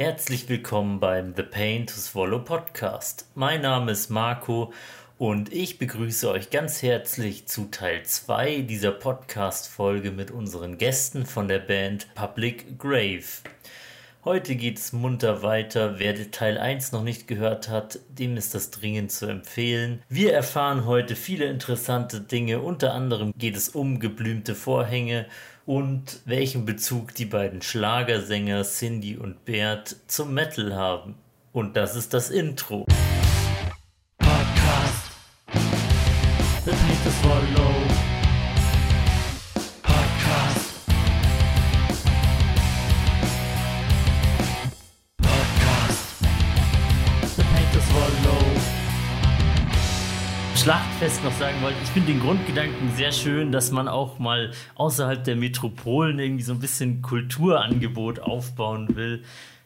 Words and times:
Herzlich 0.00 0.48
willkommen 0.48 0.98
beim 0.98 1.34
The 1.36 1.42
Pain 1.42 1.86
to 1.86 1.92
Swallow 1.92 2.38
Podcast. 2.38 3.26
Mein 3.34 3.60
Name 3.60 3.92
ist 3.92 4.08
Marco 4.08 4.72
und 5.18 5.52
ich 5.52 5.76
begrüße 5.76 6.30
euch 6.30 6.48
ganz 6.48 6.80
herzlich 6.80 7.46
zu 7.48 7.66
Teil 7.66 8.02
2 8.02 8.62
dieser 8.62 8.92
Podcast-Folge 8.92 10.10
mit 10.10 10.30
unseren 10.30 10.78
Gästen 10.78 11.26
von 11.26 11.48
der 11.48 11.58
Band 11.58 12.14
Public 12.14 12.78
Grave. 12.78 13.26
Heute 14.24 14.56
geht 14.56 14.78
es 14.78 14.94
munter 14.94 15.42
weiter. 15.42 15.98
Wer 15.98 16.30
Teil 16.30 16.56
1 16.56 16.92
noch 16.92 17.02
nicht 17.02 17.28
gehört 17.28 17.68
hat, 17.68 17.98
dem 18.08 18.38
ist 18.38 18.54
das 18.54 18.70
dringend 18.70 19.12
zu 19.12 19.26
empfehlen. 19.26 20.02
Wir 20.08 20.32
erfahren 20.32 20.86
heute 20.86 21.14
viele 21.14 21.44
interessante 21.44 22.22
Dinge. 22.22 22.60
Unter 22.60 22.94
anderem 22.94 23.34
geht 23.36 23.56
es 23.56 23.68
um 23.68 24.00
geblümte 24.00 24.54
Vorhänge 24.54 25.26
und 25.70 26.18
welchen 26.24 26.64
Bezug 26.64 27.14
die 27.14 27.26
beiden 27.26 27.62
Schlagersänger 27.62 28.64
Cindy 28.64 29.16
und 29.16 29.44
Bert 29.44 29.94
zum 30.08 30.34
Metal 30.34 30.74
haben. 30.74 31.14
Und 31.52 31.76
das 31.76 31.94
ist 31.94 32.12
das 32.12 32.28
Intro. 32.28 32.86
Sagen 51.40 51.62
wollte, 51.62 51.78
ich 51.82 51.88
finde 51.88 52.12
den 52.12 52.20
Grundgedanken 52.20 52.90
sehr 52.96 53.12
schön, 53.12 53.50
dass 53.50 53.70
man 53.72 53.88
auch 53.88 54.18
mal 54.18 54.50
außerhalb 54.74 55.24
der 55.24 55.36
Metropolen 55.36 56.18
irgendwie 56.18 56.42
so 56.42 56.52
ein 56.52 56.60
bisschen 56.60 57.00
Kulturangebot 57.00 58.20
aufbauen 58.20 58.94
will. 58.94 59.22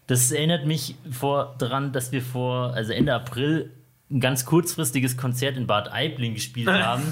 Das 0.06 0.30
erinnert 0.30 0.66
mich 0.66 0.94
vor 1.10 1.56
daran, 1.58 1.90
dass 1.92 2.12
wir 2.12 2.22
vor, 2.22 2.72
also 2.74 2.92
Ende 2.92 3.12
April, 3.12 3.70
ein 4.08 4.20
ganz 4.20 4.44
kurzfristiges 4.44 5.16
Konzert 5.16 5.56
in 5.56 5.66
Bad 5.66 5.92
Aibling 5.92 6.34
gespielt 6.34 6.68
haben. 6.72 7.02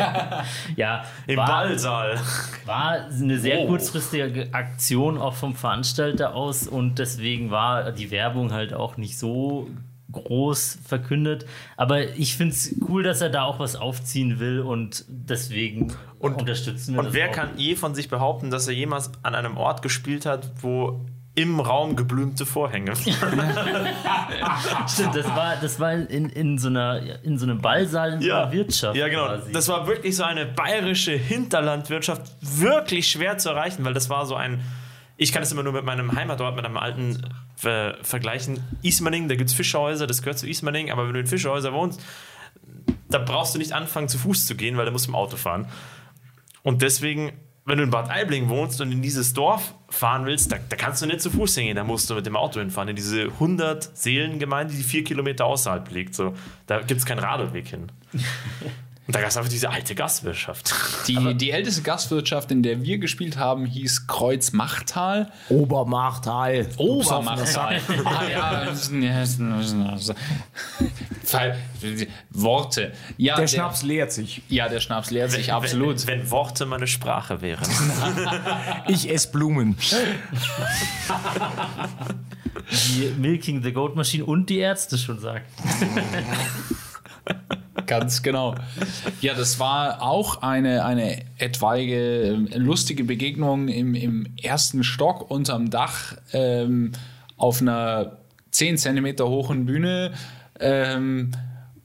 ja, 0.76 1.04
Im 1.28 1.36
war, 1.36 1.46
Ballsaal. 1.46 2.18
war 2.64 3.06
eine 3.06 3.38
sehr 3.38 3.60
Oh. 3.60 3.66
kurzfristige 3.68 4.48
Aktion 4.52 5.16
auch 5.16 5.34
vom 5.34 5.54
Veranstalter 5.54 6.34
aus 6.34 6.66
und 6.66 6.98
deswegen 6.98 7.52
war 7.52 7.92
die 7.92 8.10
Werbung 8.10 8.50
halt 8.52 8.74
auch 8.74 8.96
nicht 8.96 9.16
so 9.16 9.68
groß 10.12 10.78
verkündet. 10.86 11.46
Aber 11.76 12.02
ich 12.16 12.36
finde 12.36 12.54
es 12.54 12.74
cool, 12.88 13.02
dass 13.02 13.20
er 13.20 13.30
da 13.30 13.42
auch 13.44 13.58
was 13.58 13.74
aufziehen 13.76 14.38
will 14.38 14.60
und 14.60 15.04
deswegen 15.08 15.94
Und- 16.18 16.40
unterstützen 16.40 16.92
wir 16.94 17.00
Und 17.00 17.06
das 17.06 17.14
wer 17.14 17.30
auch. 17.30 17.32
kann 17.32 17.50
je 17.56 17.74
von 17.74 17.94
sich 17.94 18.08
behaupten, 18.08 18.50
dass 18.50 18.68
er 18.68 18.74
jemals 18.74 19.10
an 19.22 19.34
einem 19.34 19.56
Ort 19.56 19.82
gespielt 19.82 20.26
hat, 20.26 20.50
wo 20.60 21.04
im 21.34 21.60
Raum 21.60 21.96
geblümte 21.96 22.44
Vorhänge 22.44 22.94
Stimmt, 24.86 25.16
das 25.16 25.26
war, 25.28 25.56
das 25.60 25.80
war 25.80 25.92
in, 25.94 26.28
in, 26.28 26.58
so 26.58 26.68
einer, 26.68 27.00
in 27.24 27.38
so 27.38 27.46
einem 27.46 27.58
Ballsaal 27.60 28.12
in 28.14 28.20
so 28.22 28.30
einer 28.32 28.52
Wirtschaft. 28.52 28.96
Ja, 28.96 29.08
genau. 29.08 29.26
quasi. 29.26 29.52
Das 29.52 29.68
war 29.68 29.86
wirklich 29.86 30.14
so 30.16 30.24
eine 30.24 30.44
bayerische 30.46 31.12
Hinterlandwirtschaft, 31.12 32.32
wirklich 32.40 33.08
schwer 33.08 33.38
zu 33.38 33.48
erreichen, 33.50 33.84
weil 33.84 33.94
das 33.94 34.10
war 34.10 34.26
so 34.26 34.34
ein. 34.34 34.60
Ich 35.22 35.30
kann 35.30 35.44
es 35.44 35.52
immer 35.52 35.62
nur 35.62 35.72
mit 35.72 35.84
meinem 35.84 36.16
Heimatort, 36.16 36.56
mit 36.56 36.64
einem 36.64 36.76
alten 36.76 37.22
äh, 37.62 37.92
vergleichen. 38.02 38.58
Ismaning, 38.82 39.28
da 39.28 39.36
gibt 39.36 39.50
es 39.50 39.54
Fischhäuser, 39.54 40.08
das 40.08 40.20
gehört 40.20 40.36
zu 40.36 40.48
Ismaning, 40.48 40.90
aber 40.90 41.06
wenn 41.06 41.14
du 41.14 41.20
in 41.20 41.28
Fischhäuser 41.28 41.72
wohnst, 41.72 42.02
da 43.08 43.18
brauchst 43.18 43.54
du 43.54 43.60
nicht 43.60 43.72
anfangen, 43.72 44.08
zu 44.08 44.18
Fuß 44.18 44.46
zu 44.46 44.56
gehen, 44.56 44.76
weil 44.76 44.84
da 44.84 44.90
musst 44.90 45.06
du 45.06 45.10
im 45.10 45.14
Auto 45.14 45.36
fahren. 45.36 45.68
Und 46.64 46.82
deswegen, 46.82 47.34
wenn 47.64 47.78
du 47.78 47.84
in 47.84 47.90
Bad 47.90 48.10
Aibling 48.10 48.48
wohnst 48.48 48.80
und 48.80 48.90
in 48.90 49.00
dieses 49.00 49.32
Dorf 49.32 49.74
fahren 49.88 50.26
willst, 50.26 50.50
da, 50.50 50.56
da 50.68 50.74
kannst 50.74 51.02
du 51.02 51.06
nicht 51.06 51.20
zu 51.20 51.30
Fuß 51.30 51.54
hingehen, 51.54 51.76
da 51.76 51.84
musst 51.84 52.10
du 52.10 52.16
mit 52.16 52.26
dem 52.26 52.34
Auto 52.34 52.58
hinfahren, 52.58 52.88
in 52.88 52.96
diese 52.96 53.26
100 53.26 53.96
Seelengemeinde, 53.96 54.74
die 54.74 54.82
vier 54.82 55.04
Kilometer 55.04 55.44
außerhalb 55.44 55.88
liegt. 55.92 56.16
So, 56.16 56.34
da 56.66 56.80
gibt 56.80 56.98
es 56.98 57.06
keinen 57.06 57.20
Radweg 57.20 57.68
hin. 57.68 57.92
Und 59.06 59.16
da 59.16 59.20
gab 59.20 59.30
es 59.30 59.36
einfach 59.36 59.50
diese 59.50 59.68
alte 59.68 59.96
Gastwirtschaft. 59.96 60.72
Die, 61.08 61.34
die 61.34 61.50
älteste 61.50 61.82
Gastwirtschaft, 61.82 62.52
in 62.52 62.62
der 62.62 62.82
wir 62.82 62.98
gespielt 62.98 63.36
haben, 63.36 63.66
hieß 63.66 64.06
Kreuzmachtal. 64.06 65.32
Obermachtal. 65.48 66.68
Obermachtal. 66.76 67.80
ah, 68.04 68.22
ja. 68.30 68.72
Worte. 72.30 72.92
Ja, 73.16 73.36
Der 73.36 73.48
Schnaps 73.48 73.82
leert 73.82 74.12
sich. 74.12 74.42
Ja, 74.48 74.68
der 74.68 74.78
Schnaps 74.78 75.10
leert 75.10 75.32
sich 75.32 75.52
absolut. 75.52 76.06
Wenn, 76.06 76.20
wenn 76.20 76.30
Worte 76.30 76.66
meine 76.66 76.86
Sprache 76.86 77.42
wären. 77.42 77.66
Ich 78.88 79.10
esse 79.10 79.30
Blumen. 79.30 79.76
die 82.70 83.12
Milking 83.18 83.62
the 83.62 83.72
Goat 83.72 83.96
Machine 83.96 84.24
und 84.24 84.48
die 84.48 84.58
Ärzte 84.58 84.98
schon 84.98 85.18
sagt. 85.18 85.46
Ganz 87.98 88.22
genau. 88.22 88.54
Ja, 89.20 89.34
das 89.34 89.60
war 89.60 90.00
auch 90.00 90.40
eine, 90.40 90.84
eine 90.84 91.22
etwaige 91.36 92.48
äh, 92.50 92.56
lustige 92.56 93.04
Begegnung 93.04 93.68
im, 93.68 93.94
im 93.94 94.26
ersten 94.42 94.82
Stock 94.82 95.30
unterm 95.30 95.68
Dach 95.68 96.14
ähm, 96.32 96.92
auf 97.36 97.60
einer 97.60 98.16
10 98.50 98.78
Zentimeter 98.78 99.28
hohen 99.28 99.66
Bühne 99.66 100.12
ähm, 100.58 101.32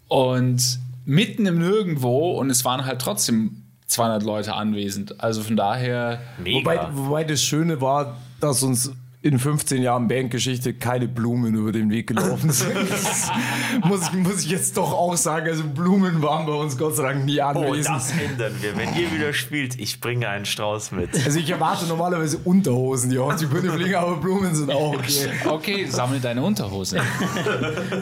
und 0.08 0.80
mitten 1.04 1.46
im 1.46 1.60
Nirgendwo 1.60 2.32
und 2.40 2.50
es 2.50 2.64
waren 2.64 2.86
halt 2.86 3.02
trotzdem 3.02 3.64
200 3.88 4.24
Leute 4.24 4.54
anwesend. 4.54 5.20
Also 5.22 5.44
von 5.44 5.58
daher, 5.58 6.22
Mega. 6.42 6.60
Wobei, 6.60 6.88
wobei 6.94 7.24
das 7.26 7.42
Schöne 7.42 7.82
war, 7.82 8.18
dass 8.40 8.64
uns 8.64 8.94
in 9.28 9.40
15 9.40 9.82
Jahren 9.84 10.08
Bandgeschichte 10.08 10.74
keine 10.74 11.08
Blumen 11.08 11.54
über 11.56 11.72
den 11.72 11.90
Weg 11.90 12.08
gelaufen 12.08 12.50
sind. 12.50 12.74
Das 12.90 13.30
muss, 13.84 14.08
ich- 14.08 14.14
muss 14.14 14.44
ich 14.46 14.50
jetzt 14.52 14.78
doch 14.78 14.94
auch 14.94 15.18
sagen. 15.18 15.48
Also 15.48 15.64
Blumen 15.66 16.22
waren 16.22 16.46
bei 16.46 16.54
uns 16.54 16.78
Gott 16.78 16.96
sei 16.96 17.04
Dank 17.04 17.26
nie 17.26 17.40
oh, 17.40 17.46
anwesend. 17.46 17.96
das 17.96 18.12
ändern 18.12 18.54
wir. 18.62 18.78
Wenn 18.78 18.96
ihr 18.96 19.12
wieder 19.12 19.34
spielt, 19.34 19.78
ich 19.80 20.00
bringe 20.00 20.30
einen 20.30 20.46
Strauß 20.46 20.94
mit. 20.94 21.10
also 21.26 21.40
ich 21.40 21.50
erwarte 21.50 21.86
normalerweise 21.86 22.38
Unterhosen, 22.44 23.10
die 23.10 23.20
auf 23.20 23.36
die 23.36 23.46
Bühne 23.46 23.72
fliegen, 23.72 23.96
aber 23.96 24.16
Blumen 24.16 24.56
sind 24.56 24.72
auch 24.72 24.94
okay. 24.94 25.30
okay, 25.46 25.86
sammel 25.90 26.20
deine 26.20 26.42
Unterhose. 26.42 27.00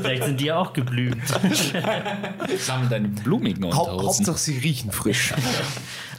Vielleicht 0.02 0.24
sind 0.26 0.40
die 0.40 0.46
ja 0.46 0.58
auch 0.58 0.74
geblümt. 0.74 1.18
Sammel 2.60 2.90
deine 2.90 3.08
blumigen 3.08 3.64
Hau 3.66 3.84
Unterhosen. 3.84 4.26
Hauptsache 4.28 4.38
sie 4.38 4.58
riechen 4.60 4.92
frisch. 4.92 5.34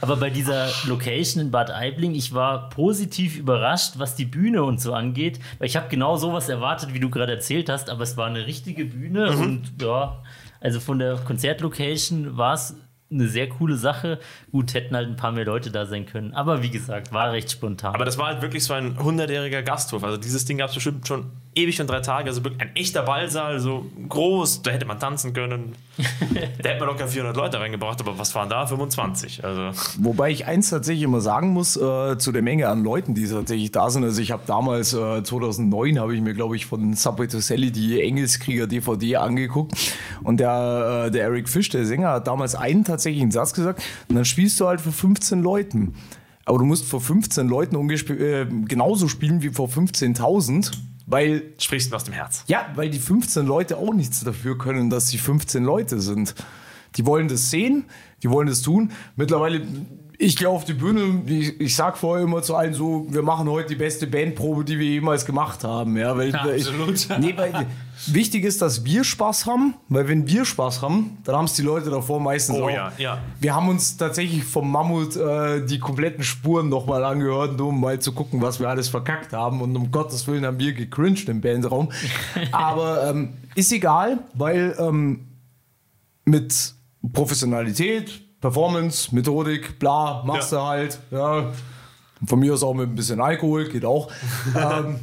Aber 0.01 0.17
bei 0.17 0.29
dieser 0.29 0.69
Location 0.85 1.41
in 1.41 1.51
Bad 1.51 1.71
Aibling, 1.71 2.15
ich 2.15 2.33
war 2.33 2.69
positiv 2.69 3.37
überrascht, 3.37 3.93
was 3.97 4.15
die 4.15 4.25
Bühne 4.25 4.63
und 4.63 4.81
so 4.81 4.93
angeht, 4.93 5.39
weil 5.59 5.67
ich 5.67 5.75
habe 5.75 5.87
genau 5.89 6.17
sowas 6.17 6.49
erwartet, 6.49 6.93
wie 6.93 6.99
du 6.99 7.09
gerade 7.09 7.33
erzählt 7.33 7.69
hast, 7.69 7.89
aber 7.89 8.03
es 8.03 8.17
war 8.17 8.27
eine 8.27 8.45
richtige 8.45 8.85
Bühne 8.85 9.31
und 9.31 9.81
ja, 9.81 10.21
also 10.59 10.79
von 10.79 10.99
der 10.99 11.15
Konzertlocation 11.15 12.37
war 12.37 12.53
es 12.53 12.75
eine 13.09 13.27
sehr 13.27 13.47
coole 13.47 13.77
Sache. 13.77 14.19
Gut, 14.51 14.73
hätten 14.73 14.95
halt 14.95 15.07
ein 15.07 15.15
paar 15.15 15.31
mehr 15.31 15.45
Leute 15.45 15.71
da 15.71 15.85
sein 15.85 16.05
können, 16.05 16.33
aber 16.33 16.61
wie 16.63 16.69
gesagt, 16.69 17.13
war 17.13 17.31
recht 17.31 17.51
spontan. 17.51 17.95
Aber 17.95 18.05
das 18.05 18.17
war 18.17 18.27
halt 18.27 18.41
wirklich 18.41 18.63
so 18.63 18.73
ein 18.73 19.01
hundertjähriger 19.01 19.63
Gasthof. 19.63 20.03
Also 20.03 20.17
dieses 20.17 20.45
Ding 20.45 20.57
gab 20.57 20.69
es 20.69 20.75
bestimmt 20.75 21.07
schon 21.07 21.31
ewig 21.57 21.81
und 21.81 21.89
drei 21.89 21.99
Tage. 22.01 22.29
Also 22.29 22.43
wirklich 22.43 22.61
ein 22.61 22.75
echter 22.75 23.03
Ballsaal, 23.03 23.59
so 23.59 23.85
groß, 24.07 24.61
da 24.61 24.71
hätte 24.71 24.85
man 24.85 24.99
tanzen 24.99 25.33
können. 25.33 25.75
da 26.61 26.69
hätte 26.69 26.79
man 26.79 26.89
locker 26.89 27.07
400 27.07 27.35
Leute 27.35 27.59
reingebracht, 27.59 27.99
aber 27.99 28.17
was 28.19 28.33
waren 28.35 28.49
da? 28.49 28.65
25. 28.67 29.43
Also 29.43 29.71
Wobei 29.99 30.29
ich 30.29 30.45
eins 30.45 30.69
tatsächlich 30.69 31.03
immer 31.03 31.21
sagen 31.21 31.49
muss, 31.49 31.75
äh, 31.75 32.17
zu 32.17 32.31
der 32.31 32.43
Menge 32.43 32.69
an 32.69 32.83
Leuten, 32.83 33.15
die 33.15 33.27
tatsächlich 33.27 33.71
da 33.71 33.89
sind. 33.89 34.03
Also 34.03 34.21
ich 34.21 34.31
habe 34.31 34.43
damals, 34.45 34.93
äh, 34.93 35.23
2009, 35.23 35.99
habe 35.99 36.15
ich 36.15 36.21
mir, 36.21 36.33
glaube 36.33 36.55
ich, 36.55 36.67
von 36.67 36.93
Subway 36.93 37.27
to 37.27 37.39
Sally 37.39 37.71
die 37.71 38.01
Engelskrieger-DVD 38.01 39.17
angeguckt. 39.17 39.73
Und 40.23 40.39
der, 40.39 41.05
äh, 41.07 41.11
der 41.11 41.23
Eric 41.23 41.49
Fish, 41.49 41.69
der 41.69 41.85
Sänger, 41.85 42.09
hat 42.09 42.27
damals 42.27 42.55
einen 42.55 42.83
tatsächlichen 42.83 43.31
Satz 43.31 43.53
gesagt. 43.53 43.81
Und 44.07 44.15
dann 44.15 44.25
spielst 44.25 44.59
du 44.59 44.67
halt 44.67 44.81
vor 44.81 44.93
15 44.93 45.41
Leuten. 45.41 45.95
Aber 46.45 46.59
du 46.59 46.65
musst 46.65 46.85
vor 46.85 47.01
15 47.01 47.49
Leuten 47.49 47.89
äh, 47.89 48.45
genauso 48.67 49.09
spielen 49.09 49.41
wie 49.41 49.49
vor 49.49 49.67
15.000. 49.67 50.71
Weil 51.07 51.53
sprichst 51.57 51.91
du 51.91 51.95
aus 51.95 52.03
dem 52.03 52.13
Herz. 52.13 52.43
ja, 52.47 52.67
weil 52.75 52.89
die 52.89 52.99
15 52.99 53.45
Leute 53.45 53.77
auch 53.77 53.93
nichts 53.93 54.23
dafür 54.23 54.57
können, 54.57 54.89
dass 54.89 55.07
sie 55.07 55.17
15 55.17 55.63
Leute 55.63 55.99
sind. 56.01 56.35
Die 56.97 57.05
wollen 57.05 57.27
das 57.29 57.49
sehen, 57.49 57.85
die 58.23 58.29
wollen 58.29 58.47
das 58.47 58.61
tun. 58.61 58.91
Mittlerweile, 59.15 59.61
ich 60.19 60.35
gehe 60.35 60.49
auf 60.49 60.65
die 60.65 60.73
Bühne, 60.73 61.21
ich, 61.27 61.61
ich 61.61 61.75
sag 61.75 61.95
vorher 61.95 62.25
immer 62.25 62.41
zu 62.41 62.55
allen 62.55 62.73
so, 62.73 63.05
wir 63.09 63.21
machen 63.21 63.47
heute 63.49 63.69
die 63.69 63.75
beste 63.75 64.07
Bandprobe, 64.07 64.63
die 64.63 64.79
wir 64.79 64.87
jemals 64.87 65.25
gemacht 65.25 65.63
haben. 65.63 65.95
Ja, 65.95 66.17
weil, 66.17 66.33
weil 66.33 66.55
absolut. 66.55 67.07
nee, 67.19 67.35
weil 67.37 67.67
wichtig 68.07 68.43
ist, 68.43 68.61
dass 68.63 68.83
wir 68.83 69.03
Spaß 69.03 69.45
haben, 69.45 69.75
weil 69.89 70.07
wenn 70.07 70.27
wir 70.27 70.43
Spaß 70.43 70.81
haben, 70.81 71.17
dann 71.23 71.35
haben 71.35 71.45
es 71.45 71.53
die 71.53 71.61
Leute 71.61 71.91
davor 71.91 72.19
meistens 72.19 72.57
Oh 72.57 72.63
auch. 72.63 72.69
ja, 72.69 72.91
ja. 72.97 73.19
Wir 73.39 73.53
haben 73.53 73.69
uns 73.69 73.95
tatsächlich 73.97 74.43
vom 74.43 74.71
Mammut 74.71 75.15
äh, 75.15 75.63
die 75.63 75.77
kompletten 75.77 76.23
Spuren 76.23 76.67
nochmal 76.67 77.03
angehört, 77.03 77.55
nur 77.57 77.67
um 77.67 77.79
mal 77.79 77.99
zu 77.99 78.11
gucken, 78.11 78.41
was 78.41 78.59
wir 78.59 78.69
alles 78.69 78.89
verkackt 78.89 79.33
haben. 79.33 79.61
Und 79.61 79.75
um 79.75 79.91
Gottes 79.91 80.27
Willen 80.27 80.45
haben 80.47 80.59
wir 80.59 80.73
gecringed 80.73 81.29
im 81.29 81.41
Bandraum. 81.41 81.91
Aber 82.51 83.07
ähm, 83.07 83.33
ist 83.53 83.71
egal, 83.71 84.17
weil 84.33 84.75
ähm, 84.79 85.27
mit 86.25 86.73
Professionalität, 87.13 88.26
Performance, 88.41 89.13
Methodik, 89.13 89.79
bla, 89.79 90.23
machst 90.25 90.51
Ja. 90.51 90.59
du 90.59 90.65
halt. 90.65 90.99
Ja. 91.11 91.51
Von 92.25 92.39
mir 92.39 92.53
aus 92.53 92.63
auch 92.63 92.73
mit 92.73 92.89
ein 92.89 92.95
bisschen 92.95 93.19
Alkohol, 93.21 93.69
geht 93.69 93.85
auch. 93.85 94.11
ähm, 94.55 94.99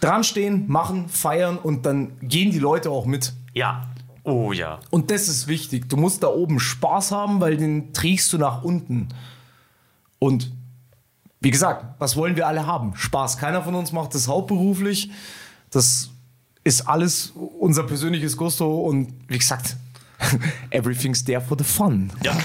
dran 0.00 0.24
stehen, 0.24 0.68
machen, 0.68 1.08
feiern 1.08 1.58
und 1.58 1.86
dann 1.86 2.18
gehen 2.20 2.50
die 2.50 2.58
Leute 2.58 2.90
auch 2.90 3.06
mit. 3.06 3.32
Ja. 3.54 3.88
Oh 4.24 4.52
ja. 4.52 4.78
Und 4.90 5.10
das 5.10 5.28
ist 5.28 5.48
wichtig. 5.48 5.88
Du 5.88 5.96
musst 5.96 6.22
da 6.22 6.28
oben 6.28 6.60
Spaß 6.60 7.10
haben, 7.12 7.40
weil 7.40 7.56
den 7.56 7.92
trägst 7.92 8.32
du 8.32 8.38
nach 8.38 8.62
unten. 8.62 9.08
Und 10.20 10.52
wie 11.40 11.50
gesagt, 11.50 11.84
was 11.98 12.14
wollen 12.16 12.36
wir 12.36 12.46
alle 12.46 12.66
haben? 12.66 12.94
Spaß. 12.94 13.38
Keiner 13.38 13.62
von 13.62 13.74
uns 13.74 13.90
macht 13.90 14.14
das 14.14 14.28
hauptberuflich. 14.28 15.10
Das 15.70 16.10
ist 16.62 16.88
alles 16.88 17.32
unser 17.58 17.82
persönliches 17.82 18.36
Gusto 18.36 18.82
und 18.82 19.12
wie 19.26 19.38
gesagt, 19.38 19.76
everything's 20.70 21.24
there 21.24 21.40
for 21.40 21.58
the 21.58 21.64
fun. 21.64 22.12
Ja. 22.22 22.36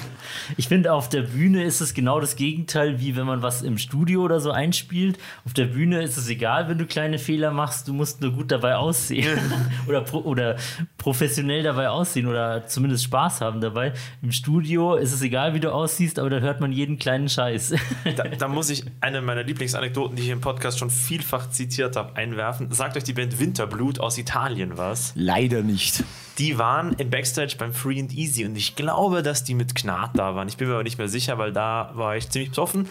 Ich 0.57 0.67
finde, 0.67 0.93
auf 0.93 1.09
der 1.09 1.21
Bühne 1.21 1.63
ist 1.63 1.81
es 1.81 1.93
genau 1.93 2.19
das 2.19 2.35
Gegenteil, 2.35 2.99
wie 2.99 3.15
wenn 3.15 3.25
man 3.25 3.41
was 3.41 3.61
im 3.61 3.77
Studio 3.77 4.21
oder 4.21 4.39
so 4.39 4.51
einspielt. 4.51 5.17
Auf 5.45 5.53
der 5.53 5.65
Bühne 5.65 6.01
ist 6.01 6.17
es 6.17 6.29
egal, 6.29 6.69
wenn 6.69 6.77
du 6.77 6.85
kleine 6.85 7.19
Fehler 7.19 7.51
machst, 7.51 7.87
du 7.87 7.93
musst 7.93 8.21
nur 8.21 8.31
gut 8.31 8.51
dabei 8.51 8.75
aussehen 8.75 9.39
oder, 9.87 10.01
pro, 10.01 10.19
oder 10.19 10.57
professionell 10.97 11.63
dabei 11.63 11.89
aussehen 11.89 12.27
oder 12.27 12.65
zumindest 12.67 13.03
Spaß 13.05 13.41
haben 13.41 13.61
dabei. 13.61 13.93
Im 14.21 14.31
Studio 14.31 14.95
ist 14.95 15.13
es 15.13 15.21
egal, 15.21 15.53
wie 15.53 15.59
du 15.59 15.71
aussiehst, 15.71 16.19
aber 16.19 16.29
da 16.29 16.39
hört 16.39 16.61
man 16.61 16.71
jeden 16.71 16.97
kleinen 16.97 17.29
Scheiß. 17.29 17.75
Da, 18.15 18.23
da 18.23 18.47
muss 18.47 18.69
ich 18.69 18.85
eine 19.01 19.21
meiner 19.21 19.43
Lieblingsanekdoten, 19.43 20.15
die 20.15 20.23
ich 20.23 20.29
im 20.29 20.41
Podcast 20.41 20.79
schon 20.79 20.89
vielfach 20.89 21.49
zitiert 21.49 21.95
habe, 21.95 22.15
einwerfen. 22.15 22.71
Sagt 22.71 22.97
euch 22.97 23.03
die 23.03 23.13
Band 23.13 23.39
Winterblut 23.39 23.99
aus 23.99 24.17
Italien 24.17 24.77
was? 24.77 25.13
Leider 25.15 25.61
nicht. 25.61 26.03
Die 26.37 26.59
waren 26.59 26.93
im 26.93 27.09
Backstage 27.09 27.55
beim 27.57 27.73
Free 27.73 27.99
and 27.99 28.13
Easy 28.13 28.45
und 28.45 28.55
ich 28.55 28.75
glaube, 28.75 29.23
dass 29.23 29.43
die 29.43 29.55
mit 29.55 29.73
Gnad 29.73 30.16
da 30.17 30.35
waren. 30.35 30.47
Ich 30.47 30.57
bin 30.57 30.67
mir 30.67 30.73
aber 30.75 30.83
nicht 30.83 30.97
mehr 30.97 31.07
sicher, 31.07 31.37
weil 31.37 31.53
da 31.53 31.91
war 31.93 32.15
ich 32.17 32.29
ziemlich 32.29 32.49
besoffen. 32.49 32.89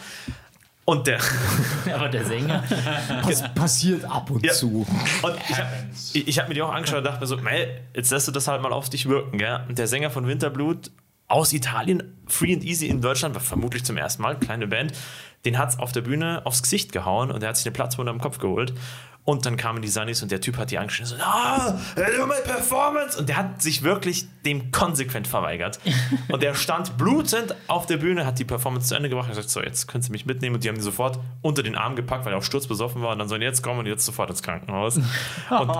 Und 0.84 1.08
der. 1.08 1.18
aber 1.94 2.08
der 2.08 2.24
Sänger. 2.24 2.62
Das 3.26 3.52
passiert 3.54 4.04
ab 4.04 4.30
und 4.30 4.46
Ja. 4.46 4.52
zu. 4.52 4.86
Und 5.22 5.34
ich 5.48 5.58
habe 5.58 6.42
hab 6.42 6.48
mir 6.48 6.54
die 6.54 6.62
auch 6.62 6.72
angeschaut 6.72 6.98
und 6.98 7.04
dachte 7.04 7.20
mir 7.20 7.26
so, 7.26 7.36
Mel, 7.38 7.80
jetzt 7.94 8.10
lässt 8.12 8.28
du 8.28 8.32
das 8.32 8.46
halt 8.46 8.62
mal 8.62 8.72
auf 8.72 8.88
dich 8.88 9.08
wirken, 9.08 9.38
gell? 9.38 9.60
Und 9.68 9.78
der 9.78 9.88
Sänger 9.88 10.10
von 10.10 10.28
Winterblut 10.28 10.92
aus 11.28 11.52
Italien, 11.52 12.16
Free 12.28 12.54
and 12.54 12.62
Easy 12.62 12.86
in 12.86 13.00
Deutschland, 13.00 13.34
war 13.34 13.42
vermutlich 13.42 13.84
zum 13.84 13.96
ersten 13.96 14.22
Mal, 14.22 14.38
kleine 14.38 14.68
Band, 14.68 14.92
den 15.44 15.58
hat 15.58 15.70
es 15.70 15.78
auf 15.80 15.90
der 15.90 16.02
Bühne 16.02 16.42
aufs 16.44 16.62
Gesicht 16.62 16.92
gehauen 16.92 17.32
und 17.32 17.42
er 17.42 17.48
hat 17.48 17.56
sich 17.56 17.66
eine 17.66 17.72
Platzwunde 17.72 18.10
am 18.12 18.20
Kopf 18.20 18.38
geholt. 18.38 18.72
Und 19.26 19.44
dann 19.44 19.56
kamen 19.56 19.82
die 19.82 19.88
Sunnies 19.88 20.22
und 20.22 20.30
der 20.30 20.40
Typ 20.40 20.56
hat 20.56 20.70
die 20.70 20.78
angeschnitten, 20.78 21.18
so, 21.18 21.22
ah, 21.22 21.74
nur 22.16 22.28
mal 22.28 22.40
Performance. 22.42 23.18
Und 23.18 23.28
der 23.28 23.36
hat 23.36 23.60
sich 23.60 23.82
wirklich 23.82 24.28
dem 24.44 24.70
konsequent 24.70 25.26
verweigert. 25.26 25.80
Und 26.28 26.44
der 26.44 26.54
stand 26.54 26.96
blutend 26.96 27.54
auf 27.66 27.86
der 27.86 27.96
Bühne, 27.96 28.24
hat 28.24 28.38
die 28.38 28.44
Performance 28.44 28.86
zu 28.86 28.94
Ende 28.94 29.08
gebracht 29.08 29.26
und 29.26 29.34
gesagt, 29.34 29.50
so, 29.50 29.60
jetzt 29.60 29.88
können 29.88 30.02
Sie 30.02 30.12
mich 30.12 30.26
mitnehmen. 30.26 30.54
Und 30.54 30.62
die 30.62 30.68
haben 30.68 30.76
ihn 30.76 30.82
sofort 30.82 31.18
unter 31.42 31.64
den 31.64 31.74
Arm 31.74 31.96
gepackt, 31.96 32.24
weil 32.24 32.32
er 32.34 32.38
auch 32.38 32.44
sturzbesoffen 32.44 33.02
war. 33.02 33.10
Und 33.12 33.18
dann 33.18 33.28
sollen 33.28 33.42
jetzt 33.42 33.62
kommen 33.62 33.80
und 33.80 33.86
jetzt 33.86 34.06
sofort 34.06 34.30
ins 34.30 34.44
Krankenhaus. 34.44 34.96
Und 34.96 35.06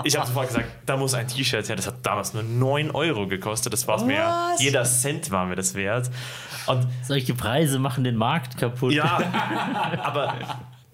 ich 0.03 0.17
habe 0.17 0.27
sofort 0.27 0.49
gesagt, 0.49 0.67
da 0.85 0.97
muss 0.97 1.15
ein 1.15 1.29
T-Shirt 1.29 1.69
her. 1.69 1.77
Das 1.77 1.87
hat 1.87 2.05
damals 2.05 2.35
nur 2.35 2.43
9 2.43 2.91
Euro 2.91 3.29
gekostet. 3.29 3.73
Das 3.73 3.87
war 3.87 3.99
es 3.99 4.03
mir, 4.03 4.57
jeder 4.59 4.83
Cent 4.83 5.31
war 5.31 5.47
mir 5.47 5.55
das 5.55 5.75
wert. 5.75 6.11
Und 6.67 6.85
Solche 7.05 7.35
Preise 7.35 7.79
machen 7.79 8.03
den 8.03 8.17
Markt 8.17 8.59
kaputt. 8.59 8.93
ja, 8.93 9.21
aber 10.03 10.35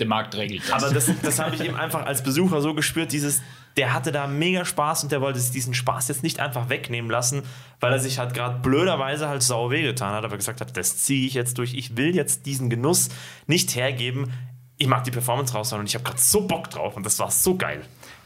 Der 0.03 0.09
Markt 0.09 0.35
regelt 0.35 0.69
das. 0.69 0.83
aber 0.83 0.93
das, 0.93 1.09
das 1.23 1.39
habe 1.39 1.55
ich 1.55 1.61
eben 1.61 1.77
einfach 1.77 2.05
als 2.05 2.25
Besucher 2.25 2.61
so 2.61 2.75
gespürt, 2.75 3.13
dieses, 3.13 3.41
der 3.77 3.95
hatte 3.95 4.11
da 4.11 4.27
mega 4.27 4.65
Spaß 4.65 5.05
und 5.05 5.13
der 5.13 5.21
wollte 5.21 5.39
sich 5.39 5.53
diesen 5.53 5.75
Spaß 5.75 6.09
jetzt 6.09 6.25
nicht 6.25 6.41
einfach 6.41 6.71
wegnehmen 6.71 7.09
lassen, 7.09 7.45
weil 7.79 7.93
er 7.93 8.01
sich 8.01 8.19
halt 8.19 8.35
gerade 8.35 8.59
blöderweise 8.59 9.29
halt 9.29 9.45
sau 9.45 9.71
wehgetan 9.71 10.13
hat, 10.13 10.25
aber 10.25 10.37
gesagt 10.37 10.61
hat, 10.61 10.77
das 10.77 10.97
ziehe 10.97 11.25
ich 11.25 11.35
jetzt 11.35 11.57
durch, 11.59 11.75
ich 11.75 11.97
will 11.97 12.17
jetzt 12.17 12.47
diesen 12.47 12.69
Genuss 12.69 13.11
nicht 13.47 13.77
hergeben, 13.77 14.33
ich 14.77 14.89
mag 14.89 15.05
die 15.05 15.13
Performance 15.13 15.53
raushauen 15.55 15.79
und 15.79 15.87
ich 15.87 15.95
habe 15.95 16.03
gerade 16.03 16.21
so 16.21 16.49
Bock 16.49 16.69
drauf 16.69 16.97
und 16.97 17.07
das 17.07 17.21
war 17.21 17.31
so 17.31 17.57
geil. 17.57 17.83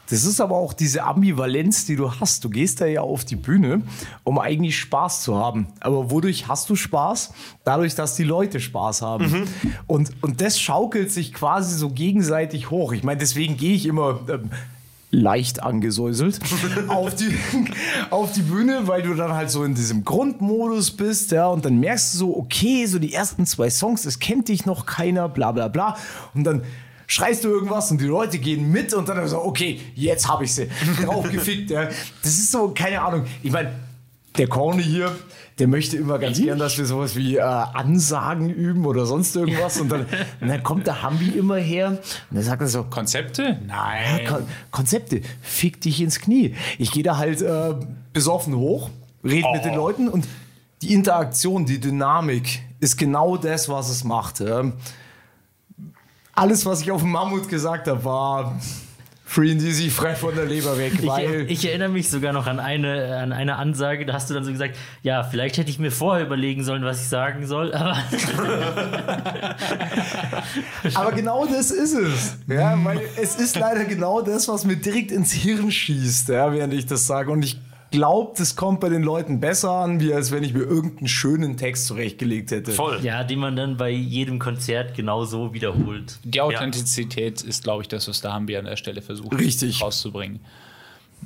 Das 0.09 0.23
ist 0.23 0.39
aber 0.39 0.55
auch 0.55 0.73
diese 0.73 1.03
Ambivalenz, 1.03 1.85
die 1.85 1.95
du 1.95 2.11
hast. 2.19 2.43
Du 2.43 2.49
gehst 2.49 2.81
da 2.81 2.85
ja 2.85 3.01
auf 3.01 3.25
die 3.25 3.35
Bühne, 3.35 3.81
um 4.23 4.39
eigentlich 4.39 4.77
Spaß 4.77 5.23
zu 5.23 5.35
haben. 5.35 5.67
Aber 5.79 6.11
wodurch 6.11 6.47
hast 6.47 6.69
du 6.69 6.75
Spaß? 6.75 7.33
Dadurch, 7.63 7.95
dass 7.95 8.15
die 8.15 8.23
Leute 8.23 8.59
Spaß 8.59 9.01
haben. 9.01 9.47
Und, 9.85 10.11
und 10.21 10.41
das 10.41 10.59
schaukelt 10.59 11.11
sich 11.11 11.33
quasi 11.33 11.77
so 11.77 11.89
gegenseitig 11.89 12.71
hoch. 12.71 12.93
Ich 12.93 13.03
meine, 13.03 13.19
deswegen 13.19 13.57
gehe 13.57 13.75
ich 13.75 13.85
immer. 13.85 14.19
Ähm, 14.29 14.49
leicht 15.09 15.63
angesäuselt 15.63 16.39
auf 16.89 17.15
die, 17.15 17.33
auf 18.09 18.33
die 18.33 18.41
Bühne, 18.41 18.87
weil 18.87 19.03
du 19.03 19.13
dann 19.13 19.33
halt 19.33 19.49
so 19.49 19.63
in 19.63 19.73
diesem 19.73 20.03
Grundmodus 20.03 20.91
bist, 20.91 21.31
ja, 21.31 21.47
und 21.47 21.63
dann 21.63 21.79
merkst 21.79 22.13
du 22.13 22.17
so, 22.17 22.37
okay, 22.37 22.85
so 22.87 22.99
die 22.99 23.13
ersten 23.13 23.45
zwei 23.45 23.69
Songs, 23.69 24.05
es 24.05 24.19
kennt 24.19 24.49
dich 24.49 24.65
noch 24.65 24.85
keiner, 24.85 25.29
bla 25.29 25.53
bla 25.53 25.69
bla. 25.69 25.95
Und 26.33 26.43
dann 26.43 26.63
schreist 27.07 27.43
du 27.43 27.49
irgendwas 27.49 27.89
und 27.89 27.99
die 28.01 28.05
Leute 28.05 28.37
gehen 28.37 28.69
mit 28.71 28.93
und 28.93 29.09
dann 29.09 29.27
so, 29.27 29.43
okay, 29.43 29.79
jetzt 29.95 30.27
habe 30.27 30.43
ich 30.43 30.53
sie 30.53 30.69
draufgefickt. 31.01 31.71
Ja. 31.77 31.85
Das 32.21 32.33
ist 32.33 32.51
so, 32.51 32.69
keine 32.69 33.01
Ahnung. 33.01 33.25
Ich 33.43 33.51
meine, 33.51 33.71
der 34.37 34.47
Corny 34.47 34.83
hier, 34.83 35.15
der 35.59 35.67
möchte 35.67 35.97
immer 35.97 36.19
ganz 36.19 36.39
gern, 36.39 36.59
dass 36.59 36.77
wir 36.77 36.85
sowas 36.85 37.15
wie 37.15 37.37
äh, 37.37 37.41
Ansagen 37.41 38.49
üben 38.49 38.85
oder 38.85 39.05
sonst 39.05 39.35
irgendwas. 39.35 39.79
Und 39.79 39.89
dann, 39.89 40.05
und 40.41 40.47
dann 40.47 40.63
kommt 40.63 40.87
der 40.87 41.01
Hambi 41.01 41.29
immer 41.29 41.57
her 41.57 41.89
und 41.89 41.99
dann 42.31 42.43
sagt 42.43 42.61
er 42.61 42.67
so, 42.67 42.83
Konzepte? 42.83 43.59
Nein. 43.65 44.25
Kon 44.27 44.43
Konzepte, 44.71 45.21
fick 45.41 45.81
dich 45.81 46.01
ins 46.01 46.19
Knie. 46.19 46.55
Ich 46.77 46.91
gehe 46.91 47.03
da 47.03 47.17
halt 47.17 47.41
äh, 47.41 47.73
besoffen 48.13 48.55
hoch, 48.55 48.89
rede 49.23 49.47
mit 49.53 49.65
den 49.65 49.75
Leuten 49.75 50.07
und 50.07 50.27
die 50.81 50.93
Interaktion, 50.93 51.65
die 51.65 51.79
Dynamik 51.79 52.61
ist 52.79 52.97
genau 52.97 53.37
das, 53.37 53.67
was 53.67 53.89
es 53.89 54.03
macht. 54.03 54.39
ja. 54.39 54.71
Alles, 56.37 56.65
was 56.67 56.81
ich 56.81 56.91
auf 56.91 57.01
dem 57.01 57.11
Mammut 57.11 57.49
gesagt 57.49 57.87
habe, 57.87 58.05
war 58.05 58.59
free 59.25 59.51
and 59.51 59.61
easy, 59.63 59.89
frei 59.89 60.13
von 60.13 60.35
der 60.35 60.45
Leber 60.45 60.77
weg, 60.77 60.93
Ich, 61.01 61.09
ich 61.49 61.67
erinnere 61.67 61.89
mich 61.89 62.11
sogar 62.11 62.31
noch 62.31 62.45
an 62.45 62.59
eine, 62.59 63.17
an 63.17 63.33
eine 63.33 63.55
Ansage, 63.55 64.05
da 64.05 64.13
hast 64.13 64.29
du 64.29 64.35
dann 64.35 64.43
so 64.43 64.51
gesagt, 64.51 64.77
ja, 65.01 65.23
vielleicht 65.23 65.57
hätte 65.57 65.71
ich 65.71 65.79
mir 65.79 65.89
vorher 65.89 66.27
überlegen 66.27 66.63
sollen, 66.63 66.83
was 66.83 67.01
ich 67.01 67.07
sagen 67.09 67.47
soll, 67.47 67.73
aber 67.73 67.97
Aber 70.93 71.11
genau 71.11 71.47
das 71.47 71.71
ist 71.71 71.93
es. 71.93 72.37
Ja, 72.47 72.77
weil 72.83 73.01
es 73.19 73.35
ist 73.35 73.57
leider 73.57 73.85
genau 73.85 74.21
das, 74.21 74.47
was 74.47 74.63
mir 74.63 74.75
direkt 74.75 75.11
ins 75.11 75.31
Hirn 75.31 75.71
schießt, 75.71 76.29
ja, 76.29 76.53
während 76.53 76.75
ich 76.75 76.85
das 76.85 77.07
sage. 77.07 77.31
Und 77.31 77.43
ich 77.43 77.59
glaube, 77.97 78.33
das 78.37 78.55
kommt 78.55 78.79
bei 78.79 78.89
den 78.89 79.01
Leuten 79.01 79.39
besser 79.39 79.71
an, 79.71 79.99
wie 79.99 80.13
als 80.13 80.31
wenn 80.31 80.43
ich 80.43 80.53
mir 80.53 80.61
irgendeinen 80.61 81.07
schönen 81.07 81.57
Text 81.57 81.87
zurechtgelegt 81.87 82.51
hätte. 82.51 82.71
Voll. 82.71 82.99
ja, 83.01 83.23
den 83.23 83.39
man 83.39 83.55
dann 83.55 83.75
bei 83.75 83.89
jedem 83.89 84.37
Konzert 84.37 84.93
genau 84.93 85.25
so 85.25 85.51
wiederholt. 85.53 86.19
Die 86.23 86.39
Authentizität 86.39 87.41
ist, 87.41 87.63
glaube 87.63 87.81
ich, 87.81 87.87
das, 87.87 88.07
was 88.07 88.21
der 88.21 88.33
Hambi 88.33 88.55
an 88.55 88.65
der 88.65 88.75
Stelle 88.75 89.01
versucht 89.01 89.33
Richtig. 89.39 89.81
rauszubringen. 89.81 90.39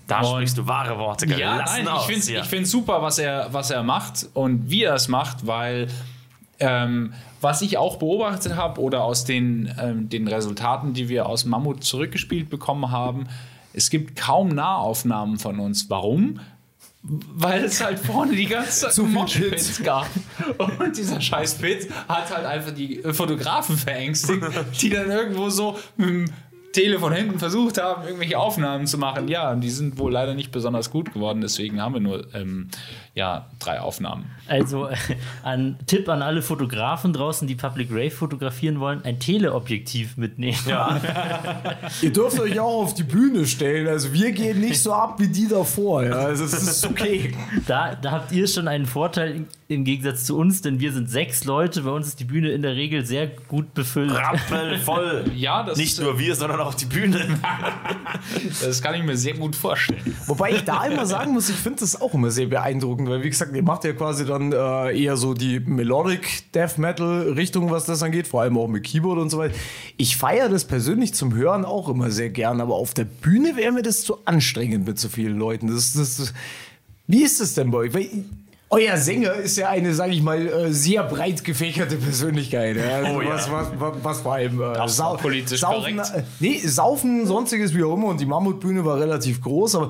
Da 0.07 0.23
sprichst 0.23 0.57
du 0.57 0.65
wahre 0.65 0.97
Worte. 0.97 1.25
Ja, 1.25 1.57
nein, 1.65 1.87
aus, 1.89 2.07
ich 2.07 2.15
finde 2.15 2.33
ja. 2.33 2.41
es 2.41 2.47
find's 2.47 2.71
super, 2.71 3.01
was 3.01 3.19
er, 3.19 3.49
was 3.51 3.69
er 3.69 3.83
macht 3.83 4.27
und 4.33 4.69
wie 4.69 4.83
er 4.83 4.95
es 4.95 5.09
macht, 5.09 5.45
weil 5.45 5.89
ähm, 6.59 7.13
was 7.41 7.61
ich 7.61 7.77
auch 7.77 7.97
beobachtet 7.97 8.55
habe 8.55 8.79
oder 8.79 9.03
aus 9.03 9.25
den, 9.25 9.73
ähm, 9.77 10.07
den 10.07 10.25
Resultaten, 10.29 10.93
die 10.93 11.09
wir 11.09 11.25
aus 11.25 11.43
Mammut 11.43 11.83
zurückgespielt 11.83 12.49
bekommen 12.49 12.91
haben, 12.91 13.27
es 13.73 13.89
gibt 13.89 14.15
kaum 14.15 14.47
Nahaufnahmen 14.49 15.37
von 15.37 15.59
uns. 15.59 15.89
Warum? 15.89 16.39
Weil 17.03 17.63
es 17.63 17.83
halt 17.83 17.97
vorne 17.99 18.35
die 18.35 18.45
ganze 18.45 18.81
Zeit 18.81 18.93
Zu 18.93 19.05
viel 19.05 19.13
Moshpits 19.13 19.81
gab. 19.83 20.07
Und 20.57 20.95
dieser 20.95 21.19
scheiß 21.19 21.55
Pit 21.55 21.89
hat 22.07 22.29
halt 22.29 22.45
einfach 22.45 22.71
die 22.71 23.01
Fotografen 23.11 23.75
verängstigt, 23.75 24.43
die 24.81 24.89
dann 24.89 25.09
irgendwo 25.09 25.49
so 25.49 25.79
mit 25.97 26.09
dem 26.09 26.25
Telefon 26.73 27.13
hinten 27.13 27.39
versucht 27.39 27.81
haben, 27.81 28.03
irgendwelche 28.05 28.37
Aufnahmen 28.37 28.87
zu 28.87 28.97
machen. 28.97 29.27
Ja, 29.27 29.51
und 29.51 29.61
die 29.61 29.69
sind 29.69 29.97
wohl 29.97 30.11
leider 30.11 30.33
nicht 30.33 30.51
besonders 30.51 30.89
gut 30.89 31.13
geworden, 31.13 31.41
deswegen 31.41 31.81
haben 31.81 31.93
wir 31.93 32.01
nur 32.01 32.33
ähm, 32.33 32.69
ja, 33.13 33.47
drei 33.59 33.79
Aufnahmen. 33.81 34.25
Also 34.47 34.87
äh, 34.87 34.95
ein 35.43 35.77
Tipp 35.87 36.07
an 36.09 36.21
alle 36.21 36.41
Fotografen 36.41 37.13
draußen, 37.13 37.47
die 37.47 37.55
Public 37.55 37.89
Rave 37.91 38.11
fotografieren 38.11 38.79
wollen, 38.79 39.03
ein 39.03 39.19
Teleobjektiv 39.19 40.17
mitnehmen. 40.17 40.57
Ihr 42.01 42.13
dürft 42.13 42.39
euch 42.39 42.59
auch 42.59 42.83
auf 42.83 42.93
die 42.93 43.03
Bühne 43.03 43.45
stellen. 43.45 43.87
Also 43.87 44.13
wir 44.13 44.31
gehen 44.31 44.59
nicht 44.61 44.81
so 44.81 44.93
ab 44.93 45.19
wie 45.19 45.27
die 45.27 45.47
davor. 45.47 46.03
Ja. 46.03 46.11
Also 46.13 46.45
es 46.45 46.53
ist 46.53 46.85
okay. 46.85 47.33
Da, 47.67 47.95
da 47.95 48.11
habt 48.11 48.31
ihr 48.31 48.47
schon 48.47 48.67
einen 48.67 48.85
Vorteil 48.85 49.31
im- 49.35 49.47
im 49.67 49.85
Gegensatz 49.85 50.25
zu 50.25 50.37
uns, 50.37 50.61
denn 50.61 50.79
wir 50.81 50.91
sind 50.91 51.09
sechs 51.09 51.45
Leute. 51.45 51.81
Bei 51.83 51.91
uns 51.91 52.07
ist 52.07 52.19
die 52.19 52.25
Bühne 52.25 52.49
in 52.51 52.61
der 52.61 52.75
Regel 52.75 53.05
sehr 53.05 53.27
gut 53.27 53.73
befüllt. 53.73 54.11
Rappelvoll. 54.13 55.31
Ja, 55.35 55.63
das 55.63 55.77
Nicht 55.77 55.93
ist, 55.93 56.01
nur 56.01 56.19
wir, 56.19 56.35
sondern 56.35 56.59
auch 56.65 56.73
die 56.73 56.85
Bühne. 56.85 57.39
das 58.61 58.81
kann 58.81 58.95
ich 58.95 59.03
mir 59.03 59.17
sehr 59.17 59.33
gut 59.33 59.55
vorstellen. 59.55 60.15
Wobei 60.27 60.51
ich 60.51 60.63
da 60.63 60.85
immer 60.85 61.05
sagen 61.05 61.33
muss, 61.33 61.49
ich 61.49 61.55
finde 61.55 61.79
das 61.79 61.99
auch 61.99 62.13
immer 62.13 62.31
sehr 62.31 62.47
beeindruckend, 62.47 63.09
weil 63.09 63.23
wie 63.23 63.29
gesagt, 63.29 63.55
ihr 63.55 63.63
macht 63.63 63.83
ja 63.83 63.93
quasi 63.93 64.25
dann 64.25 64.51
äh, 64.51 64.97
eher 64.97 65.17
so 65.17 65.33
die 65.33 65.59
Melodic 65.59 66.51
Death 66.53 66.77
Metal 66.77 67.33
Richtung, 67.33 67.71
was 67.71 67.85
das 67.85 68.03
angeht, 68.03 68.27
vor 68.27 68.41
allem 68.41 68.57
auch 68.57 68.67
mit 68.67 68.83
Keyboard 68.83 69.19
und 69.19 69.29
so 69.29 69.37
weiter. 69.37 69.55
Ich 69.97 70.17
feiere 70.17 70.49
das 70.49 70.65
persönlich 70.65 71.13
zum 71.13 71.33
Hören 71.33 71.65
auch 71.65 71.89
immer 71.89 72.11
sehr 72.11 72.29
gern, 72.29 72.61
aber 72.61 72.75
auf 72.75 72.93
der 72.93 73.05
Bühne 73.05 73.55
wäre 73.55 73.71
mir 73.71 73.83
das 73.83 74.03
zu 74.03 74.17
anstrengend 74.25 74.87
mit 74.87 74.99
so 74.99 75.09
vielen 75.09 75.37
Leuten. 75.37 75.67
Das, 75.67 75.93
das, 75.93 76.17
das, 76.17 76.33
wie 77.07 77.23
ist 77.23 77.41
das 77.41 77.53
denn 77.53 77.71
bei 77.71 77.79
euch? 77.79 77.93
Weil 77.93 78.09
Euer 78.73 78.95
Sänger 78.97 79.33
ist 79.33 79.57
ja 79.57 79.67
eine, 79.69 79.93
sage 79.93 80.13
ich 80.13 80.21
mal, 80.23 80.47
äh, 80.47 80.71
sehr 80.71 81.03
breit 81.03 81.43
gefächerte 81.43 81.97
Persönlichkeit. 81.97 82.77
Ja? 82.77 82.97
Also 82.99 83.17
Oh 83.17 83.21
ja. 83.21 83.29
was, 83.31 83.51
was, 83.51 83.67
was, 83.77 83.93
was 84.01 84.21
vor 84.21 84.33
allem 84.33 84.61
äh, 84.61 84.63
war 84.63 85.17
politisch 85.17 85.59
Saufen, 85.59 85.97
korrekt. 85.97 86.13
äh, 86.15 86.23
nee, 86.39 86.57
Saufen, 86.59 87.25
sonstiges 87.27 87.75
wie 87.75 87.83
auch 87.83 87.95
immer. 87.95 88.07
Und 88.07 88.21
die 88.21 88.25
Mammutbühne 88.25 88.85
war 88.85 88.97
relativ 88.99 89.41
groß, 89.41 89.75
aber 89.75 89.89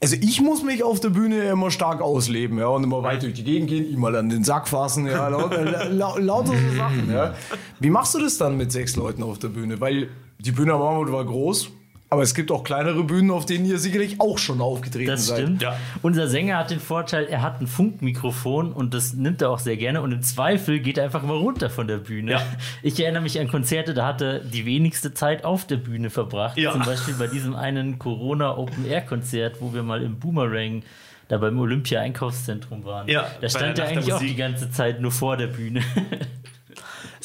also 0.00 0.14
ich 0.20 0.40
muss 0.40 0.62
mich 0.62 0.84
auf 0.84 1.00
der 1.00 1.08
Bühne 1.08 1.42
immer 1.48 1.70
stark 1.70 2.00
ausleben, 2.02 2.58
ja, 2.58 2.66
und 2.68 2.84
immer 2.84 3.02
weit 3.02 3.22
durch 3.22 3.32
die 3.32 3.42
Gegend 3.44 3.70
gehen, 3.70 3.90
ihm 3.90 3.98
mal 3.98 4.14
an 4.14 4.28
den 4.28 4.44
Sack 4.44 4.68
fassen, 4.68 5.06
ja, 5.06 5.26
laut, 5.28 5.52
äh, 5.54 5.88
lau- 5.88 6.18
lauter 6.18 6.52
so 6.52 6.76
Sachen, 6.76 7.10
ja. 7.10 7.34
Wie 7.80 7.88
machst 7.90 8.14
du 8.14 8.18
das 8.20 8.36
dann 8.36 8.56
mit 8.58 8.70
sechs 8.70 8.94
Leuten 8.94 9.22
auf 9.22 9.38
der 9.38 9.48
Bühne? 9.48 9.80
Weil 9.80 10.10
die 10.38 10.52
Bühne 10.52 10.74
am 10.74 10.80
Mammut 10.80 11.10
war 11.10 11.24
groß, 11.24 11.70
aber 12.08 12.22
es 12.22 12.34
gibt 12.34 12.50
auch 12.52 12.62
kleinere 12.62 13.02
Bühnen, 13.04 13.30
auf 13.30 13.46
denen 13.46 13.64
ihr 13.64 13.78
sicherlich 13.78 14.20
auch 14.20 14.38
schon 14.38 14.60
aufgetreten 14.60 15.10
Das 15.10 15.26
seid. 15.26 15.38
stimmt. 15.40 15.62
Ja. 15.62 15.76
Unser 16.02 16.28
Sänger 16.28 16.58
hat 16.58 16.70
den 16.70 16.78
Vorteil, 16.80 17.24
er 17.26 17.42
hat 17.42 17.60
ein 17.60 17.66
Funkmikrofon 17.66 18.72
und 18.72 18.94
das 18.94 19.12
nimmt 19.14 19.42
er 19.42 19.50
auch 19.50 19.58
sehr 19.58 19.76
gerne 19.76 20.02
und 20.02 20.12
im 20.12 20.22
Zweifel 20.22 20.78
geht 20.78 20.98
er 20.98 21.04
einfach 21.04 21.22
immer 21.24 21.34
runter 21.34 21.68
von 21.68 21.88
der 21.88 21.98
Bühne. 21.98 22.32
Ja. 22.32 22.42
Ich 22.82 23.00
erinnere 23.00 23.22
mich 23.22 23.40
an 23.40 23.48
Konzerte, 23.48 23.94
da 23.94 24.06
hat 24.06 24.20
er 24.20 24.38
die 24.38 24.64
wenigste 24.66 25.12
Zeit 25.12 25.44
auf 25.44 25.66
der 25.66 25.76
Bühne 25.76 26.10
verbracht. 26.10 26.56
Ja. 26.56 26.72
Zum 26.72 26.82
Beispiel 26.82 27.14
bei 27.14 27.26
diesem 27.26 27.54
einen 27.56 27.98
Corona 27.98 28.56
Open 28.56 28.86
Air 28.86 29.00
Konzert, 29.02 29.60
wo 29.60 29.74
wir 29.74 29.82
mal 29.82 30.02
im 30.02 30.18
Boomerang 30.20 30.82
da 31.28 31.38
beim 31.38 31.58
Olympia 31.58 32.00
Einkaufszentrum 32.00 32.84
waren. 32.84 33.08
Ja, 33.08 33.26
da 33.40 33.48
stand 33.48 33.78
er 33.78 33.88
eigentlich 33.88 34.12
auch 34.12 34.20
die 34.20 34.36
ganze 34.36 34.70
Zeit 34.70 35.00
nur 35.00 35.10
vor 35.10 35.36
der 35.36 35.48
Bühne. 35.48 35.82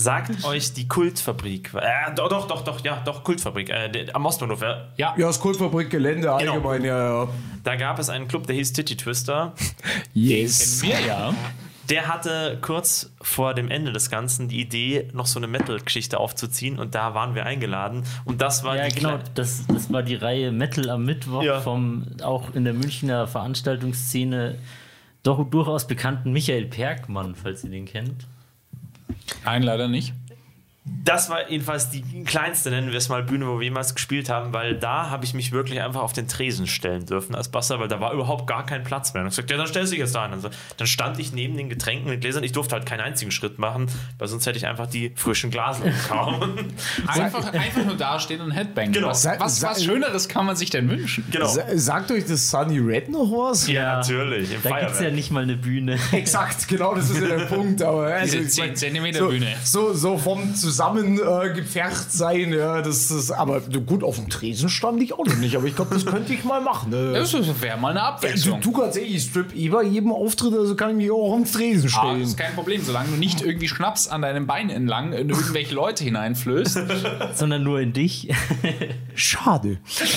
Sagt 0.01 0.43
euch 0.45 0.73
die 0.73 0.87
Kultfabrik. 0.87 1.71
Äh, 1.75 2.13
doch, 2.15 2.29
doch, 2.29 2.47
doch, 2.47 2.61
doch, 2.63 2.83
ja, 2.83 3.01
doch, 3.05 3.23
Kultfabrik. 3.23 3.69
Äh, 3.69 4.07
am 4.13 4.25
Ostbahnhof, 4.25 4.61
ja. 4.61 4.87
Ja, 4.97 5.13
Ja, 5.17 5.27
das 5.27 5.39
Kultfabrik-Gelände 5.39 6.21
Genau. 6.39 6.53
allgemein, 6.53 6.83
ja, 6.83 7.23
ja. 7.23 7.29
Da 7.63 7.75
gab 7.75 7.99
es 7.99 8.09
einen 8.09 8.27
Club, 8.27 8.47
der 8.47 8.55
hieß 8.55 8.73
Titty 8.73 8.97
Twister. 8.97 9.53
Yes. 10.13 10.81
wir 10.81 10.99
ja. 11.07 11.33
Der 11.89 12.07
hatte 12.07 12.57
kurz 12.61 13.11
vor 13.21 13.53
dem 13.53 13.69
Ende 13.69 13.91
des 13.91 14.09
Ganzen 14.09 14.47
die 14.47 14.61
Idee, 14.61 15.09
noch 15.13 15.25
so 15.25 15.39
eine 15.39 15.47
Metal-Geschichte 15.47 16.19
aufzuziehen 16.19 16.79
und 16.79 16.95
da 16.95 17.13
waren 17.13 17.35
wir 17.35 17.45
eingeladen. 17.45 18.03
Und 18.23 18.41
das 18.41 18.63
war 18.63 18.77
ja, 18.77 18.87
die 18.87 18.95
genau, 18.95 19.19
das, 19.35 19.65
das 19.67 19.91
war 19.91 20.01
die 20.01 20.15
Reihe 20.15 20.51
Metal 20.53 20.89
am 20.89 21.03
Mittwoch 21.05 21.43
Ja. 21.43 21.59
vom 21.59 22.05
auch 22.23 22.53
in 22.55 22.63
der 22.63 22.73
Münchner 22.73 23.27
Veranstaltungsszene 23.27 24.55
doch 25.23 25.43
durchaus 25.49 25.85
bekannten 25.85 26.31
Michael 26.31 26.65
Perkmann, 26.65 27.35
falls 27.35 27.63
ihr 27.63 27.69
den 27.71 27.85
kennt. 27.85 28.25
Nein, 29.43 29.63
leider 29.63 29.87
nicht. 29.87 30.13
Das 30.83 31.29
war 31.29 31.47
jedenfalls 31.47 31.91
die 31.91 32.01
kleinste, 32.23 32.71
nennen 32.71 32.89
wir 32.89 32.97
es 32.97 33.07
mal, 33.07 33.21
Bühne, 33.21 33.45
wo 33.47 33.59
wir 33.59 33.65
jemals 33.65 33.93
gespielt 33.93 34.29
haben, 34.29 34.51
weil 34.51 34.75
da 34.75 35.11
habe 35.11 35.23
ich 35.25 35.35
mich 35.35 35.51
wirklich 35.51 35.79
einfach 35.79 36.01
auf 36.01 36.11
den 36.13 36.27
Tresen 36.27 36.65
stellen 36.65 37.05
dürfen 37.05 37.35
als 37.35 37.49
Basser, 37.49 37.79
weil 37.79 37.87
da 37.87 37.99
war 37.99 38.13
überhaupt 38.13 38.47
gar 38.47 38.65
kein 38.65 38.83
Platz 38.83 39.13
mehr. 39.13 39.21
Und 39.21 39.27
ich 39.29 39.35
gesagt, 39.35 39.51
ja, 39.51 39.57
dann 39.57 39.67
stellst 39.67 39.91
du 39.91 39.95
dich 39.95 39.99
jetzt 39.99 40.15
da 40.15 40.23
hin. 40.23 40.33
Also, 40.33 40.49
dann 40.77 40.87
stand 40.87 41.19
ich 41.19 41.33
neben 41.33 41.55
den 41.55 41.69
Getränken 41.69 42.09
mit 42.09 42.21
Gläsern. 42.21 42.43
Ich 42.43 42.51
durfte 42.51 42.73
halt 42.75 42.87
keinen 42.87 43.01
einzigen 43.01 43.29
Schritt 43.29 43.59
machen, 43.59 43.85
weil 44.17 44.27
sonst 44.27 44.47
hätte 44.47 44.57
ich 44.57 44.65
einfach 44.65 44.87
die 44.87 45.11
frischen 45.15 45.51
Glasen 45.51 45.83
bekommen. 46.01 46.73
Einfach, 47.05 47.53
einfach 47.53 47.85
nur 47.85 47.95
dastehen 47.95 48.41
und 48.41 48.49
Headbang. 48.49 48.91
Genau. 48.91 49.09
Was, 49.09 49.23
was, 49.39 49.61
was 49.61 49.83
Schöneres 49.83 50.27
kann 50.29 50.47
man 50.47 50.55
sich 50.55 50.71
denn 50.71 50.89
wünschen? 50.89 51.23
genau. 51.29 51.45
Sa- 51.47 51.65
Sagt 51.75 52.09
euch 52.09 52.25
das 52.25 52.49
Sunny 52.49 52.79
Red 52.79 53.07
noch 53.09 53.29
was? 53.31 53.67
Ja, 53.67 53.97
natürlich. 53.97 54.51
Im 54.51 54.63
Da 54.63 54.79
gibt 54.79 54.91
es 54.93 54.99
ja 54.99 55.11
nicht 55.11 55.29
mal 55.29 55.43
eine 55.43 55.57
Bühne. 55.57 55.99
Exakt, 56.11 56.67
genau, 56.67 56.95
das 56.95 57.11
ist 57.11 57.21
ja 57.21 57.27
der 57.37 57.45
Punkt. 57.55 57.83
Aber 57.83 58.05
also, 58.07 58.37
Diese 58.39 58.49
ich 58.51 58.57
mein, 58.67 58.75
10 58.75 58.75
Zentimeter 58.77 59.19
so, 59.19 59.27
Bühne. 59.29 59.55
So, 59.63 59.93
so 59.93 60.17
vom 60.17 60.55
zusammen 60.71 61.19
äh, 61.19 61.63
sein, 62.09 62.53
ja, 62.53 62.81
das 62.81 63.11
ist, 63.11 63.31
aber 63.31 63.61
gut, 63.61 64.03
auf 64.03 64.15
dem 64.15 64.29
Tresen 64.29 64.69
stand 64.69 65.01
ich 65.01 65.13
auch 65.13 65.25
noch 65.25 65.35
nicht, 65.37 65.55
aber 65.55 65.65
ich 65.67 65.75
glaube, 65.75 65.93
das 65.93 66.05
könnte 66.05 66.33
ich 66.33 66.43
mal 66.43 66.61
machen. 66.61 66.93
Äh, 66.93 67.13
Das 67.13 67.33
wäre 67.61 67.77
mal 67.77 67.89
eine 67.89 67.99
du, 67.99 68.05
Abwechslung. 68.05 68.61
du 68.61 68.71
ganz 68.71 68.95
ehrlich, 68.95 69.15
ich 69.15 69.23
strip 69.23 69.55
eh 69.55 69.69
bei 69.69 69.83
jedem 69.83 70.11
Auftritt, 70.11 70.53
also 70.53 70.75
kann 70.75 70.91
ich 70.91 70.95
mich 70.97 71.11
auch 71.11 71.33
auf 71.33 71.43
den 71.43 71.51
Tresen 71.51 71.89
Ah, 71.93 71.99
stellen. 71.99 72.19
das 72.21 72.29
ist 72.29 72.37
kein 72.37 72.53
Problem, 72.55 72.81
solange 72.83 73.09
du 73.09 73.15
nicht 73.17 73.41
irgendwie 73.41 73.67
Schnaps 73.67 74.07
an 74.07 74.21
deinem 74.21 74.47
Bein 74.47 74.69
entlang 74.69 75.13
in 75.13 75.29
irgendwelche 75.29 75.75
Leute 75.75 76.03
hineinflößt. 76.03 76.79
sondern 77.35 77.63
nur 77.63 77.79
in 77.79 77.93
dich. 77.93 78.29
Schade. 79.15 79.77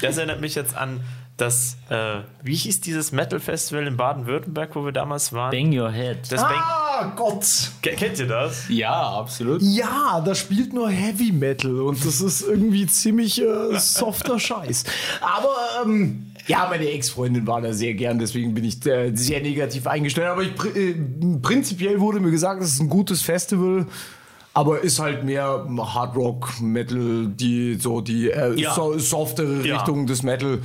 Das 0.00 0.16
erinnert 0.16 0.40
mich 0.40 0.54
jetzt 0.54 0.76
an 0.76 1.00
das, 1.42 1.76
äh, 1.90 2.20
wie 2.42 2.54
hieß 2.54 2.80
dieses 2.80 3.10
Metal-Festival 3.12 3.86
in 3.86 3.96
Baden-Württemberg, 3.96 4.74
wo 4.76 4.84
wir 4.84 4.92
damals 4.92 5.32
waren? 5.32 5.50
Bang 5.50 5.76
your 5.78 5.90
head. 5.90 6.18
Das 6.30 6.40
Bang 6.40 6.52
Ah, 6.54 7.12
Gott. 7.16 7.44
Ke- 7.82 7.90
Kennt 7.96 8.18
ihr 8.18 8.28
das? 8.28 8.68
Ja, 8.68 8.92
absolut. 9.18 9.60
Ja, 9.62 10.22
da 10.24 10.34
spielt 10.34 10.72
nur 10.72 10.88
Heavy 10.90 11.32
Metal 11.32 11.80
und 11.80 12.04
das 12.04 12.20
ist 12.20 12.42
irgendwie 12.42 12.86
ziemlich 12.86 13.40
äh, 13.42 13.78
softer 13.78 14.38
Scheiß. 14.38 14.84
Aber 15.20 15.54
ähm, 15.84 16.26
ja, 16.46 16.66
meine 16.70 16.88
Ex-Freundin 16.90 17.46
war 17.46 17.60
da 17.60 17.72
sehr 17.72 17.94
gern, 17.94 18.18
deswegen 18.18 18.54
bin 18.54 18.64
ich 18.64 18.84
äh, 18.86 19.10
sehr 19.14 19.40
negativ 19.40 19.86
eingestellt. 19.86 20.28
Aber 20.28 20.42
ich, 20.42 20.52
äh, 20.76 20.94
prinzipiell 21.42 22.00
wurde 22.00 22.20
mir 22.20 22.30
gesagt, 22.30 22.62
es 22.62 22.72
ist 22.74 22.80
ein 22.80 22.88
gutes 22.88 23.22
Festival. 23.22 23.86
Aber 24.54 24.80
ist 24.82 24.98
halt 24.98 25.24
mehr 25.24 25.66
Hard 25.78 26.14
Rock, 26.14 26.60
Metal, 26.60 27.26
die 27.26 27.76
so 27.76 28.02
die 28.02 28.30
äh, 28.30 28.54
Ja. 28.60 28.74
so, 28.74 28.98
softere 28.98 29.66
Ja. 29.66 29.76
Richtung 29.76 30.06
des 30.06 30.22
Metal. 30.22 30.58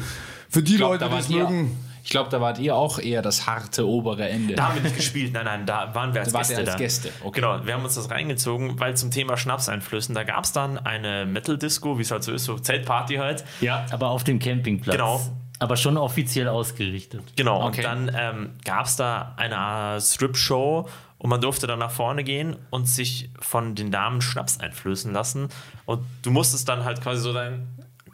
Für 0.50 0.63
die 0.63 0.77
glaub, 0.77 0.92
Leute, 0.92 1.10
die 1.10 1.16
es 1.18 1.30
mögen. 1.30 1.77
Ich 2.04 2.12
glaube, 2.12 2.30
da 2.30 2.39
wart 2.39 2.58
ihr 2.60 2.74
auch 2.74 3.00
eher 3.00 3.22
das 3.22 3.48
harte 3.48 3.86
obere 3.86 4.30
Ende. 4.30 4.56
Da 4.56 4.70
haben 4.70 4.75
wir 4.75 4.82
nicht 4.84 4.96
gespielt, 4.96 5.34
nein, 5.34 5.44
nein, 5.44 5.66
da 5.66 5.94
waren 5.94 6.13
wir 6.13 6.22
als 6.22 6.32
Da 6.32 6.39
Gäste 6.39 6.58
als 6.58 6.70
da. 6.70 6.75
Gäste, 6.77 7.10
okay. 7.22 7.42
Genau, 7.42 7.66
wir 7.66 7.74
haben 7.74 7.84
uns 7.84 7.96
das 7.96 8.10
reingezogen, 8.10 8.80
weil 8.80 8.96
zum 8.96 9.12
Thema 9.12 9.36
Schnapseinflößen, 9.36 10.16
da 10.16 10.24
gab 10.24 10.46
es 10.46 10.54
dann 10.54 10.77
eine 10.77 11.25
Metal-Disco, 11.25 11.98
wie 11.98 12.04
es 12.04 12.12
halt 12.12 12.24
so 12.24 12.32
ist, 12.32 12.46
so 12.46 12.58
Zeltparty 12.58 13.16
halt. 13.16 13.44
Ja, 13.60 13.86
aber 13.92 14.10
auf 14.12 14.24
dem 14.24 14.39
Campingplatz. 14.39 14.96
Genau. 14.96 15.20
Aber 15.60 15.75
schon 15.75 15.98
offiziell 15.98 16.48
ausgerichtet. 16.48 17.24
Genau, 17.36 17.66
Okay. 17.68 17.80
und 17.80 17.84
dann 17.84 18.12
ähm, 18.18 18.50
gab 18.63 18.86
es 18.86 18.96
da 18.96 19.34
eine 19.36 20.00
Strip-Show 20.00 20.88
und 21.18 21.30
man 21.30 21.42
durfte 21.42 21.68
dann 21.68 21.80
nach 21.80 21.92
vorne 21.92 22.24
gehen 22.24 22.56
und 22.70 22.88
sich 22.88 23.32
von 23.39 23.74
den 23.75 23.92
Damen 23.92 24.22
Schnaps 24.22 24.60
einflößen 24.60 25.12
lassen. 25.12 25.50
Und 25.86 26.06
du 26.22 26.30
musstest 26.32 26.70
dann 26.70 26.86
halt 26.86 27.01
quasi 27.01 27.22
so 27.22 27.34
deinen 27.34 27.68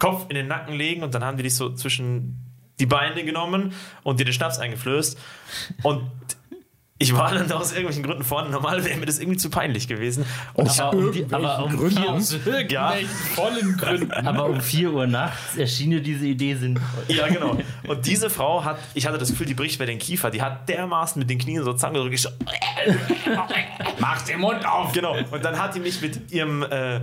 Kopf 0.04 0.26
in 0.28 0.36
den 0.36 0.48
Nacken 0.48 0.76
legen 0.76 1.02
und 1.02 1.16
dann 1.16 1.24
haben 1.24 1.38
die 1.38 1.44
dich 1.44 1.56
so 1.56 1.74
zwischen 1.74 2.38
die 2.78 2.86
Beine 2.86 3.24
genommen 3.24 3.72
und 4.04 4.20
dir 4.20 4.26
den 4.26 4.34
Schnaps 4.34 4.60
eingeflößt. 4.60 5.18
Und 5.82 6.02
ich 6.98 7.16
war 7.16 7.34
dann 7.34 7.50
aus 7.54 7.72
irgendwelchen 7.72 8.04
Gründen 8.04 8.24
vorne. 8.26 8.50
Normal 8.50 8.84
wäre 8.84 9.00
mir 9.00 9.06
das 9.06 9.20
irgendwie 9.20 9.38
zu 9.38 9.50
peinlich 9.50 9.88
gewesen. 9.88 10.26
Und 10.56 10.70
Aus 10.70 10.80
Aber 10.82 10.98
um, 10.98 11.12
die, 11.14 11.26
aber, 11.32 11.64
um 11.64 11.78
Gründen. 11.78 12.22
vier, 12.22 12.70
ja, 12.70 12.96
vollen 13.34 13.78
Gründen. 13.78 14.12
aber 14.12 14.46
um 14.46 14.60
4 14.60 14.92
Uhr 14.92 15.08
nachts 15.08 15.56
erschien 15.56 15.92
dir 15.92 16.02
diese 16.02 16.26
Idee 16.26 16.56
sinnvoll. 16.56 17.04
Ja, 17.08 17.28
genau. 17.30 17.58
Und 17.88 18.06
diese 18.06 18.30
Frau 18.30 18.66
hat, 18.66 18.80
ich 18.94 19.08
hatte 19.08 19.18
das 19.18 19.30
Gefühl, 19.30 19.48
die 19.48 19.54
bricht 19.54 19.80
bei 19.80 19.86
den 19.86 20.00
Kiefer. 20.00 20.32
Die 20.32 20.42
hat 20.42 20.68
dermaßen 20.68 21.18
mit 21.18 21.30
den 21.30 21.40
Knien 21.40 21.64
so 21.64 21.72
zusammengedrückt. 21.72 22.16
Ich 22.16 22.22
so, 22.22 22.30
Mach 24.00 24.22
den 24.24 24.40
Mund 24.42 24.66
auf! 24.66 24.92
genau. 24.92 25.16
Und 25.32 25.46
dann 25.46 25.58
hat 25.58 25.76
die 25.76 25.80
mich 25.80 26.02
mit 26.02 26.32
ihrem 26.32 26.64
äh, 26.64 27.00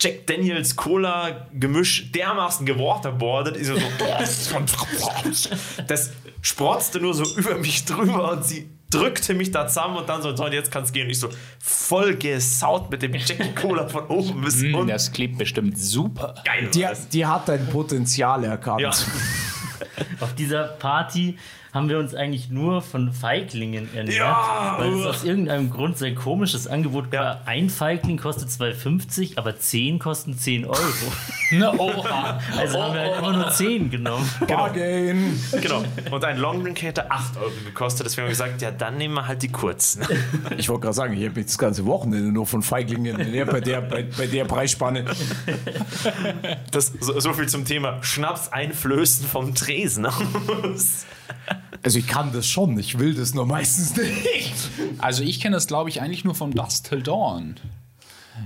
Jack 0.00 0.26
Daniels 0.26 0.74
Cola 0.76 1.46
Gemisch 1.52 2.10
dermaßen 2.12 2.64
gewaterboardet. 2.64 3.56
Ich 3.56 3.66
so, 3.66 3.74
so 5.32 5.50
das 5.86 6.12
sprotzte 6.40 7.00
nur 7.00 7.14
so 7.14 7.24
über 7.36 7.56
mich 7.58 7.84
drüber 7.84 8.32
und 8.32 8.44
sie 8.44 8.68
drückte 8.90 9.34
mich 9.34 9.50
da 9.50 9.66
zusammen 9.68 9.98
und 9.98 10.08
dann 10.08 10.22
so, 10.22 10.34
so, 10.34 10.44
und 10.46 10.52
jetzt 10.52 10.70
kann's 10.70 10.92
gehen. 10.92 11.04
Und 11.04 11.10
ich 11.10 11.20
so 11.20 11.28
voll 11.60 12.16
gesaut 12.16 12.90
mit 12.90 13.02
dem 13.02 13.14
Jackie 13.14 13.54
Cola 13.54 13.88
von 13.88 14.06
oben 14.06 14.40
bis 14.40 14.56
Mm, 14.56 14.74
unten. 14.74 14.88
Das 14.88 15.12
klebt 15.12 15.38
bestimmt 15.38 15.78
super. 15.78 16.34
Geil. 16.44 16.68
Die, 16.74 16.86
die 17.12 17.26
hat 17.26 17.48
dein 17.48 17.66
Potenzial 17.68 18.42
erkannt. 18.44 18.80
Ja. 18.80 18.90
Auf 20.20 20.34
dieser 20.34 20.64
Party 20.64 21.36
haben 21.72 21.88
wir 21.88 21.98
uns 21.98 22.14
eigentlich 22.14 22.50
nur 22.50 22.82
von 22.82 23.12
Feiglingen 23.12 23.88
ernährt, 23.94 24.16
Ja, 24.16 24.76
weil 24.78 24.92
es 24.94 25.06
aus 25.06 25.24
irgendeinem 25.24 25.70
Grund 25.70 25.98
so 25.98 26.04
ein 26.04 26.14
komisches 26.14 26.66
Angebot 26.66 27.12
Ja. 27.12 27.20
war. 27.20 27.40
Ein 27.46 27.70
Feigling 27.70 28.16
kostet 28.18 28.48
2,50, 28.48 29.38
aber 29.38 29.56
10 29.58 29.98
kosten 29.98 30.36
10 30.36 30.64
Euro. 30.64 30.76
Na, 31.52 31.72
oha. 31.78 32.40
Also 32.56 32.82
haben 32.82 32.94
wir 32.94 33.00
halt 33.00 33.18
immer 33.18 33.32
nur 33.32 33.50
10 33.50 33.90
genommen. 33.90 34.28
Bargain. 34.46 35.40
Genau. 35.60 35.84
Und 36.10 36.24
ein 36.24 36.38
Longdrink 36.38 36.82
hätte 36.82 37.10
8 37.10 37.36
Euro 37.38 37.50
gekostet. 37.64 38.06
Deswegen 38.06 38.22
haben 38.22 38.28
wir 38.28 38.30
gesagt, 38.46 38.62
ja, 38.62 38.70
dann 38.70 38.96
nehmen 38.98 39.14
wir 39.14 39.26
halt 39.26 39.42
die 39.42 39.48
kurzen. 39.48 40.02
Ich 40.56 40.68
wollte 40.68 40.82
gerade 40.82 40.94
sagen, 40.94 41.14
ich 41.16 41.24
habe 41.24 41.36
mich 41.36 41.46
das 41.46 41.58
ganze 41.58 41.86
Wochenende 41.86 42.30
nur 42.32 42.46
von 42.46 42.62
Feiglingen 42.62 43.18
ernährt 43.18 43.50
bei 43.50 43.60
der, 43.60 43.80
bei, 43.80 44.02
bei 44.16 44.26
der 44.26 44.44
Preisspanne. 44.44 45.04
Das, 46.70 46.92
so, 47.00 47.18
so 47.18 47.32
viel 47.32 47.48
zum 47.48 47.64
Thema 47.64 48.02
Schnaps 48.02 48.48
einflößen 48.52 49.26
vom 49.26 49.54
Tresen 49.54 50.06
aus. 50.06 51.06
Also 51.82 51.98
ich 51.98 52.06
kann 52.06 52.32
das 52.32 52.46
schon, 52.46 52.78
ich 52.78 52.98
will 52.98 53.14
das 53.14 53.34
nur 53.34 53.46
meistens 53.46 53.96
nicht. 53.96 54.54
Also 54.98 55.22
ich 55.22 55.40
kenne 55.40 55.56
das, 55.56 55.66
glaube 55.66 55.88
ich, 55.88 56.02
eigentlich 56.02 56.24
nur 56.24 56.34
von 56.34 56.50
Dust 56.50 56.88
Till 56.88 57.02
Dawn. 57.02 57.56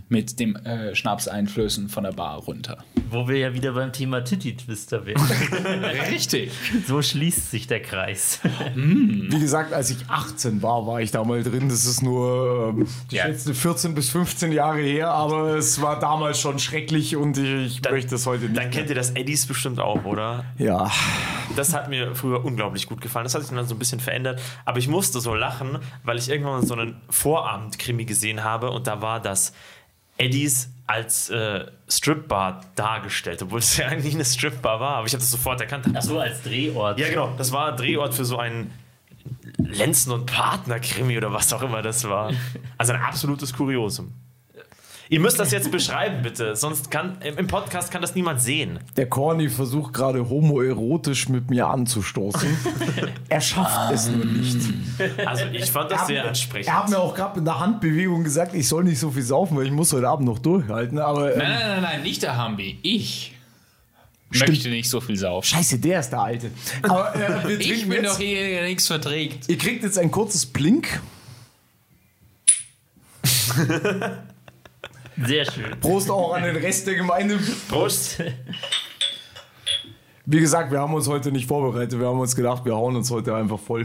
Mit 0.08 0.40
dem 0.40 0.56
äh, 0.56 0.94
Schnapseinflößen 0.94 1.88
von 1.88 2.04
der 2.04 2.12
Bar 2.12 2.38
runter. 2.38 2.78
Wo 3.10 3.28
wir 3.28 3.38
ja 3.38 3.54
wieder 3.54 3.72
beim 3.72 3.92
Thema 3.92 4.22
Titty-Twister 4.24 5.06
wären. 5.06 5.22
Richtig. 6.10 6.50
So 6.86 7.00
schließt 7.02 7.50
sich 7.50 7.66
der 7.66 7.80
Kreis. 7.80 8.40
Wie 8.74 9.38
gesagt, 9.38 9.72
als 9.72 9.90
ich 9.90 9.98
18 10.08 10.62
war, 10.62 10.86
war 10.86 11.00
ich 11.00 11.10
da 11.10 11.22
mal 11.24 11.42
drin. 11.42 11.68
Das 11.68 11.84
ist 11.84 12.02
nur 12.02 12.74
ähm, 12.76 12.86
Ja. 13.10 13.24
geschätzte 13.26 13.54
14 13.54 13.94
bis 13.94 14.10
15 14.10 14.52
Jahre 14.52 14.80
her, 14.80 15.10
aber 15.10 15.56
es 15.56 15.80
war 15.80 15.98
damals 15.98 16.40
schon 16.40 16.58
schrecklich 16.58 17.16
und 17.16 17.38
ich, 17.38 17.78
ich 17.78 17.90
möchte 17.90 18.10
das 18.12 18.26
heute 18.26 18.44
nicht. 18.46 18.56
Dann 18.56 18.70
kennt 18.70 18.88
ihr 18.88 18.94
das 18.96 19.10
Eddies 19.10 19.46
bestimmt 19.46 19.80
auch, 19.80 20.04
oder? 20.04 20.44
ja. 20.58 20.90
Das 21.56 21.72
hat 21.74 21.88
mir 21.88 22.14
früher 22.16 22.44
unglaublich 22.44 22.88
gut 22.88 23.00
gefallen. 23.00 23.24
Das 23.24 23.34
hat 23.34 23.42
sich 23.42 23.50
dann 23.54 23.66
so 23.66 23.74
ein 23.74 23.78
bisschen 23.78 24.00
verändert. 24.00 24.40
Aber 24.64 24.78
ich 24.78 24.88
musste 24.88 25.20
so 25.20 25.34
lachen, 25.34 25.78
weil 26.02 26.18
ich 26.18 26.28
irgendwann 26.28 26.54
mal 26.60 26.66
so 26.66 26.74
einen 26.74 26.96
Vorabend-Krimi 27.10 28.06
gesehen 28.06 28.42
habe 28.42 28.70
und 28.70 28.86
da 28.86 29.02
war 29.02 29.20
das 29.20 29.52
Eddies 30.18 30.70
als 30.86 31.30
äh, 31.30 31.66
Stripbar 31.88 32.60
dargestellt, 32.74 33.42
obwohl 33.42 33.60
es 33.60 33.76
ja 33.78 33.86
eigentlich 33.86 34.14
eine 34.14 34.24
Stripbar 34.24 34.80
war. 34.80 34.96
Aber 34.96 35.06
ich 35.06 35.12
habe 35.12 35.20
das 35.20 35.30
sofort 35.30 35.60
erkannt. 35.60 35.86
Ach 35.94 36.02
so, 36.02 36.18
als 36.18 36.42
Drehort. 36.42 36.98
Ja, 36.98 37.08
genau. 37.08 37.32
Das 37.38 37.52
war 37.52 37.74
Drehort 37.74 38.14
für 38.14 38.24
so 38.24 38.38
einen 38.38 38.70
Lenzen- 39.56 40.12
und 40.12 40.26
Partner-Krimi 40.26 41.16
oder 41.16 41.32
was 41.32 41.52
auch 41.52 41.62
immer 41.62 41.82
das 41.82 42.04
war. 42.08 42.32
Also 42.76 42.92
ein 42.92 43.00
absolutes 43.00 43.52
Kuriosum. 43.54 44.12
Ihr 45.10 45.20
müsst 45.20 45.38
das 45.38 45.50
jetzt 45.50 45.70
beschreiben, 45.70 46.22
bitte. 46.22 46.56
Sonst 46.56 46.90
kann 46.90 47.18
im 47.20 47.46
Podcast 47.46 47.90
kann 47.90 48.00
das 48.00 48.14
niemand 48.14 48.40
sehen. 48.40 48.78
Der 48.96 49.06
Corny 49.06 49.48
versucht 49.50 49.92
gerade 49.92 50.28
homoerotisch 50.30 51.28
mit 51.28 51.50
mir 51.50 51.66
anzustoßen. 51.68 52.56
er 53.28 53.40
schafft 53.40 53.92
es 53.92 54.08
nur 54.08 54.24
nicht. 54.24 54.56
Also 55.26 55.44
ich 55.52 55.70
fand 55.70 55.90
das 55.90 56.06
sehr 56.06 56.26
ansprechend. 56.26 56.68
Er 56.68 56.78
hat 56.78 56.88
mir 56.88 56.98
auch 56.98 57.14
gerade 57.14 57.38
mit 57.38 57.46
der 57.46 57.60
Handbewegung 57.60 58.24
gesagt, 58.24 58.54
ich 58.54 58.66
soll 58.66 58.84
nicht 58.84 58.98
so 58.98 59.10
viel 59.10 59.22
saufen, 59.22 59.56
weil 59.58 59.66
ich 59.66 59.72
muss 59.72 59.92
heute 59.92 60.08
Abend 60.08 60.26
noch 60.26 60.38
durchhalten. 60.38 60.98
Aber 60.98 61.32
ähm, 61.32 61.38
Nein, 61.38 61.50
nein, 61.50 61.68
nein, 61.68 61.82
nein, 61.82 62.02
nicht 62.02 62.22
der 62.22 62.36
Hambi. 62.38 62.78
Ich 62.82 63.34
Stimmt. 64.30 64.48
möchte 64.50 64.70
nicht 64.70 64.88
so 64.88 65.00
viel 65.02 65.16
saufen. 65.16 65.44
Scheiße, 65.46 65.78
der 65.80 66.00
ist 66.00 66.10
der 66.10 66.20
Alte. 66.22 66.50
Aber 66.82 67.14
äh, 67.14 67.46
wir 67.46 67.60
Ich 67.60 67.82
bin 67.88 68.02
jetzt. 68.02 68.14
doch 68.14 68.18
hier, 68.18 68.40
der 68.48 68.64
nichts 68.64 68.86
verträgt. 68.86 69.48
Ihr 69.50 69.58
kriegt 69.58 69.84
jetzt 69.84 69.98
ein 69.98 70.10
kurzes 70.10 70.46
Blink. 70.46 71.00
Sehr 75.22 75.44
schön. 75.50 75.78
Prost 75.80 76.10
auch 76.10 76.34
an 76.34 76.42
den 76.42 76.56
Rest 76.56 76.86
der 76.86 76.94
Gemeinde. 76.96 77.38
Prost. 77.68 78.22
Wie 80.26 80.40
gesagt, 80.40 80.72
wir 80.72 80.80
haben 80.80 80.94
uns 80.94 81.06
heute 81.06 81.30
nicht 81.30 81.46
vorbereitet. 81.46 81.98
Wir 82.00 82.06
haben 82.08 82.18
uns 82.18 82.34
gedacht, 82.34 82.64
wir 82.64 82.74
hauen 82.74 82.96
uns 82.96 83.10
heute 83.10 83.34
einfach 83.36 83.58
voll. 83.60 83.82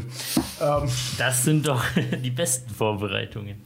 Ähm, 0.62 0.90
Das 1.18 1.44
sind 1.44 1.68
doch 1.68 1.84
die 2.24 2.32
besten 2.32 2.70
Vorbereitungen. 2.74 3.58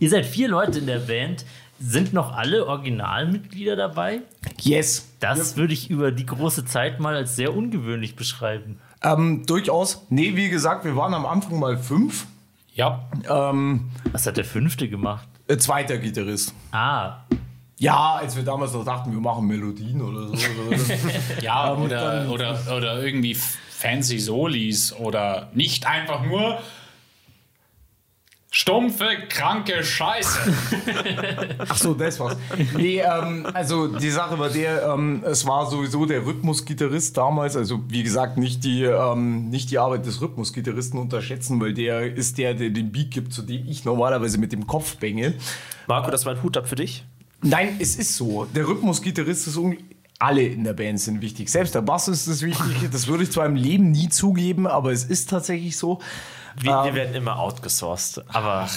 Ihr 0.00 0.10
seid 0.10 0.26
vier 0.26 0.48
Leute 0.48 0.80
in 0.80 0.86
der 0.86 0.98
Band. 0.98 1.44
Sind 1.78 2.12
noch 2.12 2.32
alle 2.36 2.66
Originalmitglieder 2.66 3.74
dabei? 3.76 4.20
yes. 4.60 5.06
Das 5.20 5.56
würde 5.56 5.72
ich 5.72 5.88
über 5.88 6.10
die 6.12 6.26
große 6.26 6.64
Zeit 6.66 7.00
mal 7.00 7.14
als 7.14 7.36
sehr 7.36 7.54
ungewöhnlich 7.56 8.16
beschreiben. 8.16 8.78
Ähm, 9.02 9.46
durchaus. 9.46 10.04
Nee, 10.10 10.34
wie 10.36 10.50
gesagt, 10.50 10.84
wir 10.84 10.96
waren 10.96 11.14
am 11.14 11.24
Anfang 11.24 11.58
mal 11.58 11.78
fünf. 11.78 12.26
Ja. 12.74 13.08
Ähm, 13.28 13.90
Was 14.12 14.26
hat 14.26 14.36
der 14.36 14.44
fünfte 14.44 14.88
gemacht? 14.88 15.26
Äh, 15.50 15.58
zweiter 15.58 15.98
Gitarrist. 15.98 16.54
Ah, 16.72 17.18
Ja, 17.78 18.16
als 18.16 18.36
wir 18.36 18.42
damals 18.42 18.72
noch 18.74 18.84
dachten, 18.84 19.10
wir 19.10 19.20
machen 19.20 19.46
Melodien 19.46 20.02
oder 20.02 20.28
so. 20.28 20.34
Ja, 21.42 21.72
Ähm, 21.72 21.82
oder, 21.82 22.30
oder, 22.30 22.58
oder 22.76 23.02
irgendwie 23.02 23.34
fancy 23.34 24.18
Solis 24.18 24.92
oder 24.92 25.48
nicht 25.54 25.86
einfach 25.86 26.22
nur 26.24 26.58
stumpfe, 28.50 29.06
kranke 29.28 29.84
Scheiße. 29.84 30.38
Ach 31.58 31.76
so, 31.76 31.94
das 31.94 32.18
war's. 32.18 32.36
Nee, 32.76 33.00
ähm, 33.00 33.46
also 33.54 33.86
die 33.86 34.10
Sache 34.10 34.38
war 34.38 34.50
der, 34.50 34.92
ähm, 34.92 35.22
es 35.24 35.46
war 35.46 35.70
sowieso 35.70 36.04
der 36.04 36.26
Rhythmusgitarrist 36.26 37.16
damals, 37.16 37.56
also 37.56 37.80
wie 37.88 38.02
gesagt, 38.02 38.38
nicht 38.38 38.64
die, 38.64 38.82
ähm, 38.82 39.50
nicht 39.50 39.70
die 39.70 39.78
Arbeit 39.78 40.04
des 40.04 40.20
Rhythmusgitarristen 40.20 40.98
unterschätzen, 40.98 41.60
weil 41.60 41.74
der 41.74 42.16
ist 42.16 42.38
der, 42.38 42.54
der 42.54 42.70
den 42.70 42.90
Beat 42.90 43.12
gibt, 43.12 43.32
zu 43.32 43.42
dem 43.42 43.66
ich 43.68 43.84
normalerweise 43.84 44.38
mit 44.38 44.52
dem 44.52 44.66
Kopf 44.66 44.96
bänge. 44.96 45.34
Marco, 45.86 46.10
das 46.10 46.26
war 46.26 46.34
ein 46.34 46.42
Hut 46.42 46.56
ab 46.56 46.68
für 46.68 46.76
dich. 46.76 47.04
Nein, 47.42 47.76
es 47.78 47.96
ist 47.96 48.16
so. 48.16 48.46
Der 48.54 48.66
Rhythmusgitarrist 48.66 49.46
ist 49.46 49.56
un 49.56 49.76
alle 50.18 50.42
in 50.42 50.64
der 50.64 50.74
Band 50.74 51.00
sind 51.00 51.22
wichtig. 51.22 51.48
Selbst 51.48 51.74
der 51.74 51.80
Bass 51.80 52.06
ist 52.06 52.28
das 52.28 52.42
wichtig. 52.42 52.90
Das 52.92 53.06
würde 53.06 53.24
ich 53.24 53.32
zwar 53.32 53.46
im 53.46 53.56
Leben 53.56 53.90
nie 53.90 54.10
zugeben, 54.10 54.66
aber 54.66 54.92
es 54.92 55.04
ist 55.04 55.30
tatsächlich 55.30 55.78
so. 55.78 55.98
Wir, 56.58 56.72
Ähm. 56.72 56.84
wir 56.84 56.94
werden 56.94 57.14
immer 57.14 57.38
outgesourced. 57.38 58.22
Aber 58.28 58.68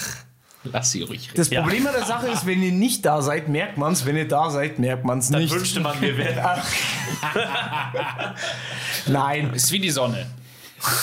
Lass 0.66 0.92
sie 0.92 1.02
ruhig 1.02 1.24
reden. 1.28 1.36
Das 1.36 1.50
Ja. 1.50 1.62
Problem 1.62 1.86
an 1.88 1.94
der 1.94 2.06
Sache 2.06 2.28
ist, 2.28 2.46
wenn 2.46 2.64
ihr 2.64 2.72
nicht 2.72 3.06
da 3.06 3.22
seid, 3.22 3.50
merkt 3.50 3.78
man 3.78 3.92
es. 3.92 4.06
Wenn 4.06 4.16
ihr 4.16 4.28
da 4.28 4.50
seid, 4.50 4.80
merkt 4.80 5.04
man 5.04 5.20
es 5.20 5.30
dann 5.30 5.42
nicht. 5.42 5.54
wünschte 5.54 5.82
man, 5.82 6.00
wir 6.00 6.18
wären. 6.18 6.62
Nein, 9.08 9.54
Ist 9.54 9.72
wie 9.72 9.80
die 9.80 9.90
Sonne. 9.90 10.26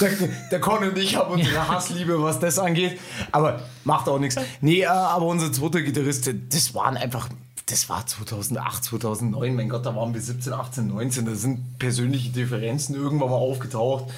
der, 0.00 0.10
der 0.50 0.60
Con 0.60 0.82
und 0.82 0.96
ich 0.98 1.16
haben 1.16 1.32
unsere 1.32 1.68
Hassliebe, 1.68 2.22
was 2.22 2.38
das 2.38 2.58
angeht. 2.58 2.98
Aber 3.32 3.60
macht 3.84 4.08
auch 4.08 4.18
nichts. 4.18 4.36
Nee, 4.60 4.82
äh, 4.82 4.86
aber 4.86 5.26
unser 5.26 5.52
zweiter 5.52 5.80
Gitarrist, 5.82 6.30
das 6.50 6.74
waren 6.74 6.96
einfach. 6.96 7.28
Das 7.66 7.88
war 7.88 8.04
2008, 8.04 8.84
2009. 8.84 9.54
Mein 9.54 9.68
Gott, 9.68 9.86
da 9.86 9.94
waren 9.94 10.12
wir 10.12 10.20
17, 10.20 10.52
18, 10.52 10.88
19. 10.88 11.24
Da 11.24 11.34
sind 11.34 11.78
persönliche 11.78 12.30
Differenzen 12.30 12.94
irgendwann 12.96 13.30
mal 13.30 13.36
aufgetaucht. 13.36 14.12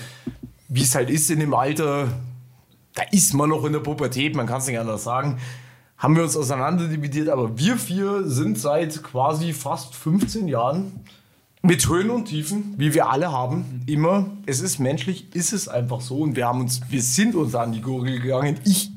Wie 0.69 0.83
es 0.83 0.95
halt 0.95 1.11
ist 1.11 1.31
in 1.31 1.39
dem 1.41 1.53
Alter, 1.53 2.09
da 2.95 3.03
ist 3.11 3.35
man 3.35 3.49
noch 3.51 3.65
in 3.65 3.73
der 3.73 3.81
Pubertät, 3.81 4.35
man 4.37 4.47
kann 4.47 4.59
es 4.59 4.67
nicht 4.67 4.79
anders 4.79 5.05
sagen. 5.05 5.39
Haben 5.99 6.17
wir 6.17 6.25
uns 6.25 6.37
auseinanderdividiert, 6.37 7.29
aber 7.29 7.57
wir 7.59 7.77
vier 7.77 8.25
sind 8.25 8.59
seit 8.59 9.03
quasi 9.05 9.53
fast 9.53 9.95
15 9.95 10.49
Jahren 10.49 10.93
mit 11.63 11.89
Höhen 11.89 12.11
und 12.11 12.25
Tiefen, 12.25 12.75
wie 12.77 12.93
wir 12.93 13.09
alle 13.09 13.31
haben, 13.31 13.83
immer. 13.87 14.27
Es 14.47 14.61
ist 14.61 14.81
menschlich, 14.81 15.33
ist 15.35 15.53
es 15.53 15.69
einfach 15.69 16.01
so. 16.01 16.17
Und 16.19 16.35
wir 16.35 16.47
haben 16.47 16.61
uns, 16.61 16.81
wir 16.89 17.01
sind 17.01 17.37
uns 17.37 17.55
an 17.55 17.71
die 17.73 17.81
Gurgel 17.81 18.19
gegangen. 18.21 18.59
Ich, 18.65 18.91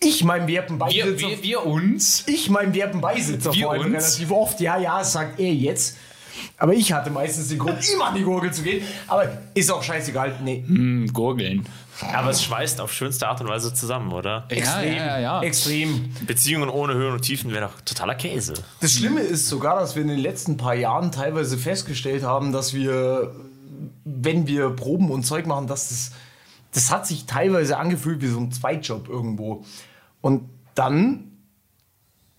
ich 0.00 0.24
meinem 0.24 0.48
werten 0.48 0.80
Wir, 0.88 1.18
wir, 1.18 1.42
wir 1.42 1.64
uns. 1.66 2.24
ich 2.26 2.50
meinem 2.50 2.74
werten 2.74 3.00
Beisitzer 3.00 3.54
Wir 3.54 3.62
vor 3.66 3.72
allem 3.74 3.94
uns? 3.94 4.18
relativ 4.18 4.30
oft. 4.32 4.60
Ja, 4.60 4.76
ja, 4.76 5.04
sagt 5.04 5.38
er 5.38 5.54
jetzt. 5.54 5.96
Aber 6.58 6.74
ich 6.74 6.92
hatte 6.92 7.10
meistens 7.10 7.46
den 7.48 7.60
Grund, 7.60 7.78
immer 7.94 8.06
an 8.06 8.16
die 8.16 8.22
Gurgel 8.24 8.52
zu 8.52 8.62
gehen. 8.62 8.84
Aber 9.06 9.28
ist 9.54 9.70
auch 9.70 9.82
scheißegal. 9.84 10.40
Nee, 10.42 10.64
Hm, 10.66 11.06
Gurgeln. 11.12 11.64
Aber 12.12 12.30
es 12.30 12.42
schweißt 12.42 12.80
auf 12.80 12.92
schönste 12.92 13.28
Art 13.28 13.40
und 13.40 13.48
Weise 13.48 13.72
zusammen, 13.72 14.12
oder? 14.12 14.46
extrem. 14.48 14.94
ja, 14.96 15.06
ja, 15.06 15.18
ja. 15.20 15.42
Extrem. 15.42 16.12
Beziehungen 16.26 16.68
ohne 16.68 16.94
Höhen 16.94 17.12
und 17.12 17.22
Tiefen 17.22 17.52
wäre 17.52 17.66
doch 17.68 17.80
totaler 17.82 18.14
Käse. 18.16 18.54
Das 18.80 18.92
Schlimme 18.92 19.20
ist 19.20 19.48
sogar, 19.48 19.78
dass 19.78 19.94
wir 19.94 20.02
in 20.02 20.08
den 20.08 20.18
letzten 20.18 20.56
paar 20.56 20.74
Jahren 20.74 21.12
teilweise 21.12 21.56
festgestellt 21.56 22.24
haben, 22.24 22.52
dass 22.52 22.74
wir, 22.74 23.34
wenn 24.04 24.46
wir 24.46 24.70
Proben 24.70 25.10
und 25.10 25.24
Zeug 25.24 25.46
machen, 25.46 25.66
dass 25.68 25.88
das, 25.90 26.10
das 26.72 26.90
hat 26.90 27.06
sich 27.06 27.26
teilweise 27.26 27.76
angefühlt 27.78 28.20
wie 28.22 28.26
so 28.28 28.40
ein 28.40 28.50
Zweitjob 28.50 29.08
irgendwo. 29.08 29.64
Und 30.20 30.48
dann, 30.74 31.30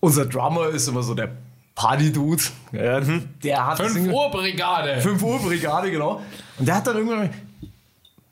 unser 0.00 0.26
Drummer 0.26 0.68
ist 0.68 0.86
immer 0.88 1.02
so 1.02 1.14
der 1.14 1.30
Party-Dude. 1.74 2.42
Ja, 2.72 3.00
der 3.42 3.66
hat 3.66 3.76
5 3.78 3.92
Single- 3.92 4.12
Uhr 4.12 4.30
Brigade. 4.30 5.00
5 5.00 5.22
Uhr 5.22 5.38
Brigade, 5.40 5.90
genau. 5.90 6.20
Und 6.58 6.66
der 6.68 6.74
hat 6.76 6.86
dann 6.86 6.96
irgendwann, 6.96 7.30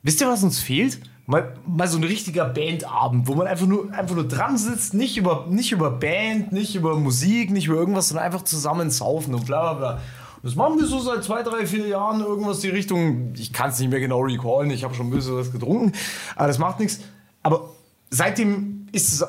wisst 0.03 0.21
ihr, 0.21 0.29
was 0.29 0.43
uns 0.43 0.59
fehlt? 0.61 0.99
Mal, 1.27 1.57
mal 1.67 1.89
so 1.89 1.97
ein 1.97 2.05
richtiger 2.05 2.45
Bandabend, 2.45 3.27
wo 3.27 3.35
man 3.35 3.47
einfach 3.47 3.67
nur, 3.67 3.91
einfach 3.93 4.15
nur 4.15 4.29
dran 4.29 4.59
sitzt, 4.59 4.93
nicht 4.93 5.17
über, 5.17 5.47
nicht 5.49 5.73
über 5.73 5.91
Band, 5.91 6.53
nicht 6.53 6.75
über 6.75 6.99
Musik, 6.99 7.51
nicht 7.51 7.67
über 7.67 7.77
irgendwas, 7.77 8.09
sondern 8.09 8.27
einfach 8.27 8.43
zusammen 8.43 8.91
saufen 8.91 9.35
und 9.35 9.47
bla 9.47 9.73
bla 9.73 9.75
bla. 9.75 9.93
Und 9.95 10.45
Das 10.45 10.55
machen 10.55 10.79
wir 10.79 10.87
so 10.87 11.01
seit 11.01 11.25
zwei, 11.25 11.43
drei, 11.43 11.65
vier 11.67 11.89
Jahren, 11.89 12.21
irgendwas 12.21 12.61
die 12.61 12.69
Richtung, 12.69 13.33
ich 13.39 13.55
kann 13.55 13.71
es 13.71 13.79
nicht 13.79 13.89
mehr 13.89 14.01
genau 14.01 14.21
recallen, 14.21 14.71
ich 14.71 14.85
habe 14.85 14.95
schon 14.95 15.07
ein 15.07 15.11
bisschen 15.11 15.37
was 15.37 15.51
getrunken, 15.51 15.93
aber 16.37 16.49
das 16.49 16.59
macht 16.59 16.79
nichts. 16.81 17.01
Aber 17.43 17.71
seitdem 18.11 18.89
ist 18.93 19.13
es, 19.15 19.25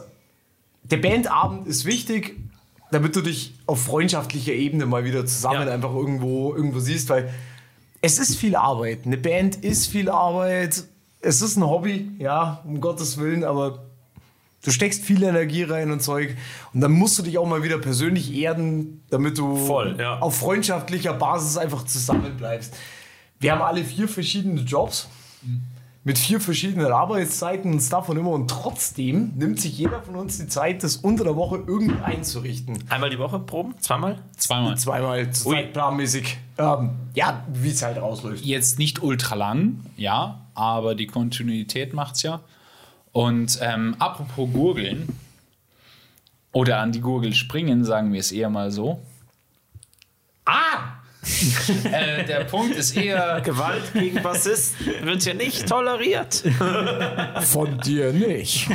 der 0.83 0.97
Bandabend 0.97 1.65
ist 1.65 1.85
wichtig, 1.85 2.35
damit 2.91 3.15
du 3.15 3.21
dich 3.21 3.53
auf 3.67 3.81
freundschaftlicher 3.81 4.51
Ebene 4.53 4.85
mal 4.85 5.05
wieder 5.05 5.25
zusammen 5.25 5.67
Ja. 5.67 5.73
einfach 5.73 5.93
irgendwo, 5.93 6.53
irgendwo 6.53 6.79
siehst, 6.79 7.07
weil 7.09 7.33
es 8.01 8.19
ist 8.19 8.35
viel 8.35 8.55
Arbeit. 8.57 9.05
Eine 9.05 9.17
Band 9.17 9.55
ist 9.63 9.87
viel 9.87 10.09
Arbeit. 10.09 10.83
Es 11.25 11.41
ist 11.41 11.57
ein 11.57 11.65
Hobby, 11.65 12.11
ja, 12.19 12.61
um 12.65 12.79
Gottes 12.79 13.17
Willen, 13.17 13.43
aber 13.43 13.85
du 14.63 14.69
steckst 14.69 15.03
viel 15.03 15.23
Energie 15.23 15.63
rein 15.63 15.91
und 15.91 16.03
Zeug. 16.03 16.37
Und 16.71 16.81
dann 16.81 16.91
musst 16.91 17.17
du 17.17 17.23
dich 17.23 17.39
auch 17.39 17.47
mal 17.47 17.63
wieder 17.63 17.79
persönlich 17.79 18.31
erden, 18.31 19.03
damit 19.09 19.39
du 19.39 19.55
Voll, 19.55 19.95
ja. 19.97 20.19
auf 20.19 20.37
freundschaftlicher 20.37 21.13
Basis 21.13 21.57
einfach 21.57 21.83
zusammen 21.85 22.37
bleibst. 22.37 22.75
Wir 23.39 23.53
haben 23.53 23.63
alle 23.63 23.83
vier 23.83 24.07
verschiedene 24.07 24.61
Jobs 24.61 25.07
mit 26.05 26.19
vier 26.19 26.39
verschiedenen 26.39 26.91
Arbeitszeiten 26.91 27.73
und 27.73 27.81
Stuff 27.81 28.09
und 28.09 28.17
immer. 28.17 28.29
Und 28.29 28.47
trotzdem 28.47 29.33
nimmt 29.35 29.59
sich 29.59 29.75
jeder 29.77 30.03
von 30.03 30.15
uns 30.15 30.37
die 30.37 30.47
Zeit, 30.47 30.83
das 30.83 30.97
unter 30.97 31.23
der 31.23 31.35
Woche 31.35 31.63
irgendwie 31.65 31.99
einzurichten. 32.01 32.77
Einmal 32.89 33.09
die 33.09 33.17
Woche 33.17 33.39
proben? 33.39 33.73
Zweimal? 33.79 34.19
Zweimal. 34.37 34.77
Zweimal 34.77 35.31
zur 35.31 35.51
Ui. 35.51 35.57
Zeit 35.57 35.73
planmäßig. 35.73 36.37
Ähm, 36.59 36.91
ja, 37.15 37.43
wie 37.51 37.71
es 37.71 37.81
halt 37.81 37.97
ausläuft. 37.97 38.45
Jetzt 38.45 38.77
nicht 38.77 39.01
ultra 39.01 39.33
lang, 39.33 39.83
ja, 39.97 40.45
aber 40.53 40.93
die 40.93 41.07
Kontinuität 41.07 41.93
macht's 41.93 42.21
ja. 42.21 42.41
Und 43.11 43.57
ähm, 43.61 43.95
apropos 43.97 44.47
Gurgeln 44.53 45.09
oder 46.51 46.81
an 46.81 46.91
die 46.91 47.01
Gurgel 47.01 47.33
springen, 47.33 47.83
sagen 47.83 48.13
wir 48.13 48.19
es 48.19 48.31
eher 48.31 48.51
mal 48.51 48.69
so. 48.69 49.01
Ah! 50.45 50.99
äh, 51.91 52.23
der 52.25 52.43
Punkt 52.45 52.75
ist 52.75 52.95
eher. 52.95 53.41
Gewalt 53.41 53.93
gegen 53.93 54.21
Bassisten 54.21 54.87
wird 55.03 55.25
ja 55.25 55.33
nicht 55.33 55.67
toleriert. 55.67 56.43
Von 57.41 57.79
dir 57.79 58.13
nicht. 58.13 58.67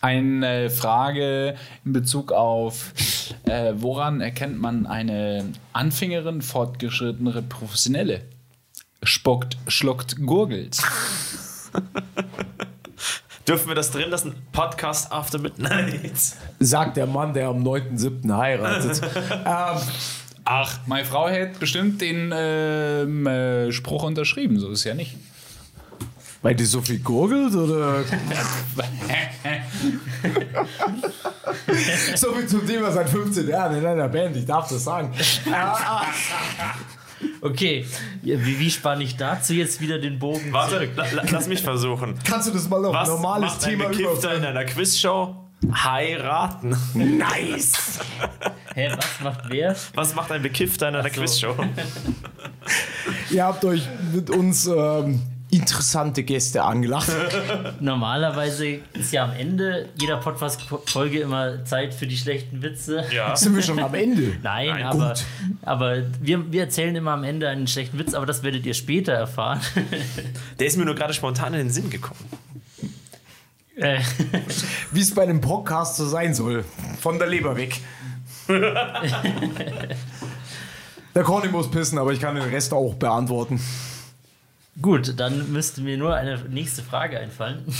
Eine 0.00 0.70
Frage 0.70 1.56
in 1.84 1.92
Bezug 1.92 2.32
auf 2.32 2.92
Äh, 3.44 3.74
woran 3.76 4.20
erkennt 4.20 4.60
man 4.60 4.86
eine 4.86 5.52
Anfängerin, 5.72 6.42
fortgeschrittene, 6.42 7.42
professionelle? 7.42 8.22
Spuckt, 9.02 9.56
schluckt, 9.66 10.24
gurgelt. 10.24 10.78
Dürfen 13.50 13.66
wir 13.66 13.74
das 13.74 13.90
drin 13.90 14.10
lassen? 14.10 14.32
Podcast 14.52 15.10
After 15.10 15.40
Midnight. 15.40 16.12
Sagt 16.60 16.96
der 16.96 17.08
Mann, 17.08 17.34
der 17.34 17.48
am 17.48 17.64
9.7. 17.66 18.32
heiratet. 18.36 19.02
ähm, 19.44 19.80
Ach, 20.44 20.78
meine 20.86 21.04
Frau 21.04 21.28
hätte 21.28 21.58
bestimmt 21.58 22.00
den 22.00 22.32
ähm, 22.32 23.26
äh, 23.26 23.72
Spruch 23.72 24.04
unterschrieben, 24.04 24.60
so 24.60 24.70
ist 24.70 24.84
ja 24.84 24.94
nicht. 24.94 25.16
weil 26.42 26.54
die 26.54 26.64
so 26.64 26.80
viel 26.80 27.00
gurgelt 27.00 27.52
oder? 27.56 28.04
so 32.14 32.32
viel 32.32 32.46
zum 32.46 32.64
Thema 32.64 32.92
seit 32.92 33.10
15 33.10 33.48
Jahren 33.48 33.78
in 33.78 33.84
einer 33.84 34.08
Band, 34.08 34.36
ich 34.36 34.46
darf 34.46 34.68
das 34.68 34.84
sagen. 34.84 35.12
Okay, 37.42 37.86
wie, 38.22 38.58
wie 38.58 38.70
spanne 38.70 39.02
ich 39.04 39.16
dazu 39.16 39.54
jetzt 39.54 39.80
wieder 39.80 39.98
den 39.98 40.18
Bogen 40.18 40.52
Warte, 40.52 40.76
zurück? 40.76 40.90
la, 40.96 41.04
la, 41.12 41.22
lass 41.30 41.46
mich 41.48 41.62
versuchen. 41.62 42.18
Kannst 42.24 42.48
du 42.48 42.52
das 42.52 42.68
mal 42.68 42.84
auf 42.84 42.94
Was 42.94 43.08
normales 43.08 43.52
macht 43.52 43.64
ein 43.64 43.70
Thema 43.70 43.88
Bekiffter 43.88 44.34
in 44.34 44.44
einer 44.44 44.64
Quizshow? 44.64 45.36
Heiraten. 45.72 46.76
Nice! 46.94 47.98
Hä, 48.74 48.90
was 48.96 49.20
macht 49.22 49.40
wer? 49.48 49.76
Was 49.94 50.14
macht 50.14 50.32
ein 50.32 50.42
Bekiffter 50.42 50.88
in 50.88 50.96
einer 50.96 51.08
so. 51.08 51.20
Quizshow? 51.20 51.56
Ihr 53.30 53.44
habt 53.44 53.64
euch 53.64 53.82
mit 54.12 54.30
uns 54.30 54.66
ähm, 54.66 55.20
interessante 55.50 56.22
Gäste 56.22 56.62
angelacht. 56.62 57.10
Normalerweise 57.80 58.80
ist 58.92 59.12
ja 59.12 59.24
am 59.24 59.32
Ende 59.32 59.88
jeder 59.96 60.18
Podcast-Folge 60.18 61.20
immer 61.20 61.64
Zeit 61.64 61.92
für 61.94 62.06
die 62.06 62.16
schlechten 62.16 62.62
Witze. 62.62 63.04
Ja. 63.12 63.34
Sind 63.40 63.54
wir 63.54 63.62
schon 63.62 63.78
am 63.80 63.94
Ende? 63.94 64.36
Nein, 64.42 64.68
Nein, 64.68 64.82
aber, 64.84 65.08
gut. 65.08 65.24
aber 65.62 66.02
wir, 66.20 66.52
wir 66.52 66.62
erzählen 66.62 66.94
immer 66.94 67.12
am 67.12 67.24
Ende 67.24 67.48
einen 67.48 67.66
schlechten 67.66 67.98
Witz, 67.98 68.14
aber 68.14 68.26
das 68.26 68.42
werdet 68.42 68.64
ihr 68.64 68.74
später 68.74 69.12
erfahren. 69.12 69.60
Der 70.58 70.66
ist 70.66 70.76
mir 70.76 70.84
nur 70.84 70.94
gerade 70.94 71.14
spontan 71.14 71.52
in 71.54 71.60
den 71.60 71.70
Sinn 71.70 71.90
gekommen. 71.90 72.20
Äh, 73.76 74.00
Wie 74.92 75.00
es 75.00 75.14
bei 75.14 75.22
einem 75.22 75.40
Podcast 75.40 75.96
so 75.96 76.06
sein 76.06 76.34
soll. 76.34 76.64
Von 77.00 77.18
der 77.18 77.28
Leber 77.28 77.56
weg. 77.56 77.80
der 81.14 81.22
Conny 81.22 81.48
muss 81.48 81.70
pissen, 81.70 81.98
aber 81.98 82.12
ich 82.12 82.20
kann 82.20 82.34
den 82.34 82.44
Rest 82.44 82.74
auch 82.74 82.94
beantworten. 82.94 83.60
Gut, 84.80 85.18
dann 85.18 85.52
müsste 85.52 85.80
mir 85.80 85.96
nur 85.96 86.14
eine 86.14 86.38
nächste 86.48 86.82
Frage 86.82 87.18
einfallen. 87.18 87.64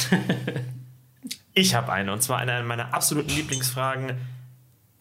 Ich 1.53 1.75
habe 1.75 1.93
eine, 1.93 2.13
und 2.13 2.23
zwar 2.23 2.39
eine 2.39 2.63
meiner 2.63 2.95
absoluten 2.95 3.31
Lieblingsfragen. 3.31 4.17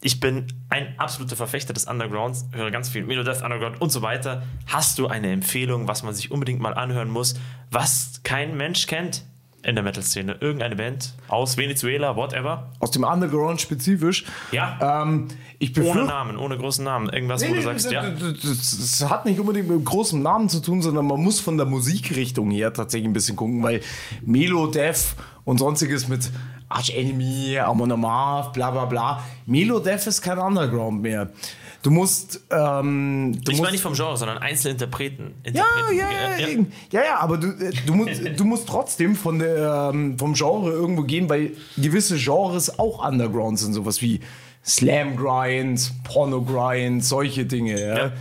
Ich 0.02 0.20
bin 0.20 0.48
ein 0.70 0.98
absoluter 0.98 1.36
Verfechter 1.36 1.74
des 1.74 1.86
Undergrounds, 1.86 2.48
höre 2.52 2.72
ganz 2.72 2.90
viel 2.90 3.04
Melodeath 3.04 3.44
Underground 3.44 3.80
und 3.80 3.92
so 3.92 4.02
weiter. 4.02 4.44
Hast 4.66 4.98
du 4.98 5.08
eine 5.08 5.32
Empfehlung, 5.32 5.88
was 5.88 6.02
man 6.04 6.14
sich 6.16 6.32
unbedingt 6.32 6.60
mal 6.60 6.74
anhören 6.74 7.10
muss, 7.10 7.36
was 7.70 8.22
kein 8.24 8.58
Mensch 8.58 8.88
kennt 8.88 9.24
in 9.64 9.76
der 9.76 9.84
Metal-Szene? 9.84 10.38
Irgendeine 10.40 10.76
Band 10.76 11.14
aus 11.28 11.58
Venezuela, 11.58 12.16
whatever? 12.16 12.70
Aus 12.80 12.92
dem 12.92 13.04
Underground 13.04 13.62
spezifisch. 13.62 14.26
Ja. 14.52 15.04
Ähm, 15.04 15.28
ich 15.60 15.78
Ohne. 15.78 16.06
Namen, 16.06 16.38
ohne 16.38 16.58
großen 16.58 16.86
Namen. 16.86 17.10
Irgendwas, 17.10 17.48
wo 17.48 17.54
du 17.54 17.62
sagst, 17.62 17.92
ja. 17.92 18.10
das, 18.10 18.40
das, 18.42 19.00
das 19.00 19.10
hat 19.10 19.26
nicht 19.26 19.40
unbedingt 19.40 19.70
mit 19.70 19.84
großem 19.84 20.22
Namen 20.22 20.48
zu 20.48 20.62
tun, 20.62 20.82
sondern 20.82 21.06
man 21.06 21.22
muss 21.22 21.40
von 21.40 21.58
der 21.58 21.66
Musikrichtung 21.66 22.50
her 22.52 22.74
tatsächlich 22.74 23.10
ein 23.10 23.14
bisschen 23.14 23.36
gucken, 23.36 23.62
weil 23.62 23.82
Melo, 24.22 24.68
Death 24.68 25.16
und 25.44 25.58
sonstiges 25.58 26.08
mit 26.08 26.32
Arch 26.70 26.92
Enemy, 26.96 27.60
Amon 27.60 27.92
Amarth, 27.92 28.54
bla 28.54 28.72
bla 28.72 28.86
bla. 28.86 29.24
Melo 29.46 29.80
Death 29.80 30.08
ist 30.08 30.22
kein 30.22 30.38
Underground 30.38 31.02
mehr. 31.02 31.32
Du 31.82 31.92
musst. 31.92 32.42
Ähm, 32.52 33.34
du 33.34 33.40
Ich 33.40 33.48
musst 33.50 33.62
meine 33.62 33.72
nicht 33.72 33.82
vom 33.82 33.94
Genre, 33.94 34.18
sondern 34.18 34.38
einzelne 34.38 34.74
Interpreten. 34.74 35.36
ja, 35.46 35.50
Interpreten. 35.50 35.98
ja, 35.98 36.12
ja, 36.12 36.48
ja, 36.48 36.66
ja, 36.92 37.02
ja, 37.06 37.20
aber 37.20 37.38
du, 37.38 37.48
äh, 37.48 37.72
du, 37.86 37.94
musst, 37.94 38.22
du 38.38 38.44
musst 38.44 38.68
trotzdem 38.68 39.16
von 39.16 39.40
der, 39.40 39.92
ähm, 39.94 40.20
vom 40.20 40.34
Genre 40.34 40.72
irgendwo 40.72 41.04
gehen, 41.04 41.30
weil 41.30 41.52
gewisse 41.78 42.18
Genres 42.18 42.80
auch 42.80 43.06
Underground 43.08 43.60
sind, 43.60 43.74
sowas 43.74 44.02
wie 44.02 44.20
Slam 44.66 45.16
Grind, 45.16 45.92
Porno 46.04 46.42
Grind, 46.42 47.04
solche 47.04 47.46
Dinge. 47.46 47.80
Ja. 47.80 47.98
Ja. 47.98 48.12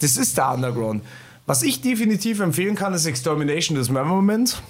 Das 0.00 0.16
ist 0.16 0.36
der 0.36 0.50
Underground. 0.52 1.04
Was 1.46 1.62
ich 1.62 1.80
definitiv 1.82 2.40
empfehlen 2.40 2.74
kann, 2.74 2.94
ist 2.94 3.06
Extermination 3.06 3.76
Dismemberment. 3.76 4.60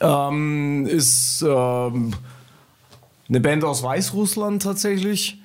Ähm, 0.00 0.86
ist 0.86 1.44
ähm, 1.46 2.12
eine 3.28 3.40
Band 3.40 3.64
aus 3.64 3.82
Weißrussland 3.82 4.62
tatsächlich. 4.62 5.41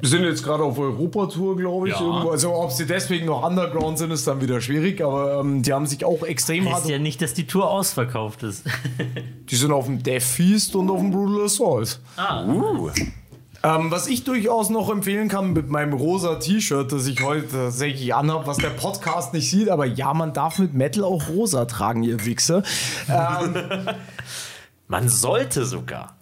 Wir 0.00 0.08
sind 0.08 0.24
jetzt 0.24 0.42
gerade 0.42 0.62
auf 0.62 0.78
Europatour, 0.78 1.56
glaube 1.56 1.88
ich. 1.88 1.94
Ja. 1.94 2.00
Irgendwo. 2.00 2.30
Also 2.30 2.54
ob 2.54 2.72
sie 2.72 2.86
deswegen 2.86 3.26
noch 3.26 3.46
Underground 3.46 3.98
sind, 3.98 4.10
ist 4.10 4.26
dann 4.26 4.40
wieder 4.40 4.60
schwierig. 4.60 5.02
Aber 5.02 5.40
ähm, 5.40 5.62
die 5.62 5.72
haben 5.72 5.86
sich 5.86 6.04
auch 6.04 6.22
extrem 6.22 6.64
hart. 6.66 6.76
Heißt 6.82 6.88
ja 6.88 6.98
nicht, 6.98 7.20
dass 7.22 7.34
die 7.34 7.46
Tour 7.46 7.70
ausverkauft 7.70 8.42
ist. 8.42 8.64
Die 9.50 9.56
sind 9.56 9.72
auf 9.72 9.86
dem 9.86 10.02
Death 10.02 10.22
Feast 10.22 10.76
und 10.76 10.88
auf 10.90 11.00
dem 11.00 11.10
Brutal 11.10 11.44
Assault. 11.44 11.98
ah, 12.16 12.44
Ähm, 13.62 13.90
was 13.90 14.06
ich 14.06 14.24
durchaus 14.24 14.70
noch 14.70 14.88
empfehlen 14.90 15.28
kann 15.28 15.52
mit 15.52 15.68
meinem 15.68 15.92
rosa 15.92 16.36
T-Shirt, 16.36 16.92
das 16.92 17.06
ich 17.06 17.22
heute 17.22 17.48
tatsächlich 17.48 18.14
anhabe, 18.14 18.46
was 18.46 18.56
der 18.58 18.70
Podcast 18.70 19.34
nicht 19.34 19.50
sieht, 19.50 19.68
aber 19.68 19.84
ja, 19.84 20.14
man 20.14 20.32
darf 20.32 20.58
mit 20.60 20.72
Metal 20.72 21.04
auch 21.04 21.28
rosa 21.28 21.64
tragen, 21.66 22.02
ihr 22.04 22.24
Wichser. 22.24 22.62
Ähm, 23.08 23.54
Man 24.88 25.08
sollte 25.08 25.66
sogar. 25.66 26.16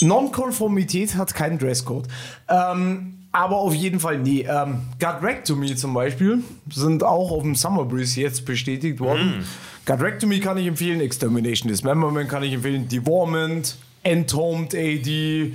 Nonkonformität 0.00 1.16
hat 1.16 1.34
keinen 1.34 1.58
Dresscode. 1.58 2.08
Ähm, 2.48 3.14
aber 3.32 3.56
auf 3.58 3.74
jeden 3.74 4.00
Fall, 4.00 4.18
nee. 4.18 4.46
Ähm, 4.48 4.80
Got 4.98 5.22
Wrecked 5.22 5.46
to 5.46 5.56
Me 5.56 5.74
zum 5.76 5.92
Beispiel 5.94 6.42
sind 6.72 7.02
auch 7.04 7.30
auf 7.30 7.42
dem 7.42 7.54
Summer 7.54 7.84
Breeze 7.84 8.20
jetzt 8.20 8.44
bestätigt 8.44 9.00
worden. 9.00 9.44
Got 9.84 10.00
Wrecked 10.00 10.20
to 10.22 10.26
Me 10.26 10.40
kann 10.40 10.56
ich 10.58 10.66
empfehlen, 10.66 11.00
Extermination 11.00 11.68
Dismemberment 11.68 12.28
kann 12.28 12.42
ich 12.42 12.52
empfehlen, 12.52 12.88
Devorment, 12.88 13.76
Entombed 14.02 14.74
AD, 14.74 15.08
äh, 15.08 15.52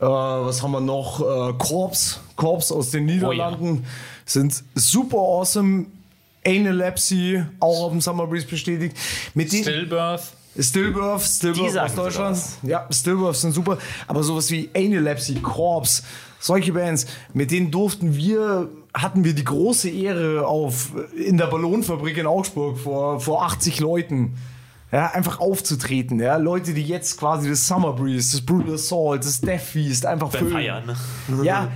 was 0.00 0.62
haben 0.62 0.72
wir 0.72 0.80
noch? 0.80 1.20
Äh, 1.20 1.54
Corpse, 1.58 2.18
Corpse 2.36 2.74
aus 2.74 2.90
den 2.90 3.06
Niederlanden 3.06 3.84
sind 4.24 4.62
super 4.74 5.18
awesome. 5.18 5.86
Analepsy, 6.46 7.42
auch 7.58 7.84
auf 7.84 7.90
dem 7.92 8.02
Summer 8.02 8.26
Breeze 8.26 8.46
bestätigt. 8.46 8.94
Mit 9.32 9.48
Stillbirth. 9.48 10.34
Stillbirth, 10.58 11.22
Stillbirth 11.22 11.76
aus 11.76 11.94
Deutschland. 11.94 12.38
Ja, 12.62 12.86
Stillbirth 12.90 13.36
sind 13.36 13.52
super. 13.52 13.78
Aber 14.06 14.22
sowas 14.22 14.50
wie 14.50 14.70
Analepsy, 14.74 15.34
Corpse, 15.36 16.02
solche 16.38 16.72
Bands, 16.72 17.06
mit 17.32 17.50
denen 17.50 17.70
durften 17.70 18.14
wir, 18.14 18.68
hatten 18.92 19.24
wir 19.24 19.34
die 19.34 19.44
große 19.44 19.88
Ehre 19.90 20.46
auf, 20.46 20.92
in 21.16 21.38
der 21.38 21.46
Ballonfabrik 21.46 22.16
in 22.18 22.26
Augsburg 22.26 22.78
vor, 22.78 23.20
vor 23.20 23.44
80 23.44 23.80
Leuten. 23.80 24.36
Ja, 24.92 25.10
einfach 25.10 25.40
aufzutreten, 25.40 26.20
ja. 26.20 26.36
Leute, 26.36 26.72
die 26.72 26.84
jetzt 26.84 27.18
quasi 27.18 27.48
das 27.48 27.66
Summer 27.66 27.94
Breeze, 27.94 28.36
das 28.36 28.46
Brutal 28.46 28.74
Assault, 28.74 29.24
das 29.24 29.40
Death 29.40 29.60
Feast 29.60 30.06
einfach 30.06 30.30
füllen. 30.30 30.52
Feiern. 30.52 30.86
ne? 30.86 30.96
Ja, 31.42 31.72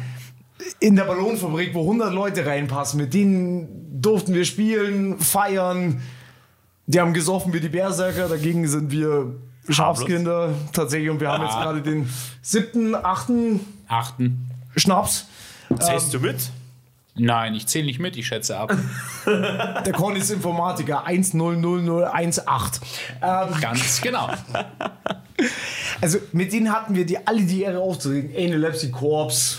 in 0.79 0.95
der 0.95 1.05
Ballonfabrik, 1.05 1.75
wo 1.75 1.81
100 1.81 2.13
Leute 2.13 2.47
reinpassen, 2.47 3.01
mit 3.01 3.15
denen 3.15 4.01
durften 4.01 4.35
wir 4.35 4.45
spielen, 4.45 5.19
feiern. 5.19 6.01
Die 6.89 6.99
haben 6.99 7.13
gesoffen 7.13 7.53
wie 7.53 7.61
die 7.61 7.69
Berserker, 7.69 8.29
dagegen 8.29 8.67
sind 8.67 8.91
wir 8.91 9.35
Schafskinder 9.69 10.55
tatsächlich 10.73 11.11
und 11.11 11.21
wir 11.21 11.31
haben 11.31 11.45
jetzt 11.45 11.57
gerade 11.57 11.83
den 11.83 12.09
siebten, 12.41 12.95
achten 12.95 13.61
Achten. 13.87 14.51
Schnaps. 14.75 15.27
Zählst 15.81 16.15
du 16.15 16.21
mit? 16.21 16.51
Nein, 17.15 17.55
ich 17.55 17.67
zähle 17.67 17.85
nicht 17.85 17.99
mit, 17.99 18.17
ich 18.17 18.27
schätze 18.27 18.57
ab. 18.57 18.75
Der 19.27 19.93
Conny 19.93 20.21
ist 20.21 20.31
Informatiker 20.31 21.05
100018. 21.05 22.83
Ähm, 23.21 23.61
Ganz 23.61 24.01
genau. 24.01 24.31
also 26.01 26.19
mit 26.33 26.53
denen 26.55 26.73
hatten 26.73 26.95
wir 26.95 27.05
die 27.05 27.27
alle 27.27 27.43
die 27.43 27.63
Ehre 27.63 27.81
aufzureden. 27.81 28.31
Analepsy 28.35 28.91
Corps, 28.91 29.59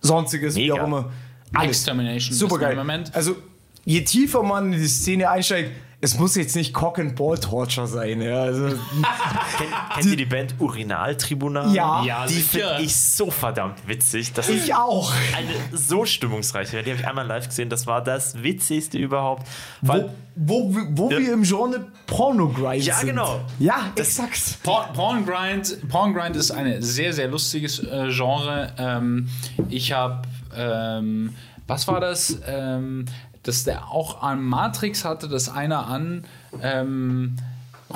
sonstiges, 0.00 0.54
wie 0.54 0.70
Mega. 0.70 0.80
auch 0.80 0.86
immer. 0.86 1.10
Alles. 1.52 1.78
Extermination. 1.78 2.34
Super 2.34 2.58
geil. 2.58 3.04
Also, 3.12 3.36
je 3.84 4.02
tiefer 4.02 4.42
man 4.42 4.72
in 4.72 4.78
die 4.80 4.86
Szene 4.88 5.28
einsteigt, 5.28 5.72
es 6.00 6.18
muss 6.18 6.34
jetzt 6.36 6.54
nicht 6.56 6.74
Cock 6.74 6.98
and 6.98 7.16
Ball 7.16 7.38
Torture 7.38 7.86
sein. 7.86 8.20
Ja, 8.20 8.42
also, 8.42 8.66
Kennt, 9.58 9.70
kennt 9.94 10.06
ihr 10.06 10.16
die 10.16 10.26
Band 10.26 10.54
Urinaltribunal? 10.60 11.74
Ja. 11.74 12.04
Ja, 12.04 12.26
Die 12.26 12.34
finde 12.34 12.78
ich 12.82 12.94
so 12.96 13.30
verdammt 13.30 13.86
witzig. 13.88 14.32
Das 14.34 14.48
ist 14.48 14.64
ich 14.66 14.74
auch. 14.74 15.12
eine 15.36 15.48
so 15.72 16.04
stimmungsreiche. 16.04 16.82
Die 16.82 16.90
habe 16.90 17.00
ich 17.00 17.06
einmal 17.06 17.26
live 17.26 17.48
gesehen. 17.48 17.70
Das 17.70 17.86
war 17.86 18.02
das 18.04 18.42
witzigste 18.42 18.98
überhaupt. 18.98 19.46
Wo, 19.80 19.92
Weil 19.92 20.10
wo, 20.36 20.74
wo 20.90 21.10
Ja. 21.10 21.18
wir 21.18 21.32
im 21.32 21.42
Genre 21.44 21.86
Porno-Grind 22.06 22.84
Ja, 22.84 22.96
sind. 22.96 23.08
genau. 23.08 23.40
Ja, 23.58 23.90
exakt. 23.96 24.62
Porn, 24.62 24.92
Porn, 24.92 25.24
Grind, 25.26 25.88
Porn 25.88 26.12
Grind 26.12 26.36
ist 26.36 26.50
ein 26.50 26.82
sehr, 26.82 27.12
sehr 27.14 27.28
lustiges 27.28 27.78
äh, 27.82 28.08
Genre. 28.10 28.72
Ähm, 28.78 29.28
ich 29.70 29.92
habe, 29.92 30.22
ähm, 30.54 31.34
was 31.66 31.88
war 31.88 32.00
das? 32.00 32.38
Ähm, 32.46 33.06
dass 33.46 33.64
der 33.64 33.90
auch 33.90 34.22
an 34.22 34.42
Matrix 34.42 35.04
hatte, 35.04 35.28
das 35.28 35.48
einer 35.48 35.86
an 35.86 36.24
ähm, 36.62 37.36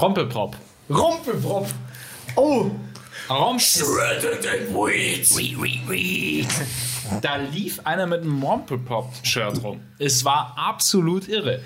Rompelprop. 0.00 0.56
Rumpelpropf. 0.88 1.74
Oh, 2.36 2.70
Shredded 3.58 4.46
and 4.46 4.74
Weed. 4.74 6.48
Da 7.22 7.36
lief 7.36 7.80
einer 7.84 8.06
mit 8.06 8.22
einem 8.22 8.30
Mompelpop-Shirt 8.30 9.62
rum. 9.62 9.80
Es 9.98 10.24
war 10.24 10.54
absolut 10.56 11.28
irre. 11.28 11.60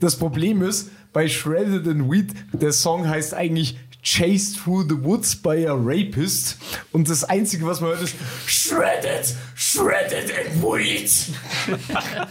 Das 0.00 0.16
Problem 0.16 0.62
ist, 0.62 0.90
bei 1.12 1.28
Shredded 1.28 1.86
and 1.88 2.10
Weed, 2.10 2.34
der 2.52 2.72
Song 2.72 3.08
heißt 3.08 3.34
eigentlich 3.34 3.78
Chased 4.02 4.58
Through 4.58 4.84
the 4.88 5.04
Woods 5.04 5.34
by 5.36 5.66
a 5.66 5.74
Rapist. 5.74 6.58
Und 6.92 7.08
das 7.08 7.24
Einzige, 7.24 7.66
was 7.66 7.80
man 7.80 7.90
hört, 7.90 8.02
ist 8.02 8.14
Shredded, 8.46 9.34
Shredded 9.54 10.32
and 10.32 10.62
Weed. 10.62 11.10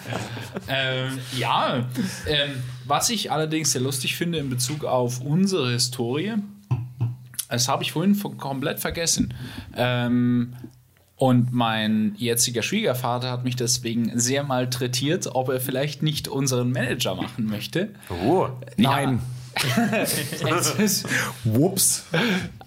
Ähm, 0.69 1.19
ja, 1.37 1.85
ähm, 2.27 2.63
was 2.85 3.09
ich 3.09 3.31
allerdings 3.31 3.71
sehr 3.71 3.81
lustig 3.81 4.15
finde 4.15 4.39
in 4.39 4.49
Bezug 4.49 4.83
auf 4.83 5.21
unsere 5.21 5.71
Historie, 5.71 6.33
das 7.49 7.67
habe 7.67 7.83
ich 7.83 7.91
vorhin 7.91 8.19
komplett 8.37 8.79
vergessen. 8.79 9.33
Ähm, 9.75 10.53
und 11.15 11.51
mein 11.51 12.13
jetziger 12.17 12.61
Schwiegervater 12.61 13.31
hat 13.31 13.43
mich 13.43 13.55
deswegen 13.55 14.19
sehr 14.19 14.43
malträtiert, 14.43 15.29
ob 15.33 15.49
er 15.49 15.59
vielleicht 15.59 16.03
nicht 16.03 16.27
unseren 16.27 16.71
Manager 16.71 17.15
machen 17.15 17.45
möchte. 17.45 17.89
Oh. 18.23 18.49
Nein. 18.77 19.15
Es 19.15 19.36
ist, 20.79 21.07
Whoops. 21.43 22.05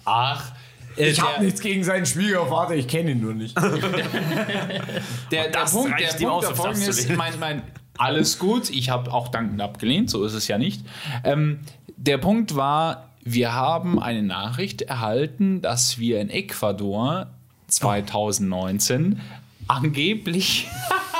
ach, 0.05 0.51
äh, 0.97 1.09
Ich 1.09 1.21
habe 1.21 1.43
nichts 1.43 1.61
gegen 1.61 1.83
seinen 1.83 2.05
Schwiegervater, 2.05 2.75
ich 2.75 2.87
kenne 2.87 3.11
ihn 3.11 3.21
nur 3.21 3.33
nicht. 3.33 3.57
der, 5.31 5.49
der 5.49 5.59
Punkt, 5.65 5.99
der 5.99 6.25
Punkt 6.25 6.77
zu 6.77 6.89
ist, 6.89 7.09
mein, 7.15 7.39
mein, 7.39 7.63
alles 7.97 8.39
gut, 8.39 8.69
ich 8.69 8.89
habe 8.89 9.11
auch 9.11 9.27
dankend 9.27 9.61
abgelehnt, 9.61 10.09
so 10.09 10.23
ist 10.25 10.33
es 10.33 10.47
ja 10.47 10.57
nicht. 10.57 10.83
Ähm, 11.23 11.59
der 11.97 12.17
Punkt 12.17 12.55
war, 12.55 13.09
wir 13.23 13.53
haben 13.53 14.01
eine 14.01 14.23
Nachricht 14.23 14.81
erhalten, 14.81 15.61
dass 15.61 15.99
wir 15.99 16.19
in 16.19 16.29
Ecuador 16.29 17.27
2019 17.67 19.21
angeblich 19.67 20.67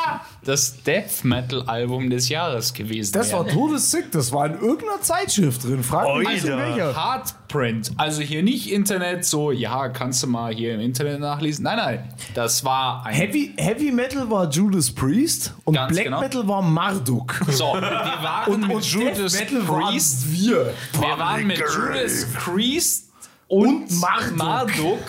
das 0.43 0.81
Death 0.83 1.23
Metal 1.23 1.63
Album 1.67 2.09
des 2.09 2.29
Jahres 2.29 2.73
gewesen 2.73 3.11
Das 3.13 3.31
war 3.33 3.45
wären. 3.45 3.55
todessick, 3.55 4.11
das 4.11 4.31
war 4.31 4.45
in 4.47 4.53
irgendeiner 4.59 5.01
Zeitschrift 5.01 5.63
drin. 5.63 5.83
Frag 5.83 6.17
mich 6.17 6.27
nicht 6.27 6.45
in 6.45 6.57
welcher. 6.57 6.95
Hardprint. 6.95 7.91
Also 7.97 8.21
hier 8.21 8.41
nicht 8.43 8.71
Internet, 8.71 9.25
so, 9.25 9.51
ja, 9.51 9.89
kannst 9.89 10.23
du 10.23 10.27
mal 10.27 10.53
hier 10.53 10.73
im 10.75 10.79
Internet 10.81 11.19
nachlesen. 11.19 11.63
Nein, 11.63 11.77
nein, 11.77 12.13
das 12.33 12.63
war 12.65 13.05
ein 13.05 13.13
Heavy, 13.13 13.53
Heavy 13.57 13.91
Metal 13.91 14.29
war 14.29 14.49
Judas 14.49 14.89
Priest 14.91 15.53
und 15.65 15.75
Ganz 15.75 15.91
Black 15.93 16.05
genau. 16.05 16.21
Metal 16.21 16.47
war 16.47 16.61
Marduk. 16.61 17.41
So, 17.49 17.73
wir 17.73 17.81
waren 17.81 18.67
mit 18.67 18.83
Judas 18.85 19.33
Death 19.33 19.51
Metal 19.51 19.67
waren 19.67 19.91
Priest. 19.91 20.31
wir. 20.31 20.73
Wir 20.99 21.17
waren 21.19 21.45
mit 21.47 21.57
Judas 21.59 22.25
Priest 22.33 23.09
und, 23.47 23.67
Und 23.83 23.99
Marduk. 23.99 24.37
Marduk 24.37 24.99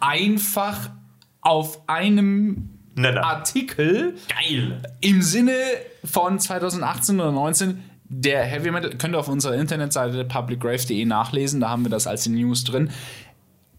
einfach 0.00 0.90
auf 1.42 1.80
einem 1.88 2.75
Nenner. 2.96 3.24
Artikel 3.24 4.14
Geil. 4.28 4.80
im 5.00 5.22
Sinne 5.22 5.52
von 6.04 6.38
2018 6.38 7.20
oder 7.20 7.32
19 7.32 7.82
der 8.08 8.44
Heavy 8.44 8.70
Metal, 8.70 8.90
könnt 8.96 9.14
ihr 9.14 9.18
auf 9.18 9.28
unserer 9.28 9.54
Internetseite 9.54 10.24
publicgrave.de 10.24 11.04
nachlesen, 11.04 11.60
da 11.60 11.70
haben 11.70 11.84
wir 11.84 11.90
das 11.90 12.06
als 12.06 12.26
News 12.28 12.64
drin. 12.64 12.90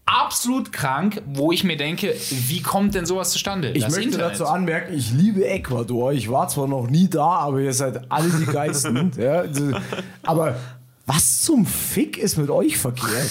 Absolut 0.04 0.72
krank, 0.72 1.20
wo 1.26 1.52
ich 1.52 1.64
mir 1.64 1.76
denke, 1.76 2.14
wie 2.30 2.62
kommt 2.62 2.94
denn 2.94 3.04
sowas 3.04 3.30
zustande? 3.30 3.72
Ich 3.72 3.82
Das 3.82 3.94
möchte 3.94 4.10
Internet. 4.12 4.32
dazu 4.32 4.46
anmerken, 4.46 4.94
ich 4.94 5.12
liebe 5.12 5.46
Ecuador. 5.46 6.12
Ich 6.12 6.30
war 6.30 6.48
zwar 6.48 6.66
noch 6.66 6.88
nie 6.88 7.08
da, 7.08 7.26
aber 7.26 7.60
ihr 7.60 7.74
seid 7.74 8.10
alle 8.10 8.30
die 8.30 8.46
Geisten. 8.46 9.10
ja, 9.18 9.44
aber 10.22 10.56
was 11.08 11.40
zum 11.40 11.64
Fick 11.64 12.18
ist 12.18 12.36
mit 12.36 12.50
euch 12.50 12.76
verkehrt? 12.76 13.30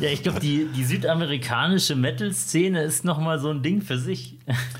Ja, 0.00 0.08
ich 0.10 0.22
glaube, 0.24 0.40
die, 0.40 0.66
die 0.76 0.84
südamerikanische 0.84 1.94
Metal-Szene 1.94 2.82
ist 2.82 3.04
nochmal 3.04 3.38
so 3.38 3.50
ein 3.50 3.62
Ding 3.62 3.80
für 3.80 3.96
sich. 3.96 4.34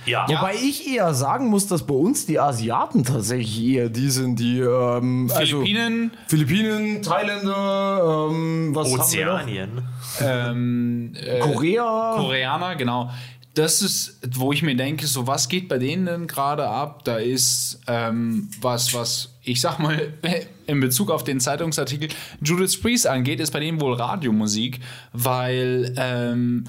Ja. 0.05 0.27
Wobei 0.29 0.55
ich 0.57 0.93
eher 0.93 1.15
sagen 1.15 1.47
muss, 1.49 1.69
dass 1.69 1.87
bei 1.87 1.95
uns 1.95 2.27
die 2.27 2.41
Asiaten 2.41 3.05
tatsächlich 3.05 3.63
eher 3.63 3.89
die 3.89 4.11
sind, 4.11 4.41
die 4.41 4.59
ähm, 4.59 5.31
Philippinen, 5.33 6.11
Also 6.11 6.27
Philippinen, 6.27 7.03
Thailänder, 7.03 8.29
ähm, 8.31 8.75
was 8.75 8.93
Ozeanien. 8.93 9.83
ähm, 10.21 11.13
äh, 11.15 11.41
haben 11.41 11.41
wir 11.41 11.47
noch? 11.47 11.55
Korea. 11.55 12.15
Koreaner, 12.17 12.75
genau. 12.77 13.11
Das 13.55 13.83
ist, 13.83 14.19
wo 14.37 14.53
ich 14.53 14.63
mir 14.63 14.75
denke, 14.77 15.07
so 15.07 15.27
was 15.27 15.49
geht 15.49 15.69
bei 15.69 15.77
denen 15.79 16.07
denn 16.07 16.27
gerade 16.27 16.67
ab? 16.69 17.05
Da 17.05 17.17
ist 17.17 17.81
ähm, 17.87 18.49
was, 18.61 18.95
was 18.95 19.35
ich 19.43 19.61
sag 19.61 19.79
mal 19.79 20.15
in 20.67 20.81
Bezug 20.81 21.11
auf 21.11 21.23
den 21.25 21.39
Zeitungsartikel 21.39 22.09
Judas 22.43 22.77
Priest 22.79 23.07
angeht, 23.07 23.41
ist 23.41 23.51
bei 23.51 23.61
denen 23.61 23.81
wohl 23.81 23.93
Radiomusik, 23.95 24.81
weil 25.13 25.93
ähm, 25.99 26.65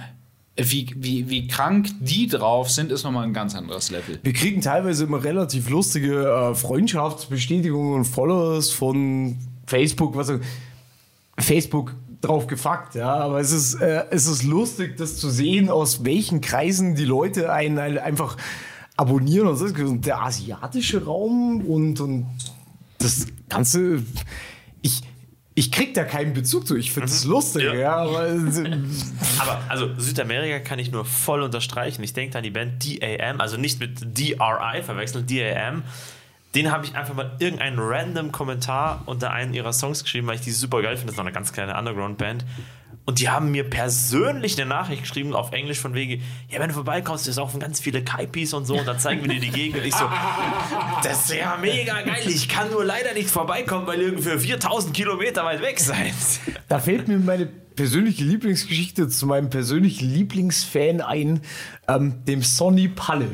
wie, 0.57 0.93
wie, 0.97 1.29
wie 1.29 1.47
krank 1.47 1.87
die 1.99 2.27
drauf 2.27 2.69
sind, 2.69 2.91
ist 2.91 3.03
nochmal 3.03 3.23
ein 3.23 3.33
ganz 3.33 3.55
anderes 3.55 3.89
Level. 3.89 4.19
Wir 4.21 4.33
kriegen 4.33 4.61
teilweise 4.61 5.05
immer 5.05 5.23
relativ 5.23 5.69
lustige 5.69 6.27
äh, 6.27 6.53
Freundschaftsbestätigungen 6.53 7.93
und 7.93 8.05
Followers 8.05 8.69
von 8.71 9.37
Facebook, 9.65 10.15
was 10.15 10.29
auch- 10.29 10.39
Facebook 11.39 11.95
drauf 12.23 12.47
gefuckt, 12.47 12.95
ja, 12.95 13.13
aber 13.13 13.39
es 13.39 13.51
ist, 13.51 13.75
äh, 13.75 14.05
es 14.09 14.27
ist 14.27 14.43
lustig, 14.43 14.97
das 14.97 15.17
zu 15.17 15.29
sehen, 15.29 15.69
aus 15.69 16.05
welchen 16.05 16.41
Kreisen 16.41 16.95
die 16.95 17.05
Leute 17.05 17.51
einen, 17.51 17.77
einen 17.79 17.97
einfach 17.97 18.37
abonnieren 18.95 19.47
und 19.47 19.57
so. 19.57 19.65
Und 19.65 20.05
der 20.05 20.21
asiatische 20.21 21.03
Raum 21.03 21.61
und, 21.65 21.99
und 21.99 22.25
das 22.99 23.27
Ganze, 23.49 24.03
ich, 24.81 25.01
ich 25.53 25.71
krieg 25.71 25.93
da 25.93 26.03
keinen 26.05 26.33
Bezug 26.33 26.65
zu. 26.65 26.75
Ich 26.77 26.91
finde 26.93 27.09
es 27.09 27.25
lustig, 27.25 27.63
Ja. 27.63 27.73
ja, 27.73 27.95
aber 27.97 28.27
Aber 29.39 29.61
also 29.67 29.89
Südamerika 29.97 30.59
kann 30.59 30.79
ich 30.79 30.91
nur 30.91 31.05
voll 31.05 31.41
unterstreichen. 31.41 32.01
Ich 32.03 32.13
denke 32.13 32.37
an 32.37 32.43
die 32.43 32.51
Band 32.51 32.83
DAM, 32.85 33.41
also 33.41 33.57
nicht 33.57 33.79
mit 33.79 34.17
DRI 34.17 34.81
verwechseln, 34.81 35.25
DAM. 35.27 35.83
Den 36.55 36.71
habe 36.71 36.85
ich 36.85 36.95
einfach 36.95 37.15
mal 37.15 37.31
irgendeinen 37.39 37.79
random 37.79 38.31
Kommentar 38.31 39.01
unter 39.07 39.31
einen 39.31 39.53
ihrer 39.53 39.73
Songs 39.73 40.03
geschrieben, 40.03 40.27
weil 40.27 40.35
ich 40.35 40.41
die 40.41 40.51
super 40.51 40.81
geil 40.81 40.97
finde. 40.97 41.07
Das 41.07 41.13
ist 41.13 41.17
noch 41.17 41.25
eine 41.25 41.33
ganz 41.33 41.51
kleine 41.51 41.77
Underground-Band. 41.77 42.45
Und 43.05 43.19
die 43.19 43.27
haben 43.27 43.51
mir 43.51 43.69
persönlich 43.69 44.57
eine 44.61 44.69
Nachricht 44.69 45.01
geschrieben 45.01 45.33
auf 45.35 45.51
Englisch 45.51 45.79
von 45.79 45.93
wegen, 45.93 46.23
ja, 46.47 46.59
wenn 46.59 46.69
du 46.69 46.73
vorbeikommst, 46.75 47.27
ist 47.27 47.37
auch 47.37 47.57
ganz 47.59 47.81
viele 47.81 48.01
Kaipis 48.01 48.53
und 48.53 48.65
so 48.65 48.77
und 48.77 48.87
dann 48.87 48.97
zeigen 48.97 49.23
wir 49.23 49.29
dir 49.29 49.41
die 49.41 49.49
Gegend. 49.49 49.77
Und 49.79 49.85
ich 49.85 49.93
so, 49.95 50.05
das 51.03 51.25
ist 51.29 51.35
ja 51.37 51.57
mega 51.59 52.01
geil. 52.01 52.21
Ich 52.27 52.47
kann 52.47 52.71
nur 52.71 52.85
leider 52.85 53.13
nicht 53.13 53.29
vorbeikommen, 53.29 53.87
weil 53.87 53.99
ihr 53.99 54.07
irgendwie 54.07 54.37
4000 54.37 54.93
Kilometer 54.93 55.43
weit 55.43 55.61
weg 55.61 55.79
seid. 55.81 56.13
Da 56.69 56.79
fällt 56.79 57.09
mir 57.09 57.17
meine 57.19 57.45
persönliche 57.45 58.23
Lieblingsgeschichte 58.23 59.09
zu 59.09 59.25
meinem 59.27 59.49
persönlichen 59.49 60.09
Lieblingsfan 60.13 61.01
ein, 61.01 61.41
ähm, 61.89 62.23
dem 62.25 62.41
Sonny 62.41 62.87
Palle. 62.87 63.27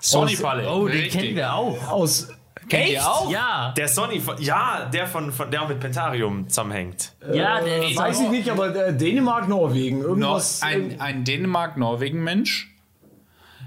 Sonny 0.00 0.34
Aus- 0.34 0.42
Palle. 0.42 0.70
Oh, 0.70 0.86
den 0.86 0.98
richtig. 1.00 1.20
kennen 1.22 1.36
wir 1.36 1.54
auch. 1.54 1.88
Aus 1.88 2.28
Kennt 2.68 2.90
ihr 2.90 3.02
auch? 3.08 3.30
Ja, 3.30 3.72
Der 3.76 3.88
Sonny, 3.88 4.20
von, 4.20 4.40
ja, 4.40 4.88
der 4.92 5.06
von, 5.06 5.32
von 5.32 5.50
der 5.50 5.62
auch 5.62 5.68
mit 5.68 5.80
Pentarium 5.80 6.48
zusammenhängt. 6.48 7.12
ja, 7.32 7.60
der 7.60 7.82
Weiß 7.96 8.20
ich 8.20 8.28
nicht, 8.28 8.50
aber 8.50 8.74
äh, 8.74 8.96
Dänemark, 8.96 9.48
Norwegen, 9.48 10.00
No, 10.00 10.08
irgendwas. 10.08 10.62
ein, 10.62 11.00
ein 11.00 11.24
Dänemark-Norwegen-Mensch? 11.24 12.74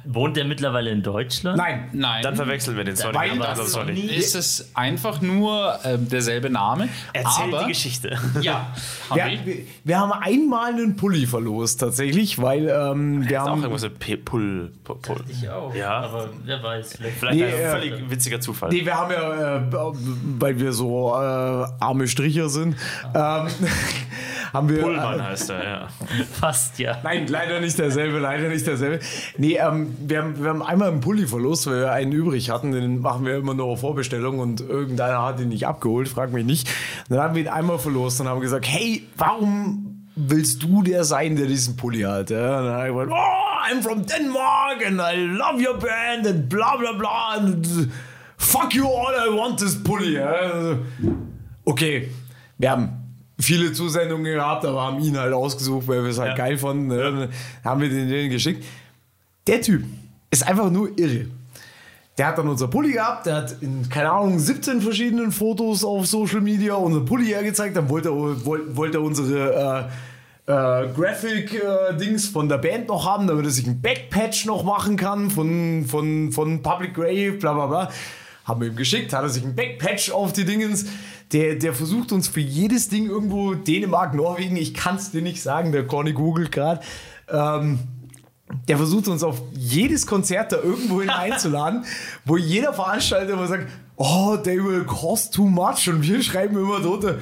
Wohnt 0.05 0.37
der 0.37 0.45
mittlerweile 0.45 0.89
in 0.89 1.03
Deutschland? 1.03 1.57
Nein, 1.57 1.89
Nein. 1.93 2.23
Dann 2.23 2.35
verwechseln 2.35 2.77
wir 2.77 2.83
den 2.83 2.95
Sonny 2.95 3.15
Weil 3.15 3.37
das 3.37 3.59
unserem 3.59 3.89
ist 3.89 4.35
es 4.35 4.71
einfach 4.75 5.21
nur 5.21 5.77
äh, 5.83 5.97
derselbe 5.97 6.49
Name. 6.49 6.89
Erzähl 7.13 7.53
aber, 7.53 7.63
die 7.63 7.69
Geschichte. 7.69 8.17
Ja, 8.41 8.67
wir, 9.13 9.23
hab 9.25 9.31
ich. 9.31 9.45
wir, 9.45 9.55
wir 9.83 9.99
haben 9.99 10.11
einmal 10.11 10.73
einen 10.73 10.95
Pulli 10.95 11.25
verlost, 11.25 11.79
tatsächlich, 11.79 12.41
weil 12.41 12.67
ähm, 12.69 13.21
wir 13.27 13.37
Ist 13.37 13.43
auch 13.43 13.47
haben. 13.49 13.61
irgendwas 13.61 13.83
mit 13.83 13.99
P- 13.99 14.17
Pull. 14.17 14.71
Pull, 14.83 14.97
Pull. 15.01 15.23
Ich 15.29 15.49
auch. 15.49 15.73
Ja. 15.75 15.99
Aber 16.01 16.29
wer 16.45 16.61
weiß. 16.63 16.97
Vielleicht, 16.97 17.17
Vielleicht 17.17 17.39
Nee, 17.39 17.45
ein 17.45 17.53
äh, 17.53 17.69
völlig 17.71 18.09
witziger 18.09 18.39
Zufall. 18.41 18.69
Nee, 18.69 18.85
wir 18.85 18.95
haben 18.95 19.11
ja, 19.11 19.57
äh, 19.57 19.71
weil 20.39 20.59
wir 20.59 20.73
so 20.73 21.09
äh, 21.13 21.17
arme 21.79 22.07
Stricher 22.07 22.49
sind, 22.49 22.75
ähm, 23.13 23.47
haben 24.53 24.69
wir. 24.69 24.81
Pullmann 24.81 25.19
Äh, 25.19 25.23
heißt 25.23 25.49
er, 25.49 25.63
ja. 25.63 25.87
fast 26.31 26.79
ja. 26.79 26.97
Nein, 27.03 27.27
leider 27.27 27.59
nicht 27.59 27.77
derselbe, 27.77 28.19
leider 28.19 28.49
nicht 28.49 28.65
derselbe. 28.67 28.99
Nee, 29.37 29.57
ähm, 29.57 29.95
wir, 29.99 30.19
haben, 30.19 30.43
wir 30.43 30.49
haben 30.49 30.61
einmal 30.61 30.89
einen 30.89 31.01
Pulli 31.01 31.27
verlost, 31.27 31.67
weil 31.67 31.81
wir 31.81 31.91
einen 31.91 32.11
übrig 32.11 32.49
hatten. 32.49 32.71
Den 32.71 33.01
machen 33.01 33.25
wir 33.25 33.37
immer 33.37 33.53
nur 33.53 33.67
auf 33.67 33.81
Vorbestellung 33.81 34.39
und 34.39 34.61
irgendeiner 34.61 35.23
hat 35.23 35.39
ihn 35.39 35.49
nicht 35.49 35.67
abgeholt, 35.67 36.09
frag 36.09 36.31
mich 36.31 36.45
nicht. 36.45 36.69
Dann 37.09 37.19
haben 37.19 37.35
wir 37.35 37.43
ihn 37.43 37.47
einmal 37.47 37.79
verlost 37.79 38.19
und 38.21 38.27
haben 38.27 38.41
gesagt, 38.41 38.67
hey, 38.67 39.07
warum 39.17 40.09
willst 40.15 40.63
du 40.63 40.83
der 40.83 41.03
sein, 41.03 41.35
der 41.35 41.47
diesen 41.47 41.75
Pulli 41.77 42.01
hat? 42.01 42.29
Ja, 42.29 42.59
und 42.59 42.65
dann 42.65 42.73
habe 42.73 42.87
ich 42.87 42.93
gesagt, 42.93 43.11
oh, 43.11 43.71
I'm 43.71 43.81
from 43.81 44.05
Denmark 44.05 44.85
and 44.85 44.99
I 44.99 45.15
love 45.15 45.61
your 45.61 45.77
band 45.77 46.27
and 46.27 46.49
bla 46.49 46.75
bla 46.75 46.93
bla 46.93 47.35
and 47.37 47.89
fuck 48.37 48.73
you 48.73 48.85
all, 48.85 49.13
I 49.13 49.29
want 49.29 49.59
this 49.59 49.81
Pulli. 49.81 50.13
Ja, 50.15 50.25
also, 50.25 50.79
okay, 51.63 52.09
wir 52.57 52.71
haben 52.71 53.00
viele 53.41 53.73
Zusendungen 53.73 54.25
gehabt, 54.25 54.65
aber 54.65 54.81
haben 54.81 54.99
ihn 54.99 55.17
halt 55.17 55.33
ausgesucht, 55.33 55.87
weil 55.87 56.03
wir 56.03 56.09
es 56.11 56.19
halt 56.19 56.31
Ja. 56.31 56.35
geil 56.45 56.57
fanden. 56.57 56.87
Ne? 56.87 56.97
Dann 56.97 57.29
Haben 57.63 57.81
wir 57.81 57.89
den 57.89 58.07
denen 58.09 58.29
geschickt. 58.29 58.63
Der 59.47 59.61
Typ 59.61 59.83
ist 60.29 60.47
einfach 60.47 60.69
nur 60.69 60.97
irre. 60.97 61.25
Der 62.17 62.27
hat 62.27 62.37
dann 62.37 62.47
unser 62.49 62.67
Pulli 62.67 62.91
gehabt, 62.93 63.25
der 63.25 63.35
hat 63.37 63.55
in, 63.61 63.87
keine 63.89 64.11
Ahnung, 64.11 64.37
17 64.37 64.81
verschiedenen 64.81 65.31
Fotos 65.31 65.83
auf 65.83 66.05
Social 66.05 66.41
Media 66.41 66.75
unser 66.75 66.99
Pulli 67.01 67.25
hergezeigt, 67.27 67.75
dann 67.75 67.89
wollte 67.89 68.09
er, 68.09 68.45
wollte, 68.45 68.75
wollte 68.75 68.97
er 68.97 69.01
unsere 69.01 69.89
äh, 70.47 70.51
äh, 70.51 70.87
Graphic-Dings 70.93 72.27
von 72.27 72.49
der 72.49 72.57
Band 72.57 72.87
noch 72.89 73.05
haben, 73.07 73.27
damit 73.27 73.45
er 73.45 73.51
sich 73.51 73.65
ein 73.65 73.81
Backpatch 73.81 74.45
noch 74.45 74.63
machen 74.63 74.97
kann 74.97 75.29
von, 75.31 75.85
von, 75.87 76.31
von 76.31 76.61
Public 76.61 76.93
Grave, 76.93 77.33
bla 77.39 77.53
bla 77.53 77.65
bla. 77.67 77.89
Haben 78.45 78.61
wir 78.61 78.67
ihm 78.67 78.75
geschickt, 78.75 79.13
hat 79.13 79.23
er 79.23 79.29
sich 79.29 79.43
ein 79.43 79.55
Backpatch 79.55 80.11
auf 80.11 80.33
die 80.33 80.45
Dingens. 80.45 80.85
Der, 81.33 81.55
der 81.55 81.73
versucht 81.73 82.11
uns 82.11 82.27
für 82.27 82.41
jedes 82.41 82.89
Ding 82.89 83.07
irgendwo, 83.07 83.53
Dänemark, 83.53 84.13
Norwegen, 84.13 84.57
ich 84.57 84.73
kann 84.73 84.97
es 84.97 85.11
dir 85.11 85.21
nicht 85.21 85.41
sagen, 85.41 85.71
der 85.71 85.87
Conny 85.87 86.13
googelt 86.13 86.51
gerade. 86.51 86.81
Ähm, 87.29 87.79
der 88.67 88.77
versucht 88.77 89.07
uns 89.07 89.23
auf 89.23 89.41
jedes 89.53 90.05
Konzert 90.05 90.51
da 90.51 90.57
irgendwo 90.57 91.01
hin 91.01 91.09
einzuladen, 91.09 91.85
wo 92.25 92.37
jeder 92.37 92.73
Veranstalter 92.73 93.33
immer 93.33 93.47
sagt, 93.47 93.67
oh, 93.95 94.37
they 94.37 94.63
will 94.63 94.83
cost 94.83 95.33
too 95.33 95.47
much. 95.47 95.87
Und 95.87 96.01
wir 96.03 96.21
schreiben 96.21 96.57
immer 96.57 96.79
drunter, 96.79 97.19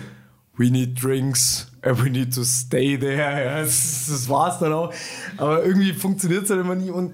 we 0.58 0.70
need 0.70 1.02
drinks, 1.02 1.72
and 1.82 2.04
we 2.04 2.10
need 2.10 2.34
to 2.34 2.44
stay 2.44 2.98
there. 2.98 3.46
Ja, 3.46 3.62
das, 3.62 4.08
das 4.10 4.28
war's 4.28 4.60
dann 4.60 4.74
auch. 4.74 4.94
Aber 5.38 5.64
irgendwie 5.64 5.94
funktioniert 5.94 6.44
es 6.44 6.50
halt 6.50 6.62
immer 6.62 6.76
nie. 6.76 6.90
Und 6.90 7.14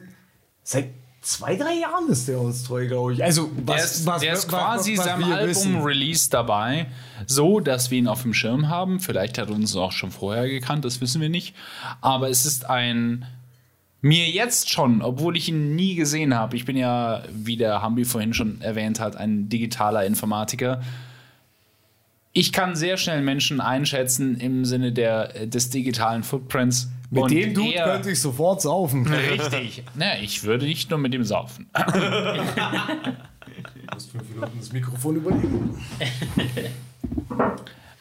seit 0.63 0.89
zwei, 1.25 1.55
drei 1.55 1.73
Jahren 1.73 2.07
ist 2.09 2.27
der 2.27 2.39
uns 2.39 2.63
treu, 2.63 2.87
glaube 2.87 3.13
ich. 3.13 3.23
Also, 3.23 3.49
was, 3.65 3.75
Der 3.75 3.85
ist, 3.85 4.05
was, 4.05 4.21
der 4.21 4.33
ist 4.33 4.51
was- 4.51 4.59
quasi 4.61 4.97
was 4.97 5.05
seinem. 5.05 5.31
Album-Release 5.31 6.29
dabei, 6.29 6.85
so 7.25 7.59
dass 7.59 7.91
wir 7.91 7.97
ihn 7.97 8.07
auf 8.07 8.21
dem 8.21 8.33
Schirm 8.33 8.69
haben. 8.69 8.99
Vielleicht 8.99 9.37
hat 9.37 9.49
er 9.49 9.55
uns 9.55 9.75
auch 9.75 9.91
schon 9.91 10.11
vorher 10.11 10.47
gekannt, 10.47 10.85
das 10.85 11.01
wissen 11.01 11.21
wir 11.21 11.29
nicht. 11.29 11.55
Aber 12.01 12.29
es 12.29 12.45
ist 12.45 12.69
ein 12.69 13.25
mir 14.01 14.29
jetzt 14.29 14.69
schon, 14.71 15.01
obwohl 15.01 15.35
ich 15.35 15.49
ihn 15.49 15.75
nie 15.75 15.95
gesehen 15.95 16.35
habe, 16.35 16.55
ich 16.55 16.65
bin 16.65 16.77
ja, 16.77 17.23
wie 17.33 17.57
der 17.57 17.81
Hambi 17.81 18.05
vorhin 18.05 18.35
schon 18.35 18.61
erwähnt 18.61 18.99
hat, 18.99 19.15
ein 19.15 19.49
digitaler 19.49 20.05
Informatiker. 20.05 20.81
Ich 22.31 22.51
kann 22.53 22.75
sehr 22.75 22.97
schnell 22.97 23.21
Menschen 23.23 23.61
einschätzen 23.61 24.35
im 24.39 24.63
Sinne 24.65 24.91
der, 24.91 25.47
des 25.47 25.71
digitalen 25.71 26.21
Footprints. 26.21 26.89
Mit 27.15 27.23
Und 27.23 27.31
dem 27.31 27.53
Dude 27.53 27.73
er- 27.73 27.85
könnte 27.85 28.11
ich 28.11 28.21
sofort 28.21 28.61
saufen. 28.61 29.07
Richtig. 29.07 29.83
Na, 29.95 30.19
ich 30.21 30.43
würde 30.43 30.65
nicht 30.65 30.89
nur 30.89 30.99
mit 30.99 31.13
ihm 31.13 31.23
saufen. 31.23 31.67
fünf 34.11 34.29
Minuten 34.29 34.57
das 34.59 34.71
Mikrofon 34.73 35.15
überlegen. 35.15 35.79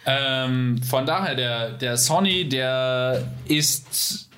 Ähm, 0.07 0.83
von 0.83 1.07
daher, 1.07 1.35
der, 1.35 1.71
der 1.73 1.97
Sonny, 1.97 2.49
der 2.49 3.27
ist 3.47 4.29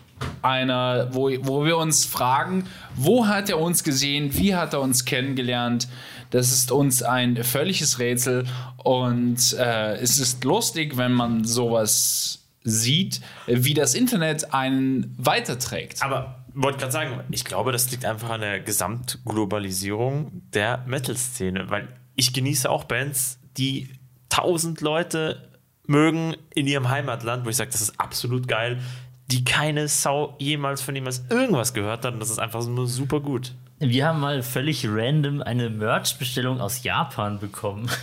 einer, 0.43 1.09
wo, 1.13 1.31
wo 1.41 1.65
wir 1.65 1.77
uns 1.77 2.05
fragen, 2.05 2.67
wo 2.95 3.27
hat 3.27 3.51
er 3.51 3.59
uns 3.59 3.83
gesehen, 3.83 4.37
wie 4.37 4.55
hat 4.55 4.75
er 4.75 4.81
uns 4.81 5.05
kennengelernt? 5.05 5.89
Das 6.31 6.53
ist 6.53 6.71
uns 6.71 7.03
ein 7.03 7.43
völliges 7.43 7.99
Rätsel 7.99 8.45
und 8.83 9.55
äh, 9.59 9.95
es 9.97 10.19
ist 10.19 10.45
lustig, 10.45 10.97
wenn 10.97 11.13
man 11.13 11.45
sowas 11.45 12.46
sieht, 12.67 13.21
wie 13.47 13.75
das 13.75 13.95
Internet 13.95 14.53
einen 14.53 15.15
weiterträgt. 15.17 16.03
Aber 16.03 16.45
wollte 16.53 16.79
gerade 16.79 16.93
sagen, 16.93 17.21
ich 17.31 17.45
glaube, 17.45 17.73
das 17.73 17.91
liegt 17.91 18.05
einfach 18.05 18.31
an 18.31 18.41
der 18.41 18.61
Gesamtglobalisierung 18.61 20.43
der 20.53 20.85
Metal-Szene, 20.87 21.71
weil 21.71 21.89
ich 22.17 22.33
genieße 22.33 22.69
auch 22.69 22.85
Bands, 22.85 23.39
die 23.57 23.91
tausend 24.29 24.81
Leute 24.81 25.49
mögen 25.87 26.35
in 26.55 26.67
ihrem 26.67 26.89
Heimatland, 26.89 27.47
wo 27.47 27.51
ich 27.51 27.57
sage, 27.57 27.71
das 27.71 27.81
ist 27.81 28.01
absolut 28.01 28.49
geil, 28.49 28.81
die 29.29 29.45
keine 29.45 29.87
Sau 29.87 30.35
jemals 30.39 30.83
von 30.83 30.95
jemals 30.95 31.25
irgendwas 31.31 31.73
gehört 31.73 32.05
hat 32.05 32.15
und 32.15 32.21
das 32.21 32.31
ist 32.31 32.39
einfach 32.39 32.67
nur 32.67 32.89
super 32.89 33.21
gut. 33.21 33.55
Wir 33.79 34.07
haben 34.07 34.21
mal 34.21 34.43
völlig 34.43 34.87
random 34.89 35.43
eine 35.43 35.69
Merch-Bestellung 35.69 36.61
aus 36.61 36.83
Japan 36.83 37.39
bekommen. 37.39 37.91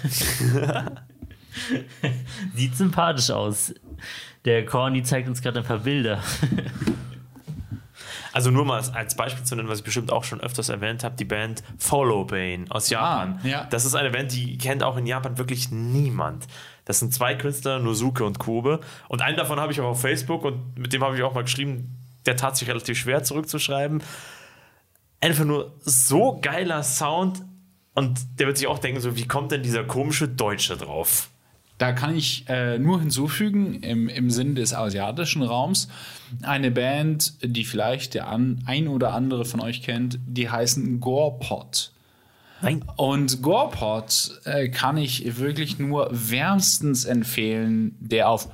Sieht 2.56 2.76
sympathisch 2.76 3.30
aus. 3.32 3.74
Der 4.46 4.66
Corny 4.66 5.04
zeigt 5.04 5.28
uns 5.28 5.42
gerade 5.42 5.60
ein 5.60 5.66
paar 5.66 5.80
Bilder. 5.80 6.22
Also 8.34 8.50
nur 8.50 8.66
mal 8.66 8.82
als, 8.94 9.16
Beispiel 9.16 9.46
zu 9.46 9.56
nennen, 9.56 9.70
was 9.70 9.78
ich 9.78 9.84
bestimmt 9.84 10.12
auch 10.12 10.24
schon 10.24 10.42
öfters 10.42 10.70
erwähnt 10.70 11.04
habe, 11.04 11.16
die 11.16 11.24
Band 11.24 11.64
Follow 11.78 12.26
Bane 12.26 12.66
aus 12.70 12.90
Japan. 12.90 13.40
Ah, 13.44 13.48
ja. 13.48 13.68
Das 13.70 13.86
ist 13.86 13.94
eine 13.94 14.10
Band, 14.10 14.34
die 14.34 14.58
kennt 14.58 14.82
auch 14.82 14.98
in 14.98 15.06
Japan 15.06 15.38
wirklich 15.38 15.70
niemand. 15.70 16.48
Das 16.86 17.00
sind 17.00 17.14
zwei 17.14 17.36
Künstler, 17.36 17.78
Nosuke 17.78 18.26
und 18.26 18.40
Kobe. 18.40 18.80
Und 19.08 19.22
einen 19.22 19.38
davon 19.38 19.60
habe 19.60 19.72
ich 19.72 19.80
auch 19.80 19.90
auf 19.90 20.02
Facebook 20.02 20.44
und 20.46 20.78
mit 20.78 20.92
dem 20.94 21.04
habe 21.04 21.16
ich 21.16 21.22
auch 21.22 21.36
mal 21.36 21.44
geschrieben, 21.44 21.96
der 22.26 22.36
tat 22.36 22.58
sich 22.58 22.68
relativ 22.68 22.98
schwer 22.98 23.24
zurückzuschreiben. 23.24 24.02
Einfach 25.22 25.46
nur 25.46 25.76
so 25.82 26.40
geiler 26.42 26.82
Sound 26.82 27.44
und 27.94 28.40
der 28.40 28.48
wird 28.48 28.58
sich 28.58 28.66
auch 28.66 28.80
denken, 28.80 29.00
so 29.00 29.16
wie 29.16 29.28
kommt 29.28 29.52
denn 29.52 29.62
dieser 29.62 29.84
komische 29.84 30.28
Deutsche 30.28 30.76
drauf? 30.76 31.30
Da 31.78 31.92
kann 31.92 32.16
ich 32.16 32.46
äh, 32.48 32.78
nur 32.78 33.00
hinzufügen, 33.00 33.82
im, 33.82 34.08
im 34.08 34.30
Sinn 34.30 34.56
des 34.56 34.74
asiatischen 34.74 35.42
Raums, 35.42 35.88
eine 36.42 36.72
Band, 36.72 37.34
die 37.42 37.66
vielleicht 37.66 38.14
der 38.14 38.28
an, 38.28 38.64
ein 38.66 38.88
oder 38.88 39.14
andere 39.14 39.46
von 39.46 39.60
euch 39.60 39.82
kennt, 39.82 40.20
die 40.26 40.50
heißen 40.50 41.00
Gorepot. 41.00 41.92
Nein. 42.62 42.86
Und 42.96 43.42
Gorepot 43.42 44.40
äh, 44.46 44.70
kann 44.70 44.98
ich 44.98 45.38
wirklich 45.38 45.80
nur 45.80 46.10
wärmstens 46.12 47.06
empfehlen, 47.06 47.98
der 48.00 48.30
auf 48.30 48.48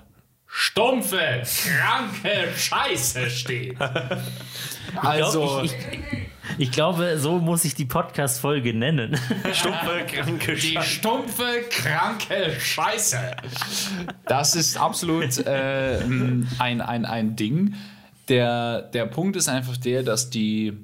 stumpfe, 0.47 1.43
kranke 1.43 2.47
Scheiße 2.55 3.29
steht. 3.29 3.77
Also, 4.95 5.61
ich, 5.61 5.71
ich, 5.71 5.77
ich 6.11 6.38
glaube, 6.71 7.17
so 7.19 7.39
muss 7.39 7.65
ich 7.65 7.75
die 7.75 7.85
Podcast-Folge 7.85 8.73
nennen. 8.73 9.17
Stumpfe, 9.53 10.05
kranke 10.07 10.55
Die 10.55 10.61
Scheiße. 10.73 10.87
stumpfe, 10.89 11.43
kranke 11.69 12.59
Scheiße. 12.59 13.17
Das 14.25 14.55
ist 14.55 14.77
absolut 14.77 15.37
äh, 15.45 15.99
ein, 16.59 16.81
ein, 16.81 17.05
ein 17.05 17.35
Ding. 17.35 17.75
Der, 18.27 18.81
der 18.81 19.05
Punkt 19.05 19.35
ist 19.35 19.49
einfach 19.49 19.77
der, 19.77 20.03
dass 20.03 20.29
die 20.29 20.77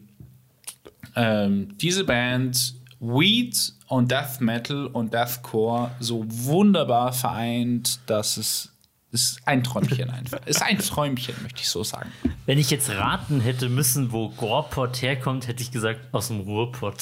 ähm, 1.15 1.77
diese 1.77 2.03
Band 2.03 2.75
Weed 2.99 3.73
und 3.87 4.09
Death 4.11 4.39
Metal 4.41 4.87
und 4.87 5.13
Deathcore 5.13 5.91
so 5.99 6.25
wunderbar 6.27 7.13
vereint, 7.13 7.99
dass 8.07 8.37
es 8.37 8.71
ist 9.15 9.39
ein 9.45 9.63
Träumchen 9.63 10.09
einfach. 10.09 10.45
Ist 10.45 10.61
ein 10.61 10.77
Träumchen, 10.77 11.35
möchte 11.41 11.61
ich 11.61 11.69
so 11.69 11.83
sagen. 11.83 12.11
Wenn 12.45 12.59
ich 12.59 12.69
jetzt 12.69 12.89
raten 12.89 13.39
hätte 13.39 13.69
müssen, 13.69 14.11
wo 14.11 14.29
Gorpot 14.29 15.01
herkommt, 15.01 15.47
hätte 15.47 15.63
ich 15.63 15.71
gesagt, 15.71 16.01
aus 16.11 16.27
dem 16.27 16.41
Ruhrpott. 16.41 16.97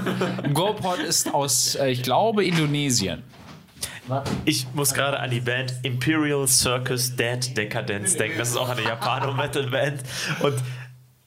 Gorepot 0.54 0.98
ist 0.98 1.32
aus, 1.32 1.74
äh, 1.74 1.90
ich 1.90 2.02
glaube, 2.02 2.44
Indonesien. 2.44 3.22
Ich 4.46 4.66
muss 4.72 4.94
gerade 4.94 5.20
an 5.20 5.30
die 5.30 5.40
Band 5.40 5.74
Imperial 5.82 6.48
Circus 6.48 7.14
Dead 7.14 7.56
Decadence 7.56 8.16
denken. 8.16 8.38
Das 8.38 8.48
ist 8.48 8.56
auch 8.56 8.70
eine 8.70 8.82
Japano-Metal-Band. 8.82 10.02
Und 10.40 10.54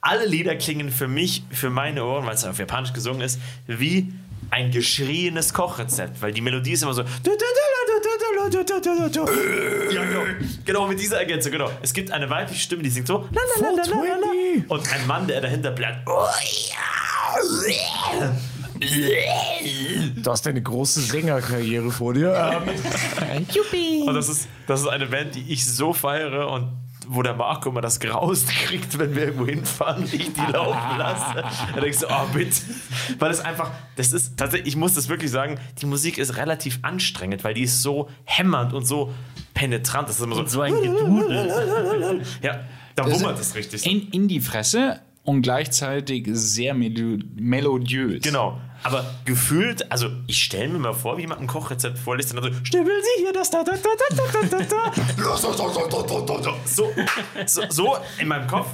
alle 0.01 0.25
Lieder 0.25 0.55
klingen 0.55 0.89
für 0.89 1.07
mich, 1.07 1.43
für 1.51 1.69
meine 1.69 2.03
Ohren, 2.03 2.25
weil 2.25 2.33
es 2.33 2.43
auf 2.43 2.57
Japanisch 2.57 2.93
gesungen 2.93 3.21
ist, 3.21 3.39
wie 3.67 4.11
ein 4.51 4.69
geschrieenes 4.71 5.53
Kochrezept. 5.53 6.21
Weil 6.21 6.33
die 6.33 6.41
Melodie 6.41 6.73
ist 6.73 6.83
immer 6.83 6.93
so. 6.93 7.03
Ja, 9.91 10.03
genau. 10.03 10.21
Genau, 10.65 10.87
mit 10.87 10.99
dieser 10.99 11.17
Ergänzung, 11.19 11.51
genau. 11.51 11.71
Es 11.81 11.93
gibt 11.93 12.11
eine 12.11 12.29
weibliche 12.29 12.61
Stimme, 12.61 12.83
die 12.83 12.89
singt 12.89 13.07
so. 13.07 13.27
Und 14.67 14.93
ein 14.93 15.07
Mann, 15.07 15.27
der 15.27 15.41
dahinter 15.41 15.71
bleibt. 15.71 16.07
Oh. 16.07 16.25
Du 20.15 20.31
hast 20.31 20.47
eine 20.47 20.61
große 20.61 21.01
Sängerkarriere 21.01 21.91
vor 21.91 22.13
dir. 22.13 22.33
Ähm, 22.33 23.45
Und 24.07 24.15
das 24.15 24.27
ist, 24.29 24.47
das 24.67 24.81
ist 24.81 24.87
eine 24.87 25.05
Band, 25.05 25.35
die 25.35 25.51
ich 25.53 25.65
so 25.65 25.93
feiere 25.93 26.49
und 26.49 26.71
wo 27.13 27.21
der 27.21 27.35
Marco 27.35 27.69
immer 27.69 27.81
das 27.81 27.99
Graust 27.99 28.47
kriegt, 28.65 28.97
wenn 28.97 29.13
wir 29.15 29.25
irgendwo 29.25 29.45
hinfahren, 29.45 30.03
ich 30.05 30.31
die 30.33 30.51
laufen 30.51 30.97
lasse. 30.97 31.43
Da 31.75 31.81
denkst 31.81 31.99
du, 31.99 32.07
oh 32.07 32.25
bitte. 32.33 32.61
Weil 33.19 33.31
es 33.31 33.41
einfach, 33.41 33.71
das 33.97 34.13
ist 34.13 34.37
tatsächlich, 34.37 34.69
ich 34.69 34.75
muss 34.77 34.93
das 34.93 35.09
wirklich 35.09 35.29
sagen, 35.29 35.59
die 35.81 35.85
Musik 35.85 36.17
ist 36.17 36.37
relativ 36.37 36.79
anstrengend, 36.83 37.43
weil 37.43 37.53
die 37.53 37.63
ist 37.63 37.81
so 37.81 38.09
hämmernd 38.23 38.73
und 38.73 38.85
so 38.85 39.13
penetrant. 39.53 40.07
Das 40.07 40.17
ist 40.17 40.23
immer 40.23 40.35
so, 40.35 40.45
so 40.45 40.61
ein 40.61 40.73
Gedudel. 40.73 42.21
ja, 42.41 42.61
da 42.95 43.11
wummert 43.11 43.39
es 43.39 43.55
richtig. 43.55 43.81
So. 43.81 43.89
In, 43.89 44.07
in 44.09 44.27
die 44.29 44.39
Fresse 44.39 45.01
und 45.23 45.41
gleichzeitig 45.41 46.27
sehr 46.31 46.73
melo 46.73 47.19
melodiös. 47.35 48.23
Genau. 48.23 48.59
Aber 48.83 49.05
gefühlt, 49.25 49.91
also 49.91 50.09
ich 50.27 50.43
stelle 50.43 50.69
mir 50.69 50.79
mal 50.79 50.93
vor, 50.93 51.17
wie 51.17 51.21
jemand 51.21 51.41
ein 51.41 51.47
Kochrezept 51.47 51.97
vorliest 51.97 52.33
und 52.33 52.43
dann 52.43 52.53
so, 52.53 52.59
stibbeln 52.63 53.01
Sie 53.01 53.23
hier 53.23 53.33
das 53.33 53.49
da, 53.49 53.63
da, 53.63 53.73
da, 53.73 53.89
da, 54.15 54.47
da, 54.47 54.57
da, 54.57 54.63
da. 54.63 54.91
So, 56.65 56.87
so, 57.45 57.61
so 57.69 57.97
in 58.19 58.27
meinem 58.27 58.47
Kopf 58.47 58.67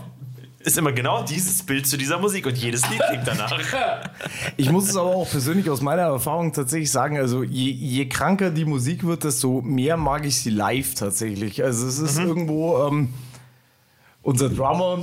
ist 0.67 0.77
immer 0.77 0.91
genau 0.91 1.23
dieses 1.23 1.63
Bild 1.63 1.87
zu 1.87 1.97
dieser 1.97 2.19
Musik 2.19 2.45
und 2.45 2.57
jedes 2.57 2.89
Lied 2.89 3.01
klingt 3.07 3.27
danach. 3.27 3.51
Ich 4.57 4.69
muss 4.71 4.89
es 4.89 4.97
aber 4.97 5.15
auch 5.15 5.29
persönlich 5.29 5.69
aus 5.69 5.81
meiner 5.81 6.03
Erfahrung 6.03 6.51
tatsächlich 6.51 6.91
sagen, 6.91 7.17
also 7.17 7.43
je, 7.43 7.71
je 7.71 8.07
kranker 8.07 8.49
die 8.49 8.65
Musik 8.65 9.05
wird, 9.05 9.23
desto 9.23 9.61
mehr 9.61 9.97
mag 9.97 10.25
ich 10.25 10.41
sie 10.41 10.49
live 10.49 10.95
tatsächlich. 10.95 11.63
Also 11.63 11.87
es 11.87 11.99
ist 11.99 12.17
irgendwo 12.17 12.85
ähm, 12.85 13.13
unser 14.23 14.49
Drummer, 14.49 14.99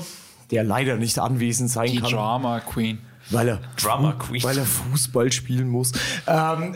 der 0.50 0.64
leider 0.64 0.96
nicht 0.96 1.18
anwesend 1.18 1.70
sein 1.70 1.90
Die 1.90 2.00
kann, 2.00 2.10
Drama 2.10 2.60
Queen. 2.60 2.98
Weil 3.30 3.48
er, 3.48 3.60
Drummer 3.76 4.12
Queen. 4.14 4.42
weil 4.42 4.58
er 4.58 4.64
Fußball 4.64 5.32
spielen 5.32 5.68
muss. 5.68 5.92
Ähm, 6.26 6.74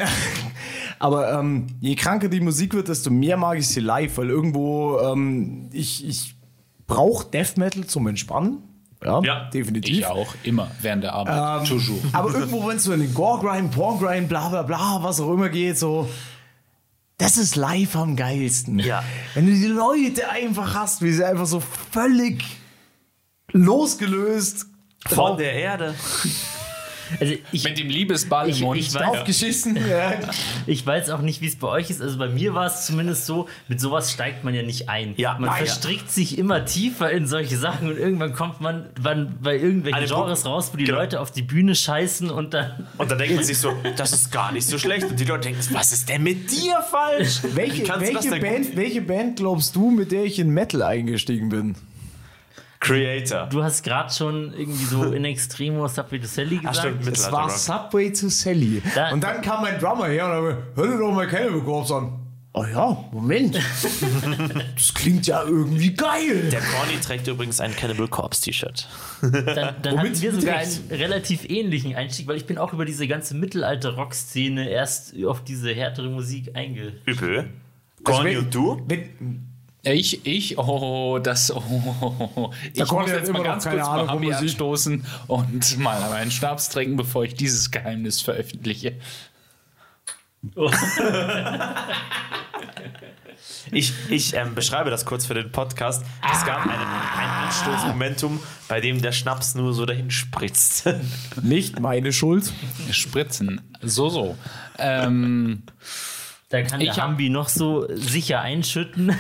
aber 0.99 1.32
ähm, 1.38 1.66
je 1.80 1.94
kranker 1.94 2.28
die 2.28 2.40
Musik 2.40 2.74
wird, 2.74 2.88
desto 2.88 3.11
mehr 3.11 3.36
mag 3.36 3.59
ich 3.59 3.68
sie 3.68 3.80
live, 3.80 4.16
weil 4.18 4.30
irgendwo 4.30 4.99
ähm, 5.01 5.68
ich, 5.72 6.07
ich 6.07 6.34
brauche 6.86 7.26
Death 7.30 7.57
Metal 7.57 7.86
zum 7.86 8.07
Entspannen. 8.07 8.62
Ja, 9.05 9.20
Ja, 9.22 9.49
definitiv. 9.51 9.99
Ich 9.99 10.07
auch, 10.07 10.34
immer, 10.42 10.70
während 10.82 11.05
der 11.05 11.14
Arbeit. 11.14 11.68
Toujours. 11.68 12.01
Aber 12.12 12.32
irgendwo, 12.32 12.66
wenn 12.66 12.78
es 12.78 12.84
so 12.84 12.92
in 12.92 13.01
den 13.01 13.14
Gore-Grind, 13.14 13.70
Porn-Grind, 13.70 14.28
bla 14.28 14.49
bla 14.49 14.62
bla, 14.62 14.99
was 15.03 15.20
auch 15.20 15.32
immer 15.32 15.49
geht, 15.49 15.78
so. 15.78 16.09
Das 17.16 17.36
ist 17.36 17.57
live 17.57 17.96
am 17.96 18.14
geilsten. 18.14 18.78
Ja. 18.78 19.03
Wenn 19.34 19.46
du 19.46 19.53
die 19.53 19.66
Leute 19.66 20.30
einfach 20.30 20.74
hast, 20.74 21.03
wie 21.03 21.12
sie 21.12 21.24
einfach 21.24 21.46
so 21.46 21.61
völlig 21.90 22.44
losgelöst 23.53 24.66
Von 25.07 25.36
der 25.38 25.53
Erde. 25.53 25.94
Also 27.20 27.32
ich, 27.53 27.64
Mit 27.64 27.78
dem 27.78 27.88
Liebesball 27.88 28.51
Ich- 28.51 28.61
im 28.61 28.66
Mund. 28.66 28.78
ich 28.78 28.90
weiß- 28.90 28.99
draufgeschissen. 28.99 29.78
Ja. 29.88 30.12
ich 30.66 30.84
weiß 30.84 31.09
auch 31.09 31.22
nicht, 31.22 31.40
wie 31.40 31.46
es 31.46 31.57
bei 31.57 31.66
euch 31.68 31.88
ist. 31.88 32.03
Also 32.03 32.18
bei 32.18 32.28
mir 32.28 32.53
war 32.53 32.66
es 32.66 32.84
zumindest 32.84 33.24
so, 33.24 33.49
mit 33.66 33.80
sowas 33.80 34.12
steigt 34.12 34.44
man 34.44 34.53
ja 34.53 34.62
nicht 34.62 34.90
ein. 34.90 35.14
Ja, 35.16 35.32
man 35.38 35.44
nein, 35.49 35.57
verstrickt 35.64 36.11
sich 36.11 36.36
immer 36.36 36.66
tiefer 36.66 37.11
in 37.11 37.26
solche 37.26 37.57
Sachen 37.57 37.88
und 37.88 37.96
irgendwann 37.96 38.34
kommt 38.34 38.61
man 38.61 38.90
man 39.03 39.38
bei 39.42 39.57
irgendwelchen 39.57 40.01
den 40.03 40.09
Genres 40.11 40.42
Punkt- 40.42 40.46
raus, 40.55 40.68
wo 40.70 40.76
die 40.76 40.84
genau. 40.84 40.99
Leute 40.99 41.20
auf 41.20 41.30
die 41.30 41.40
Bühne 41.40 41.74
scheißen 41.74 42.28
und 42.28 42.53
dann. 42.53 42.86
Und 42.99 43.11
dann 43.11 43.16
denkt 43.16 43.36
man 43.36 43.44
sich 43.53 43.57
so, 43.57 43.72
das 43.96 44.12
ist 44.12 44.30
gar 44.30 44.53
nicht 44.53 44.66
so 44.66 44.76
schlecht. 44.78 45.07
Und 45.09 45.18
die 45.18 45.24
Leute 45.24 45.49
denken, 45.49 45.66
was 45.72 45.92
ist 45.92 46.11
denn 46.11 46.22
mit 46.22 46.51
dir 46.51 46.82
falsch? 46.90 47.40
Welche, 47.55 47.88
welche, 47.88 48.38
Band, 48.38 48.76
welche 48.76 49.01
Band 49.01 49.36
glaubst 49.36 49.74
du, 49.74 49.90
mit 49.90 50.12
der 50.12 50.24
ich 50.24 50.38
in 50.38 50.51
Metal 50.51 50.82
eingestiegen 50.82 51.49
bin? 51.49 51.74
Creator. 52.81 53.47
Du 53.49 53.62
hast 53.62 53.83
gerade 53.83 54.12
schon 54.12 54.53
irgendwie 54.53 54.85
so 54.85 55.03
in 55.12 55.24
Extremo 55.24 55.87
Subway 55.89 56.18
to 56.20 56.26
Sally 56.26 56.61
Ach, 56.64 56.70
gesagt. 56.70 56.79
stimmt, 56.87 57.01
Es 57.01 57.07
Mittelalter 57.07 57.33
war 57.37 57.43
Rock. 57.45 57.51
Subway 57.59 58.12
to 58.12 58.29
Sally. 58.29 58.83
Da- 58.95 59.11
und 59.11 59.22
dann 59.22 59.41
kam 59.43 59.62
mein 59.62 59.79
Drummer 59.79 60.07
her 60.07 60.26
und 60.26 60.45
gesagt, 60.45 60.76
hör 60.76 60.87
dir 60.87 60.99
doch 60.99 61.12
mal 61.12 61.26
Cannibal 61.26 61.61
Corpse 61.61 61.95
an. 61.97 62.12
Oh 62.55 62.64
ja, 62.64 63.05
Moment. 63.12 63.57
das 64.74 64.95
klingt 64.95 65.26
ja 65.26 65.43
irgendwie 65.45 65.93
geil. 65.95 66.49
Der 66.51 66.61
Corny 66.61 66.99
trägt 67.01 67.29
übrigens 67.29 67.61
ein 67.61 67.76
Cannibal 67.76 68.09
Corpse 68.09 68.43
T-Shirt. 68.43 68.89
Dann, 69.20 69.55
dann 69.83 69.99
Womit 69.99 70.12
hatten 70.16 70.22
wir 70.22 70.33
sogar 70.33 70.57
einen 70.57 70.81
relativ 70.91 71.49
ähnlichen 71.49 71.95
Einstieg, 71.95 72.26
weil 72.26 72.37
ich 72.37 72.47
bin 72.47 72.59
auch 72.59 72.72
über 72.72 72.85
diese 72.85 73.07
ganze 73.07 73.35
Mittelalter-Rock-Szene 73.37 74.68
erst 74.70 75.14
auf 75.24 75.45
diese 75.45 75.72
härtere 75.72 76.09
Musik 76.09 76.51
einge... 76.55 76.95
Übel. 77.05 77.39
Also 77.39 77.51
Corny 78.05 78.31
wenn- 78.31 78.39
und 78.39 78.55
du? 78.55 78.83
Wenn, 78.87 79.47
Ich, 79.83 80.26
ich, 80.26 80.59
oh, 80.59 81.18
das, 81.18 81.53
oh, 81.55 82.53
ich 82.74 82.91
muss 82.91 83.11
jetzt 83.11 83.29
immer 83.29 83.39
mal 83.39 83.45
ganz 83.45 83.64
keine 83.64 83.76
kurz 83.76 83.89
Ahnung 83.89 84.07
mal 84.07 84.16
Musik. 84.16 84.41
anstoßen 84.41 85.07
und 85.29 85.79
mal 85.79 86.01
meinen 86.11 86.31
Schnaps 86.31 86.68
trinken, 86.68 86.97
bevor 86.97 87.24
ich 87.24 87.35
dieses 87.35 87.70
Geheimnis 87.70 88.20
veröffentliche. 88.20 88.97
Ich, 93.70 93.93
ich 94.09 94.35
ähm, 94.35 94.55
beschreibe 94.55 94.91
das 94.91 95.05
kurz 95.05 95.26
für 95.26 95.35
den 95.35 95.53
Podcast. 95.53 96.05
Es 96.33 96.45
gab 96.45 96.62
einen, 96.62 96.72
ein 96.72 97.47
Anstoßmomentum, 97.47 98.41
bei 98.66 98.81
dem 98.81 99.03
der 99.03 99.12
Schnaps 99.12 99.55
nur 99.55 99.74
so 99.74 99.87
dahin 99.87 100.11
spritzt. 100.11 100.89
nicht 101.43 101.79
meine 101.79 102.12
Schuld. 102.12 102.53
Spritzen, 102.91 103.61
so, 103.83 104.09
so. 104.09 104.37
Ähm, 104.79 105.62
Da 106.49 106.62
kann 106.62 106.80
Ich 106.80 106.94
der 106.94 107.05
Hambi 107.05 107.28
noch 107.28 107.49
so 107.51 107.86
sicher 107.94 108.40
einschütten. 108.40 109.14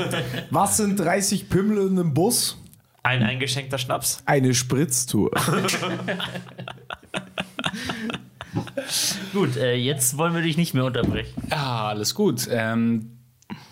Was 0.50 0.78
sind 0.78 0.98
30 0.98 1.50
Pimmel 1.50 1.86
in 1.86 1.98
einem 1.98 2.14
Bus? 2.14 2.56
Ein 3.02 3.22
eingeschenkter 3.22 3.76
Schnaps. 3.78 4.22
Eine 4.24 4.54
Spritztour. 4.54 5.30
Gut, 9.32 9.56
äh, 9.56 9.74
jetzt 9.74 10.16
wollen 10.18 10.34
wir 10.34 10.42
dich 10.42 10.56
nicht 10.56 10.74
mehr 10.74 10.84
unterbrechen. 10.84 11.32
ja, 11.50 11.88
alles 11.88 12.14
gut. 12.14 12.48
Ähm, 12.50 13.18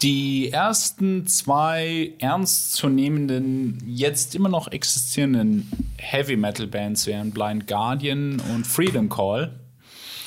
die 0.02 0.50
ersten 0.52 1.26
zwei 1.26 2.12
ernstzunehmenden, 2.20 3.82
jetzt 3.86 4.34
immer 4.34 4.48
noch 4.48 4.68
existierenden 4.68 5.70
Heavy 5.96 6.36
Metal 6.36 6.66
Bands 6.66 7.06
wären 7.06 7.32
Blind 7.32 7.66
Guardian 7.66 8.40
und 8.54 8.66
Freedom 8.66 9.08
Call. 9.08 9.58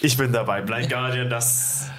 Ich 0.01 0.17
bin 0.17 0.33
dabei. 0.33 0.61
Blind 0.61 0.89
Guardian, 0.89 1.29
das. 1.29 1.89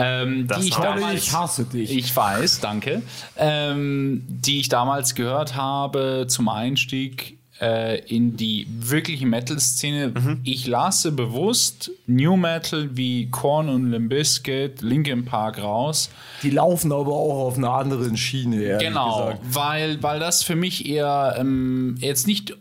Ähm, 0.00 0.46
Das 0.46 0.60
die 0.60 0.68
ich 0.68 0.74
damals, 0.76 1.14
Ich 1.22 1.32
hasse 1.32 1.64
dich. 1.64 1.90
Ich 1.90 2.14
weiß, 2.16 2.60
danke. 2.60 3.02
Ähm, 3.36 4.22
die 4.28 4.60
ich 4.60 4.68
damals 4.68 5.14
gehört 5.14 5.56
habe 5.56 6.26
zum 6.28 6.48
Einstieg 6.48 7.36
äh, 7.60 7.98
in 8.06 8.36
die 8.36 8.68
wirkliche 8.70 9.26
Metal-Szene. 9.26 10.12
Ich 10.44 10.68
lasse 10.68 11.10
bewusst 11.10 11.90
New 12.06 12.36
Metal 12.36 12.90
wie 12.96 13.28
Korn 13.30 13.68
und 13.68 13.90
Limp 13.90 14.10
Bizkit, 14.10 14.80
Linkin 14.82 15.24
Park 15.24 15.58
raus. 15.60 16.10
Die 16.44 16.50
laufen 16.50 16.92
aber 16.92 17.12
auch 17.12 17.46
auf 17.48 17.56
einer 17.58 17.72
anderen 17.72 18.16
Schiene, 18.16 18.78
Genau, 18.78 19.26
gesagt. 19.30 19.40
weil, 19.50 20.02
weil 20.02 20.20
das 20.20 20.44
für 20.44 20.54
mich 20.54 20.86
eher 20.88 21.34
ähm, 21.38 21.96
jetzt 21.98 22.28
nicht 22.28 22.56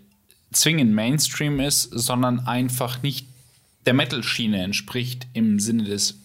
zwingend 0.51 0.93
Mainstream 0.93 1.59
ist, 1.59 1.83
sondern 1.91 2.47
einfach 2.47 3.03
nicht 3.03 3.27
der 3.85 3.93
Metal-Schiene 3.93 4.63
entspricht 4.63 5.27
im 5.33 5.59
Sinne 5.59 5.83
des 5.83 6.17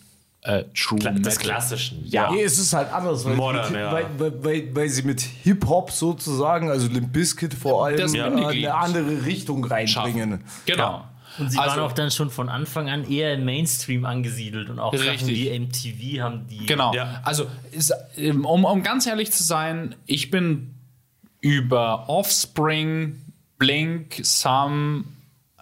äh, 0.42 0.64
True 0.74 0.98
Des 0.98 1.12
Metal. 1.14 1.36
Klassischen. 1.36 2.04
Ja. 2.04 2.30
Nee, 2.32 2.42
es 2.42 2.58
ist 2.58 2.72
halt 2.72 2.92
anders, 2.92 3.24
weil, 3.24 3.36
Modern, 3.36 3.66
sie 3.66 3.72
mit, 3.72 3.80
ja. 3.80 3.92
weil, 3.92 4.06
weil, 4.18 4.44
weil, 4.44 4.76
weil 4.76 4.88
sie 4.88 5.02
mit 5.02 5.20
Hip-Hop 5.20 5.90
sozusagen, 5.92 6.68
also 6.68 6.88
Limp 6.88 7.12
Bizkit 7.12 7.54
vor 7.54 7.86
allem, 7.86 8.14
äh, 8.14 8.20
eine 8.22 8.74
andere 8.74 9.24
Richtung 9.24 9.64
reinbringen. 9.64 10.42
Genau. 10.66 11.04
Und 11.38 11.50
sie 11.50 11.58
Also- 11.58 11.70
waren 11.76 11.80
auch 11.88 11.92
dann 11.92 12.10
schon 12.10 12.28
von 12.30 12.48
Anfang 12.48 12.90
an 12.90 13.08
eher 13.08 13.34
im 13.34 13.44
Mainstream 13.44 14.04
angesiedelt 14.04 14.68
und 14.68 14.78
auch 14.78 14.92
Sachen 14.94 15.08
Richtig. 15.08 15.28
wie 15.28 15.48
MTV 15.58 16.22
haben 16.22 16.46
die. 16.48 16.66
Genau. 16.66 16.92
Ja. 16.92 17.20
Also, 17.24 17.46
ist, 17.70 17.94
ähm, 18.16 18.44
um, 18.44 18.64
um 18.64 18.82
ganz 18.82 19.06
ehrlich 19.06 19.32
zu 19.32 19.42
sein, 19.44 19.94
ich 20.06 20.30
bin 20.30 20.74
über 21.40 22.08
Offspring, 22.08 23.16
Blink, 23.58 24.20
Some, 24.24 25.04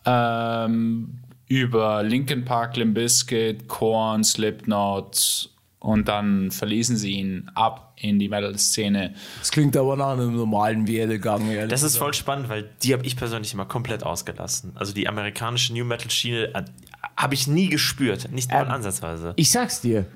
ähm, 0.07 1.20
über 1.51 2.05
Linkin 2.05 2.45
Park, 2.45 2.77
Limp 2.77 2.95
Bizkit, 2.95 3.67
Korn, 3.67 4.23
Slipknot 4.23 5.51
und 5.81 6.07
dann 6.07 6.53
verließen 6.53 6.97
sie 6.97 7.11
ihn 7.11 7.51
ab 7.57 7.95
in 7.97 8.21
die 8.21 8.29
Metal-Szene. 8.29 9.15
Das 9.41 9.51
klingt 9.51 9.77
aber 9.77 9.97
nach 9.97 10.13
einem 10.13 10.37
normalen 10.37 10.87
Werdegang, 10.87 11.51
ehrlich 11.51 11.71
Das 11.71 11.83
ist 11.83 11.97
voll 11.97 12.15
spannend, 12.15 12.49
weil 12.49 12.71
die 12.85 12.93
habe 12.93 13.05
ich 13.05 13.17
persönlich 13.17 13.53
immer 13.53 13.65
komplett 13.65 14.05
ausgelassen. 14.05 14.73
Also 14.77 14.95
die 14.95 15.09
amerikanische 15.09 15.73
New 15.73 15.85
Metal 15.85 16.09
Schiene 16.09 16.55
äh, 16.55 16.63
habe 17.17 17.35
ich 17.35 17.49
nie 17.49 17.69
gespürt, 17.69 18.31
nicht 18.31 18.53
mal 18.53 18.67
Ähm, 18.67 18.71
ansatzweise. 18.71 19.33
Ich 19.35 19.51
sag's 19.51 19.81
dir, 19.81 20.07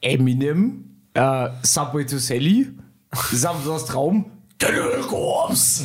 Eminem, 0.00 0.84
äh, 1.14 1.48
Subway 1.62 2.06
to 2.06 2.18
Sally, 2.18 2.68
Samsons 3.32 3.86
Traum, 3.86 4.30
Cannibal 4.58 5.00
Corpse. 5.08 5.84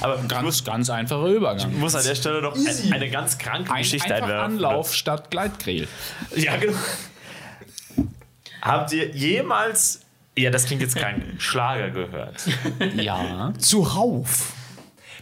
Aber 0.00 0.20
ich 0.22 0.28
Ganz, 0.28 0.42
muss, 0.42 0.64
ganz 0.64 0.90
einfacher 0.90 1.26
Übergang. 1.26 1.78
muss 1.78 1.94
an 1.94 2.04
der 2.04 2.14
Stelle 2.14 2.42
noch 2.42 2.54
Easy. 2.56 2.88
ein, 2.88 2.94
eine 2.94 3.10
ganz 3.10 3.38
kranke 3.38 3.70
Ein, 3.72 3.82
Geschichte 3.82 4.14
einfach 4.14 4.28
einwerfen. 4.28 4.52
Anlauf 4.54 4.94
statt 4.94 5.30
Gleitgrill. 5.30 5.88
Ja, 6.36 6.56
genau. 6.56 6.76
Habt 8.60 8.92
ihr 8.92 9.10
jemals, 9.14 10.00
ja, 10.36 10.50
das 10.50 10.66
klingt 10.66 10.82
jetzt 10.82 10.96
krank, 10.96 11.22
Schlager 11.38 11.90
gehört? 11.90 12.42
Ja. 12.96 13.52
Zuhauf. 13.58 14.52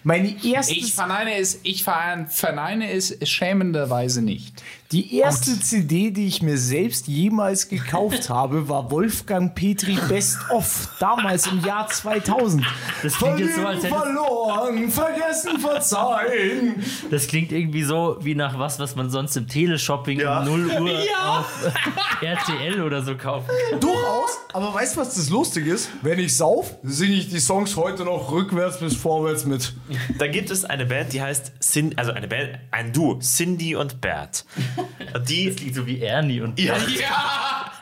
Meine 0.03 0.37
erste, 0.45 0.73
Ich 0.75 0.95
verneine 0.95 1.35
es, 1.37 1.61
ich 1.65 1.83
ver- 1.83 2.27
verneine 2.29 2.91
es 2.93 3.17
schämenderweise 3.29 4.23
nicht. 4.23 4.63
Die 4.93 5.17
erste 5.19 5.59
CD, 5.59 6.11
die 6.11 6.27
ich 6.29 6.43
mir 6.43 6.57
selbst 6.59 7.09
jemals 7.09 7.69
gekauft 7.69 8.29
habe, 8.31 8.69
war 8.69 8.91
Wolfgang 8.91 9.55
Petri 9.55 9.99
Best 10.09 10.39
of, 10.51 10.89
damals 11.01 11.47
im 11.49 11.65
Jahr 11.65 11.89
2000. 11.89 12.65
Das 13.03 13.15
klingt 13.15 13.41
jetzt 13.41 13.57
so, 13.57 13.67
als 13.67 13.83
hättest 13.85 13.95
verloren, 14.01 14.91
vergessen, 14.91 15.59
verzeihen. 15.59 16.85
Das 17.11 17.27
klingt 17.27 17.53
irgendwie 17.53 17.83
so 17.83 18.17
wie 18.21 18.35
nach 18.35 18.59
was, 18.59 18.79
was 18.79 18.95
man 18.97 19.11
sonst 19.11 19.37
im 19.37 19.49
Teleshopping 19.49 20.21
Ja. 20.21 20.41
um 20.41 20.67
0 20.67 20.83
Uhr 20.83 20.91
auf 21.27 21.73
RTL 22.23 22.83
oder 22.83 23.03
so 23.03 23.17
kauft. 23.17 23.49
Durchaus, 23.81 24.31
aber 24.53 24.73
weißt 24.73 24.97
du, 24.97 25.01
was 25.01 25.15
das 25.15 25.31
lustig 25.31 25.67
ist? 25.67 25.91
Wenn 26.03 26.19
ich 26.19 26.37
sauf, 26.37 26.77
singe 26.83 27.15
ich 27.15 27.29
die 27.29 27.41
Songs 27.41 27.77
heute 27.77 28.05
noch 28.05 28.31
rückwärts 28.31 28.79
bis 28.79 28.95
vorwärts 28.97 29.45
mit. 29.45 29.75
Da 30.19 30.27
gibt 30.29 30.51
es 30.51 30.65
eine 30.65 30.87
Band, 30.87 31.13
die 31.13 31.21
heißt, 31.23 31.53
Cin 31.61 31.97
also 31.99 32.13
eine 32.13 32.29
Band, 32.29 32.59
ein 32.71 32.93
Duo, 32.93 33.19
Cindy 33.21 33.75
und 33.77 34.01
Bert. 34.01 34.45
Die, 35.29 35.47
Das 35.47 35.57
klingt 35.57 35.75
so 35.75 35.87
wie 35.87 36.01
Ernie 36.01 36.41
und 36.41 36.59
ja, 36.59 36.77
Ja! 36.77 37.73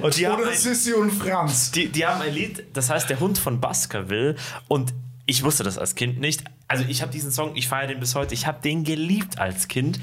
und 0.00 0.16
die 0.16 0.26
haben 0.26 0.40
Oder 0.40 0.50
ein, 0.50 0.56
Sissy 0.56 0.92
und 0.92 1.10
Franz. 1.10 1.70
Die, 1.72 1.88
die 1.88 2.06
haben 2.06 2.20
ein 2.22 2.32
Lied, 2.34 2.64
das 2.72 2.90
heißt 2.90 3.08
Der 3.10 3.20
Hund 3.20 3.38
von 3.38 3.60
Baskerville. 3.60 4.36
Und 4.68 4.92
ich 5.26 5.42
wusste 5.44 5.62
das 5.64 5.78
als 5.78 5.94
Kind 5.94 6.20
nicht. 6.20 6.44
Also 6.68 6.84
ich 6.88 7.02
habe 7.02 7.12
diesen 7.12 7.30
Song, 7.30 7.54
ich 7.54 7.68
feiere 7.68 7.88
den 7.88 8.00
bis 8.00 8.14
heute. 8.14 8.34
Ich 8.34 8.46
habe 8.46 8.60
den 8.62 8.84
geliebt 8.84 9.38
als 9.38 9.68
Kind. 9.68 10.00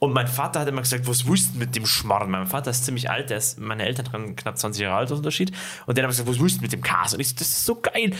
Und 0.00 0.12
mein 0.12 0.28
Vater 0.28 0.60
hat 0.60 0.68
immer 0.68 0.82
gesagt, 0.82 1.08
was 1.08 1.26
willst 1.26 1.54
du 1.54 1.58
mit 1.58 1.74
dem 1.74 1.84
Schmarrn? 1.86 2.30
Mein 2.30 2.46
Vater 2.46 2.70
ist 2.70 2.84
ziemlich 2.84 3.10
alt, 3.10 3.30
der 3.30 3.38
ist 3.38 3.58
meine 3.58 3.84
Eltern 3.84 4.06
dran 4.06 4.36
knapp 4.36 4.56
20 4.56 4.82
Jahre 4.82 4.96
alt, 4.98 5.10
das 5.10 5.18
Unterschied. 5.18 5.50
Und 5.86 5.96
der 5.98 6.02
hat 6.04 6.06
immer 6.06 6.12
gesagt, 6.12 6.28
was 6.28 6.40
willst 6.40 6.58
du 6.58 6.62
mit 6.62 6.72
dem 6.72 6.82
Cast? 6.82 7.14
Und 7.14 7.20
ich 7.20 7.28
so, 7.28 7.34
das 7.36 7.48
ist 7.48 7.64
so 7.64 7.80
geil. 7.80 8.12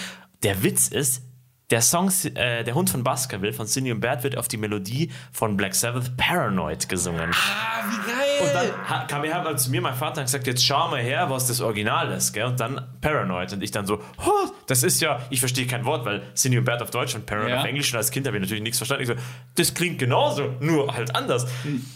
Der 0.42 0.62
Witz 0.64 0.88
ist, 0.88 1.22
Der 1.70 1.82
Song 1.82 2.10
äh, 2.34 2.64
Der 2.64 2.74
Hund 2.74 2.88
von 2.88 3.04
Baskerville 3.04 3.52
von 3.52 3.66
Cindy 3.66 3.92
und 3.92 4.00
Bert 4.00 4.22
wird 4.22 4.38
auf 4.38 4.48
die 4.48 4.56
Melodie 4.56 5.10
von 5.32 5.56
Black 5.56 5.74
Sabbath 5.74 6.16
Paranoid 6.16 6.88
gesungen. 6.88 7.30
Ah, 7.32 7.84
wie 7.90 8.10
geil! 8.10 8.27
Und 8.40 8.54
dann 8.54 8.66
ha- 8.88 9.04
kam 9.06 9.24
er 9.24 9.42
halt 9.44 9.58
zu 9.60 9.70
mir, 9.70 9.80
mein 9.80 9.94
Vater, 9.94 10.20
und 10.20 10.26
gesagt, 10.26 10.46
jetzt 10.46 10.64
schau 10.64 10.88
mal 10.88 11.00
her, 11.00 11.28
was 11.30 11.46
das 11.48 11.60
Original 11.60 12.10
ist, 12.12 12.32
gell? 12.32 12.44
Und 12.46 12.60
dann 12.60 12.80
Paranoid. 13.00 13.52
Und 13.52 13.62
ich 13.62 13.70
dann 13.70 13.86
so, 13.86 14.00
oh, 14.24 14.48
das 14.66 14.82
ist 14.82 15.00
ja, 15.00 15.20
ich 15.30 15.40
verstehe 15.40 15.66
kein 15.66 15.84
Wort, 15.84 16.04
weil 16.04 16.22
Cindy 16.34 16.58
und 16.58 16.64
Bert 16.64 16.82
auf 16.82 16.90
Deutsch 16.90 17.14
und 17.14 17.26
Paranoid 17.26 17.50
Ja. 17.50 17.60
auf 17.60 17.64
Englisch 17.66 17.92
und 17.92 17.96
als 17.98 18.10
Kind 18.10 18.26
habe 18.26 18.36
ich 18.36 18.40
natürlich 18.42 18.62
nichts 18.62 18.78
verstanden. 18.78 19.02
Ich 19.02 19.08
so, 19.08 19.14
das 19.54 19.72
klingt 19.74 19.98
genauso, 19.98 20.54
nur 20.60 20.94
halt 20.94 21.14
anders. 21.16 21.46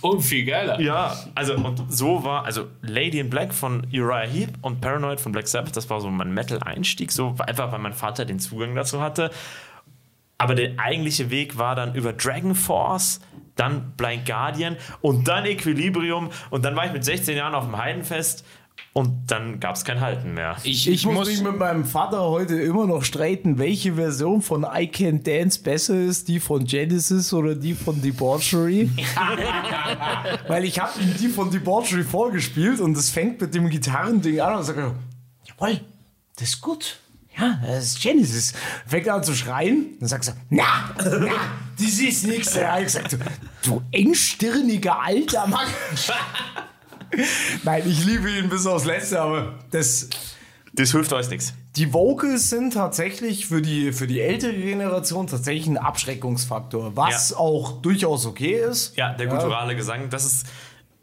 Und 0.01 0.21
viel 0.23 0.45
geiler. 0.45 0.81
Ja, 0.81 1.17
also 1.35 1.55
und 1.55 1.83
so 1.93 2.25
war, 2.25 2.45
also 2.45 2.67
Lady 2.83 3.19
in 3.19 3.31
Black 3.31 3.53
von 3.55 3.87
Uriah 3.93 4.27
Heep 4.27 4.51
und 4.63 4.81
Paranoid 4.81 5.21
von 5.21 5.33
Black 5.33 5.49
Sabbath, 5.49 5.77
das 5.77 5.89
war 5.91 6.01
so 6.01 6.11
mein 6.11 6.33
Metal-Einstieg, 6.35 7.13
so 7.13 7.35
einfach 7.39 7.73
weil 7.73 7.79
mein 7.79 7.93
Vater 7.93 8.25
den 8.25 8.39
Zugang 8.39 8.75
dazu 8.75 9.01
hatte. 9.01 9.31
Aber 10.39 10.55
der 10.57 10.73
eigentliche 10.79 11.31
Weg 11.31 11.57
war 11.59 11.77
dann 11.77 11.95
über 11.95 12.13
Dragon 12.13 12.55
Force, 12.55 13.21
dann 13.57 13.93
Blind 13.97 14.27
Guardian 14.27 14.77
und 15.01 15.29
dann 15.29 15.45
Equilibrium 15.45 16.31
und 16.51 16.65
dann 16.65 16.77
war 16.77 16.87
ich 16.87 16.93
mit 16.93 17.05
16 17.05 17.37
Jahren 17.37 17.55
auf 17.55 17.65
dem 17.65 17.77
Heidenfest 17.77 18.45
und 18.95 19.31
dann 19.31 19.59
gab 19.59 19.77
es 19.77 19.85
kein 19.85 20.01
Halten 20.01 20.35
mehr. 20.35 20.57
Ich, 20.65 20.87
Ich 20.87 21.07
muss 21.07 21.29
mich 21.29 21.43
mit 21.43 21.59
meinem 21.59 21.85
Vater 21.85 22.23
heute 22.23 22.61
immer 22.61 22.87
noch 22.87 23.05
streiten, 23.05 23.59
welche 23.59 23.95
Version 23.95 24.43
von 24.43 24.67
I 24.71 24.87
Can 24.87 25.23
Dance 25.23 25.63
besser 25.63 25.95
ist, 25.99 26.29
die 26.29 26.41
von 26.41 26.65
Genesis 26.65 27.33
oder 27.33 27.55
die 27.55 27.73
von 27.75 28.03
Debauchery. 28.03 28.91
Weil 30.49 30.65
ich 30.65 30.79
habe 30.79 31.01
ihm 31.01 31.15
die 31.19 31.29
von 31.29 31.51
Debauchery 31.51 32.03
vorgespielt 32.03 32.81
und 32.81 32.97
es 32.97 33.09
fängt 33.09 33.41
mit 33.41 33.55
dem 33.55 33.69
Gitarrending 33.71 34.41
an 34.41 34.57
und 34.57 34.65
sagt, 34.65 34.79
er, 34.79 34.95
jawohl, 35.45 35.81
das 36.37 36.49
ist 36.49 36.61
gut. 36.61 36.99
Ja, 37.39 37.59
das 37.67 37.85
ist 37.87 38.03
Genesis. 38.03 38.53
Fängt 38.87 39.09
an 39.09 39.25
zu 39.25 39.35
schreien, 39.35 39.97
dann 40.01 40.09
sagt 40.09 40.29
er, 40.29 40.37
na, 40.51 40.65
na, 40.99 41.31
das 41.79 41.99
ist 41.99 42.27
nichts. 42.27 42.57
Hab 42.63 42.79
ich 42.81 42.85
gesagt, 42.85 43.13
du, 43.13 43.19
du 43.65 43.83
engstirniger 43.91 45.01
alter 45.01 45.47
Mann. 45.47 45.67
Nein, 47.65 47.83
ich 47.87 48.05
liebe 48.05 48.31
ihn 48.31 48.49
bis 48.49 48.67
aufs 48.67 48.85
Letzte, 48.87 49.21
aber 49.21 49.59
das, 49.71 50.09
Das 50.75 50.93
hilft 50.93 51.13
euch 51.13 51.29
nichts. 51.29 51.53
die 51.77 51.93
Vocals 51.93 52.49
sind 52.51 52.73
tatsächlich 52.75 53.47
für 53.47 53.61
die, 53.61 53.93
für 53.93 54.07
die 54.07 54.21
ältere 54.21 54.55
Generation 54.55 55.27
tatsächlich 55.27 55.67
ein 55.67 55.77
Abschreckungsfaktor, 55.79 56.97
was 56.97 57.31
Ja. 57.31 57.37
auch 57.37 57.83
durchaus 57.83 58.25
okay 58.27 58.61
ist. 58.71 58.97
Ja, 58.97 59.13
der 59.13 59.27
gutturale 59.27 59.77
Gesang, 59.77 60.09
das 60.11 60.25
ist 60.25 60.47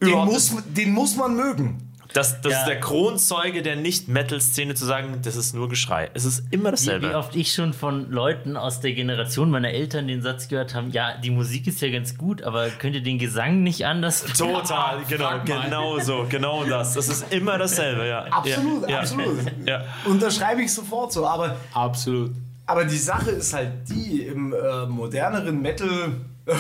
Den 0.02 0.12
muss, 0.26 0.52
den 0.66 0.92
muss 0.92 1.16
man 1.16 1.36
mögen. 1.36 1.89
Das, 2.14 2.42
das 2.42 2.52
Ja. 2.54 2.60
ist 2.62 2.66
der 2.68 2.80
Kronzeuge 2.80 3.62
der 3.62 3.76
Nicht-Metal-Szene 3.76 4.74
zu 4.74 4.84
sagen, 4.86 5.20
das 5.24 5.36
ist 5.36 5.54
nur 5.54 5.70
Geschrei. 5.70 6.10
Es 6.16 6.26
ist 6.26 6.44
immer 6.52 6.70
Wie, 6.70 6.72
dasselbe. 6.72 7.10
wie 7.12 7.14
oft 7.16 7.36
ich 7.36 7.54
schon 7.54 7.72
von 7.74 8.10
Leuten 8.10 8.58
aus 8.58 8.80
der 8.82 8.94
Generation 8.94 9.52
meiner 9.52 9.70
Eltern 9.70 10.08
den 10.08 10.22
Satz 10.24 10.48
gehört 10.48 10.74
haben, 10.74 10.90
ja, 10.92 11.18
die 11.18 11.30
Musik 11.30 11.68
ist 11.68 11.82
ja 11.82 11.90
ganz 11.92 12.18
gut, 12.18 12.42
aber 12.42 12.70
könnt 12.70 12.96
ihr 12.96 13.04
den 13.04 13.20
Gesang 13.20 13.62
nicht 13.62 13.86
anders? 13.86 14.24
Total, 14.38 15.04
genau, 15.08 15.40
genau 15.46 16.00
so, 16.00 16.26
genau 16.28 16.64
das. 16.64 16.96
Das 16.96 17.10
ist 17.10 17.32
immer 17.32 17.60
dasselbe, 17.60 18.08
ja. 18.08 18.24
Absolut, 18.26 18.90
ja, 18.90 19.00
absolut. 19.00 19.38
Ja. 19.68 19.84
Unterschreibe 20.06 20.64
ich 20.64 20.74
sofort 20.74 21.14
so. 21.14 21.28
Aber, 21.28 21.56
Absolut. 21.74 22.32
aber 22.66 22.86
die 22.86 22.98
Sache 22.98 23.30
ist 23.32 23.54
halt 23.54 23.88
die, 23.88 24.24
im 24.24 24.52
äh, 24.54 24.86
moderneren 24.88 25.62
Metal, 25.62 26.14
äh, 26.48 26.54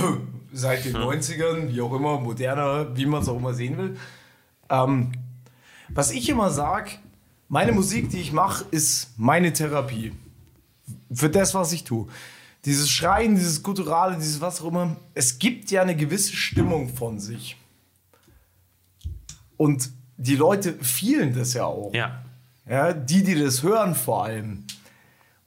seit 0.53 0.85
den 0.85 0.95
90ern, 0.95 1.69
wie 1.73 1.81
auch 1.81 1.93
immer, 1.93 2.19
moderner, 2.19 2.95
wie 2.95 3.05
man 3.07 3.23
es 3.23 3.29
auch 3.29 3.37
immer 3.37 3.53
sehen 3.53 3.77
will, 3.79 3.97
ähm, 4.69 5.11
was 5.93 6.11
ich 6.11 6.29
immer 6.29 6.49
sage, 6.49 6.91
meine 7.47 7.71
Musik, 7.71 8.09
die 8.09 8.19
ich 8.19 8.31
mache, 8.31 8.65
ist 8.71 9.13
meine 9.17 9.51
Therapie. 9.53 10.11
Für 11.11 11.29
das, 11.29 11.53
was 11.53 11.71
ich 11.71 11.83
tue. 11.83 12.07
Dieses 12.65 12.89
Schreien, 12.89 13.35
dieses 13.35 13.63
Gutturale, 13.63 14.15
dieses 14.17 14.41
was 14.41 14.61
auch 14.61 14.67
immer, 14.67 14.97
es 15.13 15.39
gibt 15.39 15.71
ja 15.71 15.81
eine 15.81 15.95
gewisse 15.95 16.35
Stimmung 16.35 16.89
von 16.89 17.19
sich. 17.19 17.57
Und 19.57 19.89
die 20.17 20.35
Leute 20.35 20.73
fühlen 20.73 21.33
das 21.33 21.53
ja 21.53 21.65
auch. 21.65 21.93
ja. 21.93 22.23
Ja, 22.69 22.93
die, 22.93 23.23
die 23.23 23.33
das 23.33 23.63
hören 23.63 23.95
vor 23.95 24.25
allem. 24.25 24.63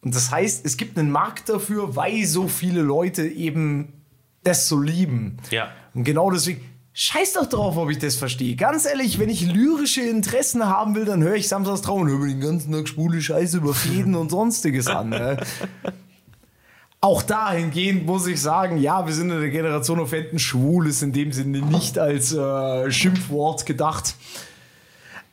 Und 0.01 0.13
das 0.17 0.33
heißt, 0.33 0.67
es 0.67 0.77
gibt 0.77 0.99
einen 0.99 1.13
Markt 1.13 1.49
dafür, 1.49 1.95
weil 1.95 2.27
so 2.27 2.49
viele 2.49 2.83
Leute 2.83 3.29
eben 3.29 3.93
das 4.43 4.67
so 4.67 4.81
lieben. 4.81 5.37
Ja. 5.53 5.71
Und 5.95 6.03
genau 6.03 6.33
deswegen, 6.33 6.63
scheiß 6.95 7.35
doch 7.35 7.47
drauf, 7.47 7.77
ob 7.77 7.91
ich 7.91 7.99
das 7.99 8.17
verstehe. 8.17 8.57
Ganz 8.57 8.85
ehrlich, 8.85 9.19
wenn 9.19 9.29
ich 9.29 9.43
lyrische 9.43 10.03
Interessen 10.03 10.67
haben 10.67 10.95
will, 10.95 11.05
dann 11.05 11.23
höre 11.23 11.35
ich 11.35 11.49
Samstags 11.49 11.83
Traum 11.83 12.03
und 12.03 12.09
höre 12.09 12.19
mir 12.19 12.29
den 12.29 12.41
ganzen 12.41 12.73
Tag 12.73 12.89
schwule 12.89 13.21
Scheiße 13.21 13.59
über 13.59 13.75
Fäden 13.75 14.15
und 14.15 14.31
sonstiges 14.31 14.87
an. 14.87 15.11
Ne? 15.11 15.39
Auch 17.01 17.23
dahingehend 17.23 18.07
muss 18.07 18.29
ich 18.29 18.41
sagen, 18.41 18.79
ja, 18.79 19.07
wir 19.07 19.13
sind 19.13 19.31
in 19.31 19.41
der 19.41 19.51
Generation 19.51 19.99
auf 19.99 20.13
Enten 20.13 20.39
schwul, 20.39 20.87
ist 20.87 21.03
in 21.03 21.13
dem 21.13 21.33
Sinne 21.33 21.59
nicht 21.59 21.99
als 21.99 22.33
äh, 22.33 22.93
Schimpfwort 22.93 23.67
gedacht. 23.67 24.15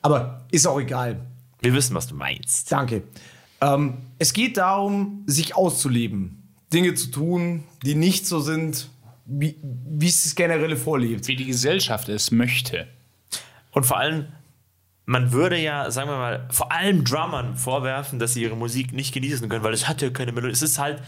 Aber 0.02 0.42
ist 0.50 0.66
auch 0.66 0.80
egal. 0.80 1.20
Wir 1.62 1.74
wissen, 1.76 1.94
was 1.94 2.08
du 2.08 2.16
meinst. 2.16 2.72
Danke. 2.72 3.04
Ähm, 3.62 3.98
es 4.18 4.34
geht 4.34 4.58
darum, 4.58 5.24
sich 5.28 5.56
auszuleben. 5.56 6.42
Dinge 6.74 6.96
zu 6.96 7.12
tun, 7.12 7.64
die 7.84 7.94
nicht 7.94 8.26
so 8.26 8.40
sind, 8.40 8.90
wie, 9.30 9.56
wie 9.62 10.08
es 10.08 10.24
das 10.24 10.36
generelle 10.36 10.76
vorlebt. 10.76 11.28
Wie 11.28 11.36
die 11.36 11.46
Gesellschaft 11.46 12.10
es 12.10 12.32
möchte. 12.32 12.88
Und 13.72 13.86
vor 13.86 13.98
allem, 13.98 14.28
man 15.06 15.32
würde 15.32 15.58
ja, 15.58 15.92
sagen 15.92 16.10
wir 16.10 16.18
mal, 16.18 16.48
vor 16.50 16.72
allem 16.72 17.06
Drummern 17.06 17.56
vorwerfen, 17.56 18.20
dass 18.20 18.34
sie 18.34 18.42
ihre 18.42 18.58
Musik 18.58 18.92
nicht 18.92 19.14
genießen 19.14 19.48
können, 19.48 19.64
weil 19.64 19.74
es 19.74 19.88
hat 19.88 20.02
ja 20.02 20.10
keine 20.10 20.32
Melodie. 20.32 20.54
Es 20.54 20.62
ist 20.62 20.80
halt 20.80 21.02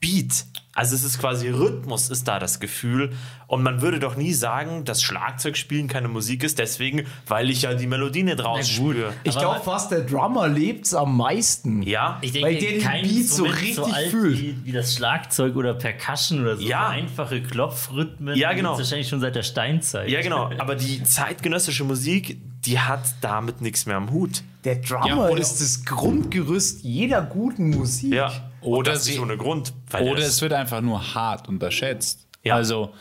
Beat. 0.00 0.46
Also 0.74 0.94
es 0.94 1.04
ist 1.04 1.18
quasi 1.18 1.48
Rhythmus, 1.50 2.08
ist 2.08 2.26
da 2.26 2.38
das 2.38 2.58
Gefühl. 2.58 3.10
Und 3.46 3.62
man 3.62 3.82
würde 3.82 3.98
doch 3.98 4.16
nie 4.16 4.32
sagen, 4.32 4.84
dass 4.86 5.02
Schlagzeugspielen 5.02 5.86
keine 5.86 6.08
Musik 6.08 6.42
ist, 6.44 6.58
deswegen, 6.58 7.06
weil 7.26 7.50
ich 7.50 7.62
ja 7.62 7.74
die 7.74 7.86
Melodie 7.86 8.22
nicht 8.22 8.42
rausspüre. 8.42 9.12
Ich 9.24 9.36
glaube 9.36 9.60
fast, 9.62 9.90
der 9.90 10.00
Drummer 10.00 10.48
lebt's 10.48 10.94
am 10.94 11.14
meisten. 11.14 11.82
Ja, 11.82 12.18
Ich 12.22 12.32
denke, 12.32 12.48
Weil 12.48 12.58
der 12.58 12.70
den 12.72 12.80
kein 12.80 13.02
Beat 13.02 13.28
so 13.28 13.44
richtig 13.44 13.94
alt 13.94 14.10
fühlt. 14.10 14.38
Wie, 14.38 14.56
wie 14.64 14.72
das 14.72 14.94
Schlagzeug 14.94 15.56
oder 15.56 15.74
Percussion 15.74 16.40
oder 16.40 16.56
so. 16.56 16.62
Ja. 16.62 16.86
so 16.86 16.92
einfache 16.92 17.42
Klopfrhythmen. 17.42 18.34
Ja, 18.36 18.54
genau. 18.54 18.78
wahrscheinlich 18.78 19.08
schon 19.08 19.20
seit 19.20 19.34
der 19.34 19.42
Steinzeit. 19.42 20.08
ja 20.08 20.22
genau. 20.22 20.50
Aber 20.56 20.74
die 20.74 21.02
zeitgenössische 21.02 21.84
Musik, 21.84 22.38
die 22.64 22.78
hat 22.78 23.02
damit 23.20 23.60
nichts 23.60 23.86
mehr 23.86 23.96
am 23.96 24.10
Hut. 24.10 24.42
Der 24.64 24.76
Drummer 24.76 25.30
Ja, 25.30 25.36
ist 25.36 25.60
das 25.60 25.84
Grundgerüst 25.84 26.84
jeder 26.84 27.22
guten 27.22 27.70
Musik. 27.70 28.14
Ja. 28.14 28.50
Oder 28.60 28.96
sie- 28.96 29.14
ist 29.14 29.18
ohne 29.18 29.36
Grund. 29.36 29.72
Weil 29.90 30.08
Oder 30.08 30.22
es 30.22 30.40
wird 30.40 30.52
einfach 30.52 30.80
nur 30.80 31.14
hart 31.14 31.48
unterschätzt. 31.48 32.26
Ja. 32.44 32.54
Also, 32.54 32.94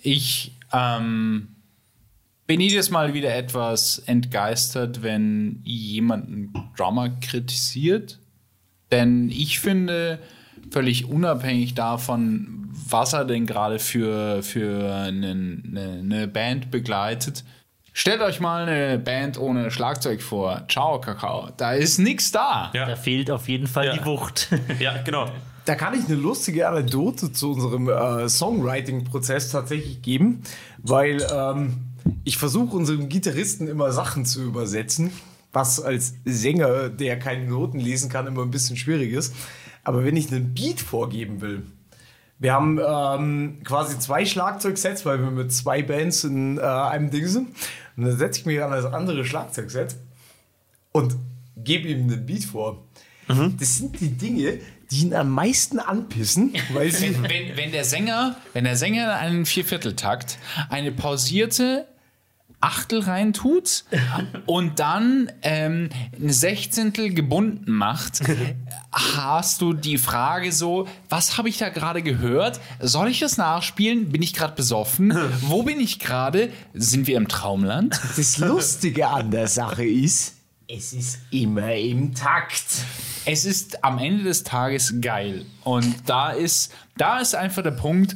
ich 0.00 0.52
ähm, 0.72 1.48
bin 2.46 2.60
jedes 2.60 2.90
Mal 2.90 3.14
wieder 3.14 3.34
etwas 3.34 3.98
entgeistert, 4.00 5.02
wenn 5.02 5.60
jemand 5.64 6.26
einen 6.28 6.52
Drummer 6.76 7.08
kritisiert. 7.08 8.20
Denn 8.92 9.30
ich 9.30 9.58
finde, 9.58 10.20
völlig 10.70 11.06
unabhängig 11.06 11.74
davon, 11.74 12.68
was 12.72 13.12
er 13.12 13.24
denn 13.24 13.46
gerade 13.46 13.78
für, 13.78 14.42
für 14.42 14.94
eine, 14.94 15.30
eine 15.74 16.28
Band 16.28 16.70
begleitet, 16.70 17.44
stellt 17.92 18.20
euch 18.20 18.40
mal 18.40 18.66
eine 18.68 18.98
Band 18.98 19.38
ohne 19.38 19.70
Schlagzeug 19.70 20.22
vor. 20.22 20.62
Ciao, 20.68 21.00
Kakao. 21.00 21.50
Da 21.56 21.72
ist 21.72 21.98
nichts 21.98 22.32
da. 22.32 22.70
Ja. 22.74 22.86
Da 22.86 22.96
fehlt 22.96 23.30
auf 23.30 23.48
jeden 23.48 23.66
Fall 23.66 23.86
Ja. 23.86 23.92
die 23.96 24.04
Wucht. 24.04 24.48
ja, 24.78 25.00
genau. 25.02 25.30
Da 25.64 25.74
kann 25.76 25.94
ich 25.94 26.06
eine 26.06 26.16
lustige 26.16 26.68
Anekdote 26.68 27.32
zu 27.32 27.52
unserem 27.52 27.88
äh, 27.88 28.28
Songwriting-Prozess 28.28 29.50
tatsächlich 29.50 30.02
geben, 30.02 30.42
weil 30.78 31.24
ähm, 31.32 31.74
ich 32.24 32.36
versuche 32.36 32.74
unserem 32.76 33.08
Gitarristen 33.08 33.68
immer 33.68 33.92
Sachen 33.92 34.24
zu 34.24 34.42
übersetzen, 34.42 35.12
was 35.52 35.80
als 35.80 36.14
Sänger, 36.24 36.88
der 36.88 37.16
keine 37.18 37.44
Noten 37.46 37.78
lesen 37.78 38.10
kann, 38.10 38.26
immer 38.26 38.42
ein 38.42 38.50
bisschen 38.50 38.76
schwierig 38.76 39.12
ist. 39.12 39.34
Aber 39.84 40.04
wenn 40.04 40.16
ich 40.16 40.32
einen 40.32 40.52
Beat 40.54 40.80
vorgeben 40.80 41.40
will, 41.40 41.62
wir 42.40 42.54
haben 42.54 42.80
ähm, 42.84 43.60
quasi 43.62 44.00
zwei 44.00 44.24
Schlagzeugsets, 44.24 45.06
weil 45.06 45.20
wir 45.20 45.30
mit 45.30 45.52
zwei 45.52 45.80
Bands 45.82 46.24
in 46.24 46.58
äh, 46.58 46.62
einem 46.62 47.10
Ding 47.12 47.26
sind. 47.28 47.50
Und 47.96 48.04
dann 48.04 48.16
setze 48.16 48.40
ich 48.40 48.46
mich 48.46 48.62
an 48.62 48.70
das 48.70 48.84
andere 48.86 49.24
Schlagzeugset 49.24 49.96
und 50.92 51.16
gebe 51.56 51.88
ihm 51.88 52.10
einen 52.10 52.26
Beat 52.26 52.44
vor. 52.44 52.84
Das 53.58 53.76
sind 53.76 53.98
die 54.00 54.10
Dinge, 54.10 54.58
die 54.90 55.02
ihn 55.02 55.14
am 55.14 55.30
meisten 55.30 55.78
anpissen, 55.78 56.54
weil 56.72 56.90
sie. 56.92 57.16
wenn, 57.22 57.56
wenn 57.56 57.72
der 57.72 57.84
Sänger, 57.84 58.36
wenn 58.52 58.64
der 58.64 58.76
Sänger 58.76 59.04
in 59.04 59.10
einen 59.10 59.46
Viervierteltakt 59.46 60.38
eine 60.68 60.92
pausierte 60.92 61.86
Achtel 62.62 63.00
reintut 63.00 63.84
und 64.46 64.78
dann 64.78 65.30
ähm, 65.42 65.88
ein 66.18 66.30
Sechzehntel 66.30 67.12
gebunden 67.12 67.72
macht, 67.72 68.20
hast 68.92 69.60
du 69.60 69.72
die 69.72 69.98
Frage 69.98 70.52
so, 70.52 70.86
was 71.08 71.36
habe 71.38 71.48
ich 71.48 71.58
da 71.58 71.70
gerade 71.70 72.02
gehört? 72.02 72.60
Soll 72.80 73.08
ich 73.08 73.20
das 73.20 73.36
nachspielen? 73.36 74.10
Bin 74.10 74.22
ich 74.22 74.32
gerade 74.32 74.54
besoffen? 74.54 75.12
Wo 75.42 75.64
bin 75.64 75.80
ich 75.80 75.98
gerade? 75.98 76.50
Sind 76.72 77.06
wir 77.06 77.16
im 77.16 77.28
Traumland? 77.28 78.00
Das 78.16 78.38
Lustige 78.38 79.08
an 79.08 79.30
der 79.30 79.48
Sache 79.48 79.84
ist, 79.84 80.36
es 80.68 80.92
ist 80.92 81.18
immer 81.30 81.74
im 81.74 82.14
Takt. 82.14 82.64
es 83.26 83.44
ist 83.44 83.84
am 83.84 83.98
Ende 83.98 84.24
des 84.24 84.42
Tages 84.42 84.94
geil. 85.00 85.44
Und 85.64 86.08
da 86.08 86.30
ist, 86.30 86.72
da 86.96 87.18
ist 87.18 87.34
einfach 87.34 87.62
der 87.62 87.72
Punkt, 87.72 88.14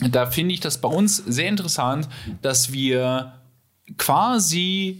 da 0.00 0.26
finde 0.26 0.54
ich 0.54 0.60
das 0.60 0.78
bei 0.80 0.88
uns 0.88 1.16
sehr 1.18 1.48
interessant, 1.48 2.08
dass 2.42 2.72
wir 2.72 3.34
quasi 3.98 4.98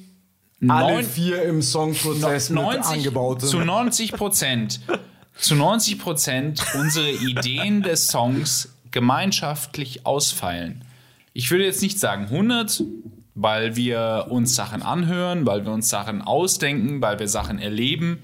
Alle 0.67 0.95
neun- 0.95 1.05
vier 1.05 1.43
im 1.45 1.63
Songprozess 1.63 2.51
mit 2.51 2.63
90, 2.63 2.85
angebaut 2.99 3.41
zu 3.41 3.47
sind. 3.49 3.67
90 3.67 4.13
Prozent 4.13 4.81
zu 5.39 5.55
90 5.55 5.99
Prozent 5.99 6.63
unsere 6.75 7.11
Ideen 7.11 7.83
des 7.83 8.09
Songs 8.09 8.69
gemeinschaftlich 8.91 10.05
ausfeilen. 10.07 10.85
Ich 11.33 11.51
würde 11.51 11.65
jetzt 11.65 11.81
nicht 11.83 11.99
sagen 11.99 12.27
100, 12.31 12.83
weil 13.35 13.77
wir 13.77 14.27
uns 14.31 14.55
Sachen 14.55 14.83
anhören, 14.83 15.47
weil 15.47 15.65
wir 15.65 15.73
uns 15.73 15.89
Sachen 15.89 16.23
ausdenken, 16.23 17.01
weil 17.01 17.19
wir 17.19 17.29
Sachen 17.29 17.59
erleben. 17.59 18.19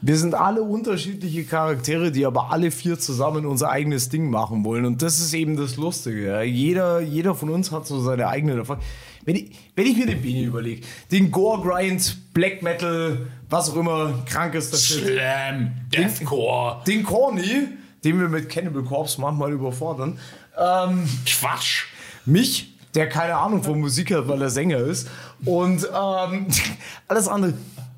Wir 0.00 0.16
sind 0.16 0.34
alle 0.34 0.62
unterschiedliche 0.62 1.44
Charaktere, 1.44 2.10
die 2.10 2.24
aber 2.26 2.50
alle 2.50 2.70
vier 2.70 2.98
zusammen 2.98 3.46
unser 3.46 3.70
eigenes 3.70 4.08
Ding 4.08 4.30
machen 4.30 4.64
wollen. 4.64 4.84
Und 4.84 5.02
das 5.02 5.20
ist 5.20 5.32
eben 5.34 5.56
das 5.56 5.76
Lustige. 5.76 6.42
Jeder, 6.42 7.00
jeder 7.00 7.34
von 7.34 7.50
uns 7.50 7.70
hat 7.70 7.86
so 7.86 8.00
seine 8.00 8.26
eigene 8.28 8.54
Erfahrung. 8.54 8.82
Wenn 9.24 9.36
ich, 9.36 9.50
wenn 9.76 9.86
ich 9.86 9.96
mir 9.96 10.06
den 10.06 10.20
Bini 10.20 10.42
überlege, 10.44 10.82
den 11.10 11.30
Gore-Grind, 11.30 12.32
Black 12.34 12.62
Metal, 12.62 13.26
was 13.48 13.70
auch 13.70 13.76
immer, 13.76 14.24
krank 14.26 14.54
ist 14.54 14.72
das. 14.72 14.84
Slam, 14.84 15.72
Deathcore, 15.92 16.82
Den 16.86 17.02
Corny, 17.04 17.68
den 18.04 18.20
wir 18.20 18.28
mit 18.28 18.48
Cannibal 18.48 18.82
Corpse 18.82 19.20
manchmal 19.20 19.52
überfordern. 19.52 20.18
Ähm, 20.58 21.08
Quatsch. 21.26 21.84
mich, 22.26 22.74
der 22.94 23.08
keine 23.08 23.36
Ahnung 23.36 23.62
von 23.62 23.80
Musik 23.80 24.12
hat, 24.12 24.28
weil 24.28 24.42
er 24.42 24.50
Sänger 24.50 24.78
ist. 24.78 25.08
Und 25.44 25.88
ähm, 25.94 26.46
alles 27.08 27.28
andere, 27.28 27.54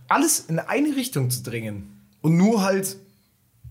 alles 0.08 0.40
in 0.40 0.58
eine 0.58 0.94
Richtung 0.94 1.30
zu 1.30 1.42
drängen. 1.42 1.90
Und 2.20 2.36
nur 2.36 2.62
halt, 2.62 2.96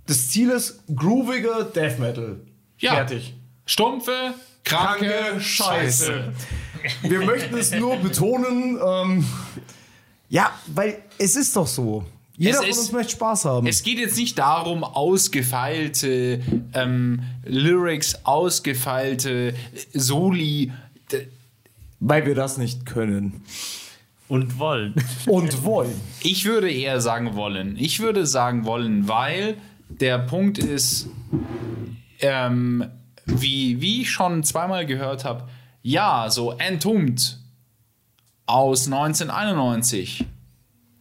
das 0.08 0.30
Ziel 0.30 0.50
ist 0.50 0.84
grooviger 0.94 1.64
Death 1.64 2.00
Metal. 2.00 2.38
Ja. 2.78 2.94
Fertig. 2.96 3.36
Stumpfe, 3.66 4.34
kranke, 4.64 5.06
Kranke 5.08 5.42
Scheiße. 5.42 6.06
Scheiße. 6.06 6.34
Wir 7.02 7.22
möchten 7.22 7.56
es 7.58 7.72
nur 7.72 7.98
betonen, 7.98 8.80
ähm, 8.86 9.26
ja, 10.30 10.52
weil 10.68 10.98
es 11.18 11.36
ist 11.36 11.56
doch 11.56 11.68
so. 11.68 12.04
Jeder 12.36 12.52
Es 12.52 12.58
von 12.62 12.68
ist- 12.70 12.78
uns 12.80 12.92
möchte 12.92 13.12
Spaß 13.14 13.46
haben. 13.46 13.68
Es 13.68 13.84
geht 13.84 14.00
jetzt 14.00 14.18
nicht 14.18 14.40
darum, 14.40 14.84
ausgefeilte 14.84 16.42
ähm, 16.74 17.22
Lyrics, 17.46 18.26
ausgefeilte 18.26 19.54
Soli. 19.94 20.72
D- 21.12 21.28
weil 22.00 22.26
wir 22.26 22.36
das 22.36 22.58
nicht 22.58 22.86
können. 22.86 23.44
Und 24.28 24.58
wollen. 24.58 24.96
Und 25.28 25.64
wollen. 25.64 25.94
Ich 26.22 26.46
würde 26.46 26.72
eher 26.72 27.00
sagen 27.02 27.36
wollen. 27.36 27.78
Ich 27.78 28.00
würde 28.00 28.26
sagen 28.26 28.66
wollen, 28.66 29.08
weil 29.08 29.56
der 29.90 30.18
Punkt 30.18 30.58
ist, 30.58 31.08
ähm, 32.20 32.86
wie, 33.26 33.80
wie 33.80 34.02
ich 34.02 34.10
schon 34.12 34.44
zweimal 34.44 34.86
gehört 34.86 35.24
habe, 35.24 35.48
ja, 35.84 36.30
so 36.30 36.54
Entombed 36.54 37.38
aus 38.46 38.86
1991. 38.86 40.26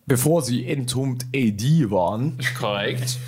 Bevor 0.06 0.42
sie 0.42 0.66
Entombed 0.66 1.24
AD 1.34 1.90
waren. 1.90 2.38
Korrekt. 2.58 3.18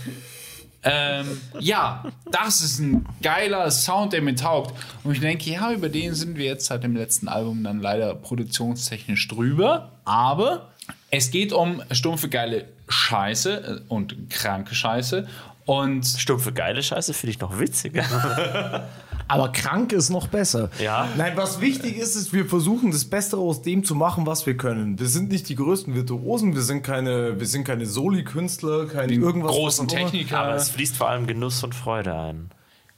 ähm, 0.82 1.40
ja, 1.61 2.05
das 2.30 2.61
ist 2.61 2.80
ein 2.80 3.07
geiler 3.22 3.70
Sound, 3.70 4.12
der 4.12 4.20
mir 4.20 4.34
taugt. 4.34 4.74
Und 5.05 5.12
ich 5.12 5.20
denke, 5.20 5.48
ja, 5.48 5.72
über 5.72 5.88
den 5.88 6.14
sind 6.14 6.36
wir 6.36 6.44
jetzt 6.44 6.66
seit 6.66 6.82
dem 6.82 6.96
letzten 6.96 7.28
Album 7.28 7.62
dann 7.62 7.80
leider 7.80 8.14
produktionstechnisch 8.16 9.28
drüber. 9.28 9.92
Aber 10.05 10.72
es 11.11 11.30
geht 11.30 11.52
um 11.52 11.82
stumpfe, 11.92 12.28
geile 12.28 12.66
Scheiße 12.88 13.82
äh, 13.86 13.92
und 13.92 14.28
kranke 14.28 14.74
Scheiße. 14.74 15.28
Und 15.66 16.05
Stumpfe 16.05 16.52
geile 16.52 16.82
Scheiße 16.82 17.14
finde 17.14 17.30
ich 17.30 17.40
noch 17.40 17.59
witziger. 17.59 18.05
Aber 19.29 19.51
krank 19.53 19.93
ist 19.93 20.11
noch 20.11 20.29
besser. 20.29 20.70
Ja. 20.79 21.09
Nein, 21.16 21.33
was 21.37 21.61
wichtig 21.61 21.97
ist, 21.97 22.14
ist, 22.16 22.33
wir 22.33 22.45
versuchen 22.47 22.91
das 22.91 23.05
Beste 23.05 23.37
aus 23.39 23.62
dem 23.62 23.83
zu 23.85 23.95
machen, 23.95 24.27
was 24.27 24.45
wir 24.47 24.57
können. 24.57 24.99
Wir 24.99 25.07
sind 25.07 25.31
nicht 25.31 25.49
die 25.49 25.55
größten 25.57 25.95
Virtuosen, 25.95 26.55
wir 26.55 26.62
sind 26.62 26.83
keine, 26.83 27.39
wir 27.41 27.47
sind 27.47 27.64
keine 27.64 27.87
Soli-Künstler, 27.87 28.87
kein 28.87 29.11
irgendwas. 29.11 29.53
großen. 29.53 29.89
Techniker. 29.89 30.41
Aber 30.41 30.55
es 30.55 30.68
fließt 30.70 30.97
vor 30.97 31.09
allem 31.09 31.27
Genuss 31.27 31.62
und 31.64 31.75
Freude 31.75 32.14
ein. 32.14 32.51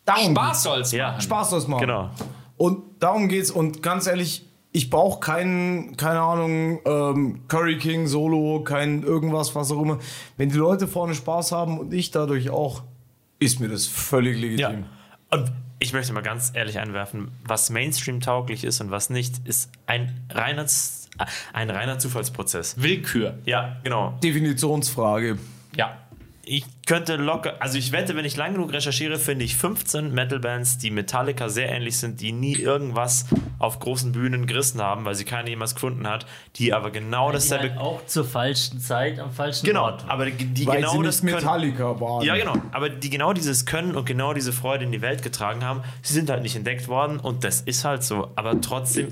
Darum 0.05 0.33
Spaß 0.33 0.62
soll's 0.62 0.93
Ja. 0.93 1.09
machen. 1.12 1.20
Spaß 1.20 1.51
soll's 1.51 1.66
machen. 1.68 1.81
Genau. 1.81 2.11
Und 2.57 2.83
darum 3.01 3.29
geht's. 3.29 3.51
Und 3.51 3.83
ganz 3.83 4.07
ehrlich, 4.07 4.47
ich 4.72 4.91
brauche 4.91 5.20
keinen, 5.20 5.97
keine 5.97 6.20
Ahnung, 6.20 6.81
ähm, 6.85 7.41
Curry 7.49 7.79
King 7.79 8.07
Solo, 8.09 8.62
kein 8.62 9.03
irgendwas, 9.03 9.55
was 9.55 9.70
auch 9.72 9.81
immer. 9.81 9.99
Wenn 10.37 10.51
die 10.51 10.57
Leute 10.59 10.87
vorne 10.87 11.14
Spaß 11.14 11.53
haben 11.53 11.79
und 11.79 11.95
ich 11.95 12.11
dadurch 12.11 12.51
auch, 12.51 12.83
ist 13.39 13.59
mir 13.61 13.68
das 13.68 13.87
völlig 13.87 14.37
Ja. 14.59 14.68
legitim. 14.70 14.85
Und 15.31 15.53
ich 15.79 15.93
möchte 15.93 16.12
mal 16.12 16.22
ganz 16.22 16.53
ehrlich 16.55 16.79
einwerfen, 16.79 17.31
was 17.45 17.70
Mainstream-tauglich 17.70 18.64
ist 18.64 18.81
und 18.81 18.91
was 18.91 19.11
nicht, 19.11 19.47
ist 19.47 19.70
ein 19.87 20.20
reiner, 20.31 20.66
ein 21.53 21.70
reiner 21.70 21.99
Zufallsprozess. 21.99 22.81
Willkür. 22.81 23.39
Ja, 23.45 23.77
genau. 23.85 24.18
Definitionsfrage. 24.22 25.39
Ja. 25.74 25.99
Ich 26.43 26.64
könnte 26.87 27.16
locker, 27.16 27.55
also 27.61 27.76
ich 27.76 27.91
wette, 27.93 28.16
wenn 28.16 28.24
ich 28.24 28.37
lang 28.37 28.53
genug 28.55 28.72
recherchiere, 28.72 29.18
finde 29.18 29.45
ich 29.45 29.57
15 29.57 30.14
Metal-Bands, 30.14 30.78
die 30.78 30.91
Metallica 30.91 31.49
sehr 31.49 31.68
ähnlich 31.70 31.99
sind, 31.99 32.20
die 32.20 32.30
nie 32.32 32.55
irgendwas 32.55 33.26
auf 33.59 33.80
großen 33.80 34.12
Bühnen 34.12 34.47
gerissen 34.47 34.80
haben, 34.80 35.05
weil 35.05 35.14
sie 35.16 35.24
keiner 35.24 35.49
jemals 35.49 35.74
gefunden 35.74 36.07
hat, 36.09 36.26
die 36.57 36.72
aber 36.72 36.91
genau 36.93 37.28
Die 37.30 37.34
dasselbe. 37.34 37.70
halt 37.70 37.78
auch 37.80 38.07
zur 38.07 38.24
falschen 38.24 38.78
Zeit 38.80 39.18
am 39.18 39.32
falschen 39.32 39.66
Genau, 39.66 39.82
Ort. 39.82 40.05
aber 40.09 40.26
die, 40.26 40.47
die 40.47 40.66
Weil 40.66 40.76
genau 40.82 40.93
sie 40.93 41.03
das 41.03 41.22
nicht 41.22 41.32
können. 41.34 41.45
Metallica 41.45 42.01
waren. 42.01 42.22
Ja, 42.24 42.37
genau. 42.37 42.55
Aber 42.72 42.89
die 42.89 43.11
genau 43.11 43.32
dieses 43.32 43.66
Können 43.66 43.97
und 43.97 44.05
genau 44.07 44.32
diese 44.32 44.53
Freude 44.53 44.84
in 44.84 44.93
die 44.93 45.03
Welt 45.03 45.22
getragen 45.22 45.64
haben, 45.64 45.82
sie 46.03 46.14
sind 46.14 46.30
halt 46.30 46.43
nicht 46.43 46.55
entdeckt 46.55 46.87
worden 46.89 47.18
und 47.18 47.43
das 47.43 47.62
ist 47.62 47.84
halt 47.84 48.05
so. 48.05 48.30
Aber 48.37 48.61
trotzdem 48.61 49.09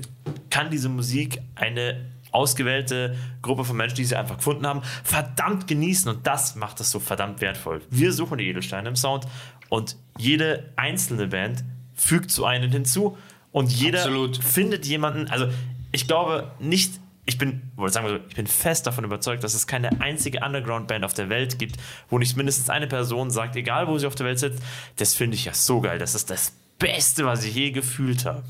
kann 0.49 0.69
diese 0.69 0.87
Musik 0.87 1.41
eine 1.55 2.05
ausgewählte 2.35 3.15
Gruppe 3.41 3.63
von 3.63 3.77
Menschen, 3.77 3.95
die 3.95 4.05
sie 4.05 4.15
einfach 4.15 4.37
gefunden 4.37 4.67
haben, 4.67 4.81
verdammt 5.03 5.67
genießen 5.67 6.11
und 6.11 6.27
das 6.27 6.55
macht 6.55 6.79
das 6.79 6.91
so 6.91 6.99
verdammt 6.99 7.41
wertvoll. 7.41 7.81
Wir 7.89 8.13
suchen 8.13 8.37
die 8.37 8.47
Edelsteine 8.47 8.89
im 8.89 8.95
Sound 8.95 9.25
und 9.69 9.95
jede 10.17 10.71
einzelne 10.75 11.27
Band 11.27 11.63
fügt 11.93 12.31
zu 12.31 12.45
einem 12.45 12.71
hinzu 12.71 13.17
und 13.51 13.71
jeder 13.71 13.99
Absolut. 13.99 14.37
findet 14.37 14.85
jemanden, 14.85 15.29
also 15.29 15.47
ich 15.91 16.07
glaube 16.07 16.51
nicht, 16.59 16.99
ich 17.25 17.37
bin, 17.37 17.61
sagen, 17.87 18.05
wir 18.05 18.17
so, 18.17 18.23
ich 18.27 18.35
bin 18.35 18.47
fest 18.47 18.85
davon 18.85 19.05
überzeugt, 19.05 19.43
dass 19.43 19.53
es 19.53 19.65
keine 19.65 20.01
einzige 20.01 20.41
Underground-Band 20.41 21.05
auf 21.05 21.13
der 21.13 21.29
Welt 21.29 21.57
gibt, 21.57 21.77
wo 22.09 22.19
nicht 22.19 22.35
mindestens 22.35 22.69
eine 22.69 22.87
Person 22.87 23.31
sagt, 23.31 23.55
egal 23.55 23.87
wo 23.87 23.97
sie 23.97 24.05
auf 24.05 24.15
der 24.15 24.25
Welt 24.25 24.39
sitzt, 24.39 24.61
das 24.97 25.15
finde 25.15 25.35
ich 25.35 25.45
ja 25.45 25.53
so 25.53 25.81
geil, 25.81 25.97
das 25.97 26.15
ist 26.15 26.29
das 26.29 26.51
Beste, 26.77 27.25
was 27.25 27.45
ich 27.45 27.55
je 27.55 27.71
gefühlt 27.71 28.25
habe. 28.25 28.43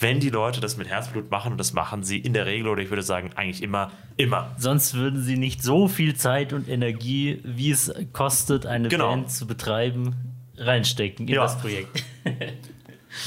Wenn 0.00 0.20
die 0.20 0.30
Leute 0.30 0.60
das 0.60 0.76
mit 0.76 0.86
Herzblut 0.88 1.30
machen, 1.30 1.52
und 1.52 1.58
das 1.58 1.72
machen 1.72 2.04
sie 2.04 2.18
in 2.18 2.32
der 2.32 2.46
Regel, 2.46 2.68
oder 2.68 2.80
ich 2.82 2.88
würde 2.90 3.02
sagen, 3.02 3.30
eigentlich 3.34 3.62
immer, 3.62 3.90
immer. 4.16 4.54
Sonst 4.56 4.94
würden 4.94 5.22
sie 5.22 5.36
nicht 5.36 5.62
so 5.62 5.88
viel 5.88 6.14
Zeit 6.14 6.52
und 6.52 6.68
Energie, 6.68 7.40
wie 7.44 7.70
es 7.72 7.92
kostet, 8.12 8.64
eine 8.66 8.88
Genau. 8.88 9.08
Band 9.10 9.30
zu 9.32 9.46
betreiben, 9.46 10.14
reinstecken 10.56 11.26
in 11.26 11.34
Ja. 11.34 11.42
das 11.42 11.58
Projekt. 11.58 12.04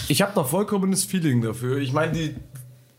Ich 0.07 0.21
habe 0.21 0.31
da 0.35 0.43
vollkommenes 0.43 1.05
Feeling 1.05 1.41
dafür. 1.41 1.77
Ich 1.79 1.91
meine, 1.91 2.11
die, 2.13 2.35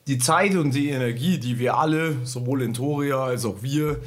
die 0.09 0.19
Zeit 0.19 0.57
und 0.57 0.75
die 0.75 0.91
Energie, 0.91 1.39
die 1.39 1.59
wir 1.61 1.77
alle, 1.79 2.17
sowohl 2.25 2.61
in 2.63 2.75
Toria 2.75 3.23
als 3.23 3.45
auch 3.45 3.63
wir, 3.63 4.01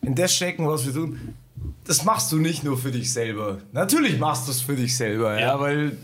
in 0.00 0.14
das 0.14 0.34
stecken, 0.34 0.66
was 0.66 0.86
wir 0.86 0.94
tun, 0.94 1.34
das 1.86 2.04
machst 2.04 2.32
du 2.32 2.38
nicht 2.38 2.64
nur 2.64 2.78
für 2.78 2.90
dich 2.90 3.12
selber. 3.12 3.58
Natürlich 3.72 4.18
machst 4.18 4.48
du 4.48 4.52
es 4.52 4.62
für 4.62 4.74
dich 4.74 4.96
selber, 4.96 5.34
ja, 5.38 5.48
Ja. 5.48 5.60
weil 5.60 5.98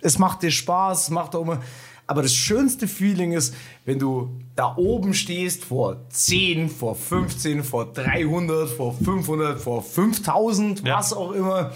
es 0.00 0.18
macht 0.18 0.42
dir 0.42 0.50
Spaß, 0.50 1.10
macht 1.10 1.34
auch 1.36 1.42
immer. 1.42 1.60
Aber 2.10 2.22
das 2.22 2.34
schönste 2.34 2.88
Feeling 2.88 3.30
ist, 3.30 3.54
wenn 3.84 4.00
du 4.00 4.30
da 4.56 4.74
oben 4.76 5.14
stehst 5.14 5.64
vor 5.64 5.96
10, 6.10 6.68
vor 6.68 6.96
15, 6.96 7.62
vor 7.62 7.92
300, 7.92 8.68
vor 8.68 8.94
500, 8.98 9.60
vor 9.60 9.80
5000, 9.80 10.84
Ja. 10.84 10.98
was 10.98 11.12
auch 11.12 11.30
immer. 11.30 11.72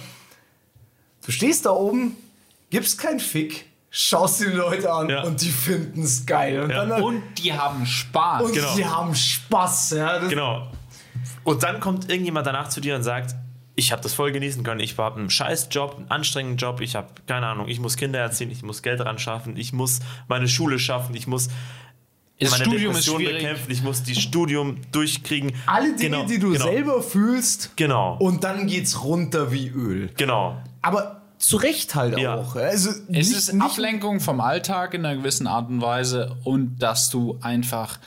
Du 1.25 1.31
stehst 1.31 1.67
da 1.67 1.71
oben, 1.71 2.17
gibst 2.71 2.99
keinen 2.99 3.21
Fick, 3.21 3.67
schaust 3.91 4.41
die 4.41 4.47
Leute 4.47 4.93
an 4.93 5.09
Ja. 5.09 5.23
und 5.23 5.41
die 5.41 5.51
finden 5.51 6.03
es 6.03 6.27
geil. 6.27 6.63
Und, 6.63 6.71
dann, 6.71 6.91
Und 7.01 7.23
die 7.39 7.53
haben 7.53 7.87
Spaß. 7.87 8.43
und 8.43 8.53
genau. 8.55 8.75
die 8.77 8.85
haben 8.87 9.15
Spaß. 9.15 9.91
Ja, 9.91 10.19
Genau. 10.27 10.67
Und 11.45 11.63
dann 11.63 11.79
kommt 11.79 12.11
irgendjemand 12.11 12.45
danach 12.49 12.71
zu 12.71 12.81
dir 12.81 12.97
und 12.97 13.05
sagt, 13.05 13.37
ich 13.77 13.91
habe 13.93 14.03
das 14.03 14.15
voll 14.15 14.31
genießen 14.33 14.63
können. 14.63 14.81
Ich 14.81 14.97
habe 14.99 15.19
einen 15.19 15.31
scheiß 15.31 15.69
Job, 15.71 15.97
einen 15.97 16.11
anstrengenden 16.11 16.59
Job. 16.59 16.81
Ich 16.81 16.95
habe, 16.95 17.09
keine 17.27 17.47
Ahnung, 17.47 17.69
ich 17.69 17.81
muss 17.81 17.97
Kinder 17.97 18.19
erziehen, 18.21 18.51
ich 18.51 18.63
muss 18.63 18.83
Geld 18.83 19.01
ran 19.01 19.19
schaffen, 19.19 19.57
ich 19.57 19.73
muss 19.73 20.01
meine 20.29 20.49
Schule 20.49 20.79
schaffen, 20.79 21.15
ich 21.15 21.27
muss 21.27 21.49
Das 22.39 22.51
meine 22.53 22.65
Studium 22.65 22.93
Depression 22.93 23.25
bekämpfen, 23.25 23.71
ich 23.71 23.83
muss 23.83 24.03
die 24.03 24.15
Studium 24.15 24.79
durchkriegen. 24.93 25.53
Alle 25.67 25.95
Dinge, 25.97 26.17
Genau, 26.19 26.27
die 26.27 26.39
du 26.39 26.53
genau, 26.53 26.65
selber 26.65 27.03
fühlst, 27.03 27.77
Genau. 27.77 28.17
und 28.19 28.45
dann 28.45 28.67
geht's 28.67 29.03
runter 29.05 29.51
wie 29.53 29.69
Öl. 29.69 30.11
Genau. 30.17 30.57
Aber 30.83 31.23
zu 31.39 31.57
Recht 31.57 31.95
halt 31.95 32.19
Ja. 32.19 32.37
auch. 32.37 32.57
Also 32.57 32.91
Es 32.91 33.09
nicht- 33.09 33.33
ist 33.33 33.53
nicht- 33.53 33.63
Ablenkung 33.65 34.21
vom 34.21 34.41
Alltag 34.41 34.95
in 34.95 35.05
einer 35.05 35.17
gewissen 35.17 35.47
Art 35.47 35.69
und 35.69 35.81
Weise 35.81 36.37
und 36.45 36.79
dass 36.79 37.11
du 37.11 37.39
einfach 37.43 37.99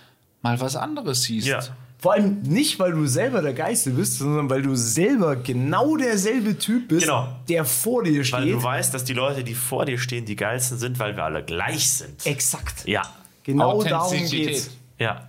mal 0.41 0.59
was 0.61 0.75
anderes 0.75 1.23
siehst. 1.23 1.47
Ja. 1.47 1.59
Vor 1.99 2.13
allem 2.13 2.41
nicht, 2.43 2.79
weil 2.79 2.91
du 2.91 3.07
selber 3.07 3.41
der 3.41 3.53
Geiste 3.53 3.89
bist, 3.89 4.19
sondern 4.19 4.49
weil 4.49 4.61
du 4.61 4.75
selber 4.75 5.35
genau 5.35 5.97
derselbe 5.97 6.57
Typ 6.57 6.89
bist, 6.89 7.05
Genau. 7.07 7.27
der 7.49 7.65
vor 7.65 8.03
dir 8.03 8.17
Weil 8.17 8.23
steht. 8.23 8.53
du 8.53 8.61
weißt, 8.61 8.93
dass 8.93 9.03
die 9.03 9.13
Leute, 9.13 9.43
die 9.43 9.55
vor 9.55 9.85
dir 9.85 9.97
stehen, 9.97 10.25
die 10.25 10.35
geilsten 10.35 10.77
sind, 10.77 10.99
weil 10.99 11.15
wir 11.15 11.23
alle 11.23 11.43
gleich 11.43 11.89
sind. 11.91 12.23
Exakt. 12.25 12.85
Ja. 12.87 13.01
Genau 13.43 13.81
darum 13.83 14.05
Authentizität. 14.07 14.47
geht's. 14.47 14.69
Ja. 14.99 15.27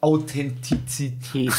Authentizität. 0.00 1.52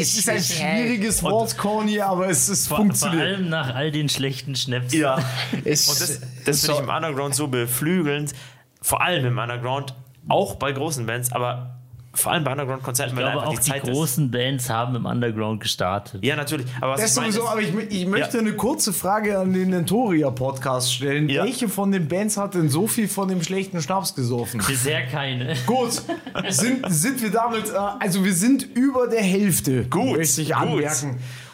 Es 0.00 0.14
ist 0.18 0.28
ein 0.28 0.42
schwieriges 0.42 1.22
Wort, 1.22 1.56
Corny, 1.56 2.00
aber 2.00 2.28
es 2.28 2.48
ist 2.48 2.66
Vor, 2.66 2.78
vor 2.78 2.86
funktioniert. 2.86 3.22
allem 3.22 3.48
nach 3.48 3.74
all 3.74 3.90
den 3.92 4.08
schlechten 4.08 4.56
Schnäpsen. 4.56 5.00
Ja. 5.00 5.18
Es, 5.64 5.88
Und 5.88 6.00
das, 6.00 6.20
das 6.44 6.60
finde 6.64 6.80
ich 6.82 6.88
im 6.88 6.94
Underground 6.94 7.34
so 7.34 7.48
beflügelnd. 7.48 8.32
Vor 8.82 9.02
allem 9.02 9.24
im 9.26 9.38
Underground, 9.38 9.94
auch 10.28 10.56
bei 10.56 10.72
großen 10.72 11.06
Bands, 11.06 11.32
aber 11.32 11.75
vor 12.16 12.32
allem 12.32 12.44
bei 12.44 12.52
Underground-Konzerten, 12.52 13.12
Ich 13.12 13.16
weil 13.16 13.24
glaube, 13.24 13.38
einfach 13.42 13.52
auch 13.52 13.58
die 13.58 13.64
die 13.64 13.70
Zeit 13.70 13.84
ist. 13.84 13.90
großen 13.94 14.30
Bands 14.30 14.68
haben 14.70 14.96
im 14.96 15.06
Underground 15.06 15.60
gestartet. 15.60 16.24
Ja, 16.24 16.34
natürlich. 16.36 16.66
Aber 16.80 16.92
was 16.94 17.00
Das 17.02 17.10
ich 17.12 17.16
meine 17.20 17.32
sowieso, 17.32 17.46
ist- 17.46 17.52
aber 17.52 17.60
ich, 17.90 18.00
ich 18.00 18.06
möchte 18.06 18.36
Ja. 18.38 18.42
eine 18.42 18.52
kurze 18.54 18.92
Frage 18.92 19.38
an 19.38 19.52
den 19.52 19.72
Entoria-Podcast 19.72 20.94
stellen. 20.94 21.28
Ja. 21.28 21.44
Welche 21.44 21.68
von 21.68 21.92
den 21.92 22.08
Bands 22.08 22.36
hat 22.36 22.54
denn 22.54 22.68
so 22.68 22.86
viel 22.86 23.08
von 23.08 23.28
dem 23.28 23.42
schlechten 23.42 23.80
Schnaps 23.82 24.14
gesoffen? 24.14 24.62
Bisher 24.66 25.06
keine. 25.06 25.54
Gut, 25.66 26.02
sind, 26.48 26.84
sind 26.90 27.22
wir 27.22 27.30
damit, 27.30 27.68
äh, 27.68 27.76
also 28.00 28.24
wir 28.24 28.32
sind 28.34 28.62
über 28.74 29.06
der 29.08 29.22
Hälfte, 29.22 29.84
Gut, 29.84 30.16
möchte 30.16 30.42
ich 30.42 30.52
gut. 30.54 30.84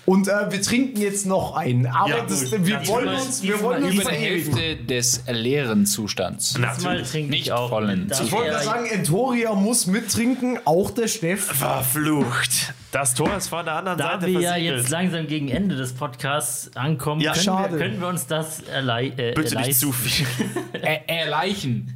Und 0.04 0.26
äh, 0.26 0.50
wir 0.50 0.60
trinken 0.60 1.00
jetzt 1.00 1.26
noch 1.26 1.54
einen, 1.54 1.86
aber 1.86 2.08
Ja, 2.08 2.24
das, 2.28 2.50
wir 2.50 2.58
Ja, 2.82 2.86
wollen 2.88 3.08
uns, 3.08 3.42
wir 3.42 3.60
wollen 3.62 3.84
uns 3.84 3.94
über 3.94 4.10
die. 4.10 4.16
Hälfte 4.16 4.76
des 4.76 5.22
leeren 5.28 5.86
Zustands. 5.86 6.58
Natürlich. 6.58 7.08
trinke 7.10 7.30
Nicht 7.30 7.46
ich 7.46 7.52
auch. 7.52 7.68
vollen. 7.68 8.08
Da 8.08 8.20
Ich 8.22 8.32
wollte 8.32 8.58
sagen, 8.62 8.86
Entoria 8.86 9.54
muss 9.54 9.86
mittrinken, 9.86 10.58
auch 10.64 10.90
der 10.90 11.06
Steff. 11.06 11.44
Verflucht. 11.44 12.74
Das 12.90 13.14
Tor 13.14 13.34
ist 13.36 13.48
von 13.48 13.64
der 13.64 13.74
anderen 13.76 13.96
Da 13.96 14.20
Seite 14.20 14.26
wir 14.26 14.40
ja 14.40 14.56
jetzt 14.56 14.90
langsam 14.90 15.26
gegen 15.26 15.48
Ende 15.48 15.76
des 15.76 15.92
Podcasts 15.94 16.76
ankommen, 16.76 17.20
Ja. 17.22 17.32
können, 17.32 17.44
Schade. 17.44 17.72
wir, 17.72 17.78
können 17.78 18.00
wir 18.00 18.08
uns 18.08 18.26
das 18.26 18.60
erlei 18.64 19.06
äh, 19.16 19.32
Bitte 19.34 19.56
nicht 19.56 19.78
zu 19.78 19.92
viel. 19.92 20.26
Er 20.82 21.08
erleichen. 21.08 21.94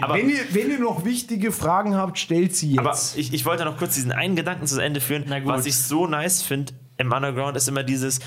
Aber, 0.00 0.14
Wenn 0.16 0.28
ihr, 0.28 0.36
wenn 0.52 0.70
ihr 0.70 0.78
noch 0.78 1.04
wichtige 1.06 1.50
Fragen 1.50 1.94
habt, 1.96 2.18
stellt 2.18 2.54
sie 2.54 2.72
jetzt. 2.72 2.78
aber 2.78 2.96
ich, 3.16 3.32
ich 3.32 3.44
wollte 3.46 3.64
noch 3.64 3.78
kurz 3.78 3.94
diesen 3.94 4.12
einen 4.12 4.36
Gedanken 4.36 4.66
zu 4.66 4.78
Ende 4.80 5.00
führen. 5.00 5.24
Na 5.26 5.38
gut. 5.40 5.48
Was 5.48 5.64
ich 5.66 5.76
so 5.78 6.06
nice 6.06 6.42
finde 6.42 6.72
im 6.98 7.12
Underground 7.12 7.56
ist 7.56 7.68
immer 7.68 7.82
dieses, 7.82 8.20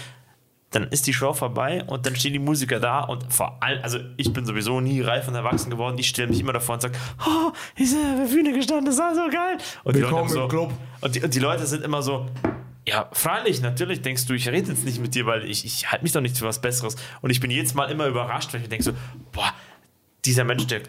dann 0.72 0.88
ist 0.88 1.06
die 1.06 1.14
Show 1.14 1.34
vorbei 1.34 1.84
und 1.86 2.06
dann 2.06 2.16
stehen 2.16 2.34
die 2.34 2.40
Musiker 2.40 2.80
da 2.80 3.02
und 3.02 3.32
vor 3.32 3.62
allem, 3.62 3.84
also 3.84 4.00
ich 4.18 4.32
bin 4.32 4.46
sowieso 4.46 4.80
nie 4.80 5.02
reif 5.02 5.28
und 5.28 5.36
erwachsen 5.36 5.70
geworden, 5.70 5.98
ich 5.98 6.08
stelle 6.08 6.30
mich 6.30 6.40
immer 6.40 6.54
davor 6.54 6.76
und 6.76 6.82
sage, 6.82 6.98
oh, 7.20 7.52
ich 7.76 7.92
bin 7.92 8.00
auf 8.00 8.30
der 8.30 8.36
Bühne 8.36 8.54
gestanden, 8.54 8.86
das 8.86 8.98
war 8.98 9.14
so 9.14 9.30
geil. 9.30 9.58
Und 9.84 9.96
die, 9.96 10.00
Leute 10.00 10.12
Willkommen 10.12 10.30
so, 10.30 10.44
im 10.44 10.50
Club. 10.50 10.74
Und, 11.02 11.16
die, 11.16 11.22
und 11.22 11.36
die 11.36 11.40
Leute 11.40 11.68
sind 11.68 11.84
immer 11.84 12.02
so, 12.02 12.26
ja, 12.88 13.10
freilich, 13.12 13.62
natürlich 13.62 14.02
denkst 14.02 14.26
du, 14.26 14.34
ich 14.34 14.48
rede 14.48 14.70
jetzt 14.70 14.86
nicht 14.86 15.00
mit 15.00 15.14
dir, 15.14 15.26
weil 15.26 15.44
ich, 15.44 15.66
ich 15.66 15.92
halte 15.92 16.04
mich 16.04 16.14
doch 16.14 16.22
nicht 16.22 16.38
für 16.38 16.46
was 16.46 16.62
Besseres. 16.62 16.96
Und 17.22 17.30
ich 17.30 17.42
bin 17.42 17.52
jedes 17.52 17.74
Mal 17.74 17.92
immer 17.92 18.08
überrascht, 18.08 18.54
weil 18.54 18.62
ich 18.62 18.70
denke 18.70 18.84
so, 18.84 18.94
boah, 19.34 19.54
dieser 20.26 20.46
Mensch, 20.46 20.66
der, 20.68 20.82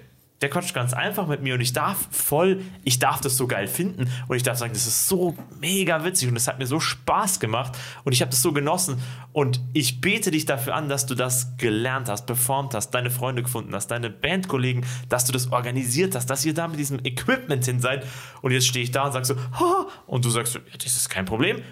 der 0.43 0.51
quatscht 0.51 0.75
ganz 0.75 0.93
einfach 0.93 1.27
mit 1.27 1.41
mir 1.43 1.55
und 1.55 1.61
ich 1.61 1.73
darf 1.73 2.09
voll, 2.11 2.61
ich 2.85 2.99
darf 2.99 3.21
das 3.21 3.37
so 3.37 3.47
geil 3.47 3.67
finden 3.69 4.11
und 4.29 4.37
ich 4.37 4.43
darf 4.43 4.59
sagen, 4.59 4.73
das 4.73 4.87
ist 4.87 5.09
so 5.09 5.35
mega 5.61 6.05
witzig 6.05 6.29
und 6.29 6.37
es 6.37 6.49
hat 6.49 6.59
mir 6.59 6.67
so 6.67 6.81
Spaß 6.81 7.41
gemacht 7.41 7.73
und 8.05 8.13
ich 8.13 8.21
habe 8.21 8.31
das 8.31 8.43
so 8.43 8.53
genossen 8.53 9.01
und 9.33 9.61
ich 9.73 10.01
bete 10.01 10.31
dich 10.31 10.45
dafür 10.45 10.75
an, 10.75 10.89
dass 10.89 11.07
du 11.07 11.15
das 11.15 11.57
gelernt 11.57 12.09
hast, 12.09 12.27
performt 12.27 12.75
hast, 12.75 12.91
deine 12.91 13.11
Freunde 13.11 13.43
gefunden 13.43 13.75
hast, 13.75 13.87
deine 13.89 14.11
Bandkollegen, 14.11 14.85
dass 15.09 15.25
du 15.25 15.33
das 15.33 15.51
organisiert 15.53 16.15
hast, 16.15 16.27
dass 16.27 16.45
ihr 16.45 16.55
da 16.55 16.69
mit 16.69 16.79
diesem 16.79 16.99
Equipment 17.05 17.65
hin 17.65 17.81
seid 17.81 18.05
und 18.43 18.51
jetzt 18.53 18.67
stehe 18.67 18.83
ich 18.85 18.91
da 18.91 19.05
und 19.05 19.13
sag 19.13 19.25
so, 19.25 19.37
"Ha", 19.37 19.87
und 20.07 20.25
du 20.25 20.31
sagst 20.31 20.59
das 20.77 20.97
ist 20.97 21.09
kein 21.09 21.25
Problem. 21.25 21.63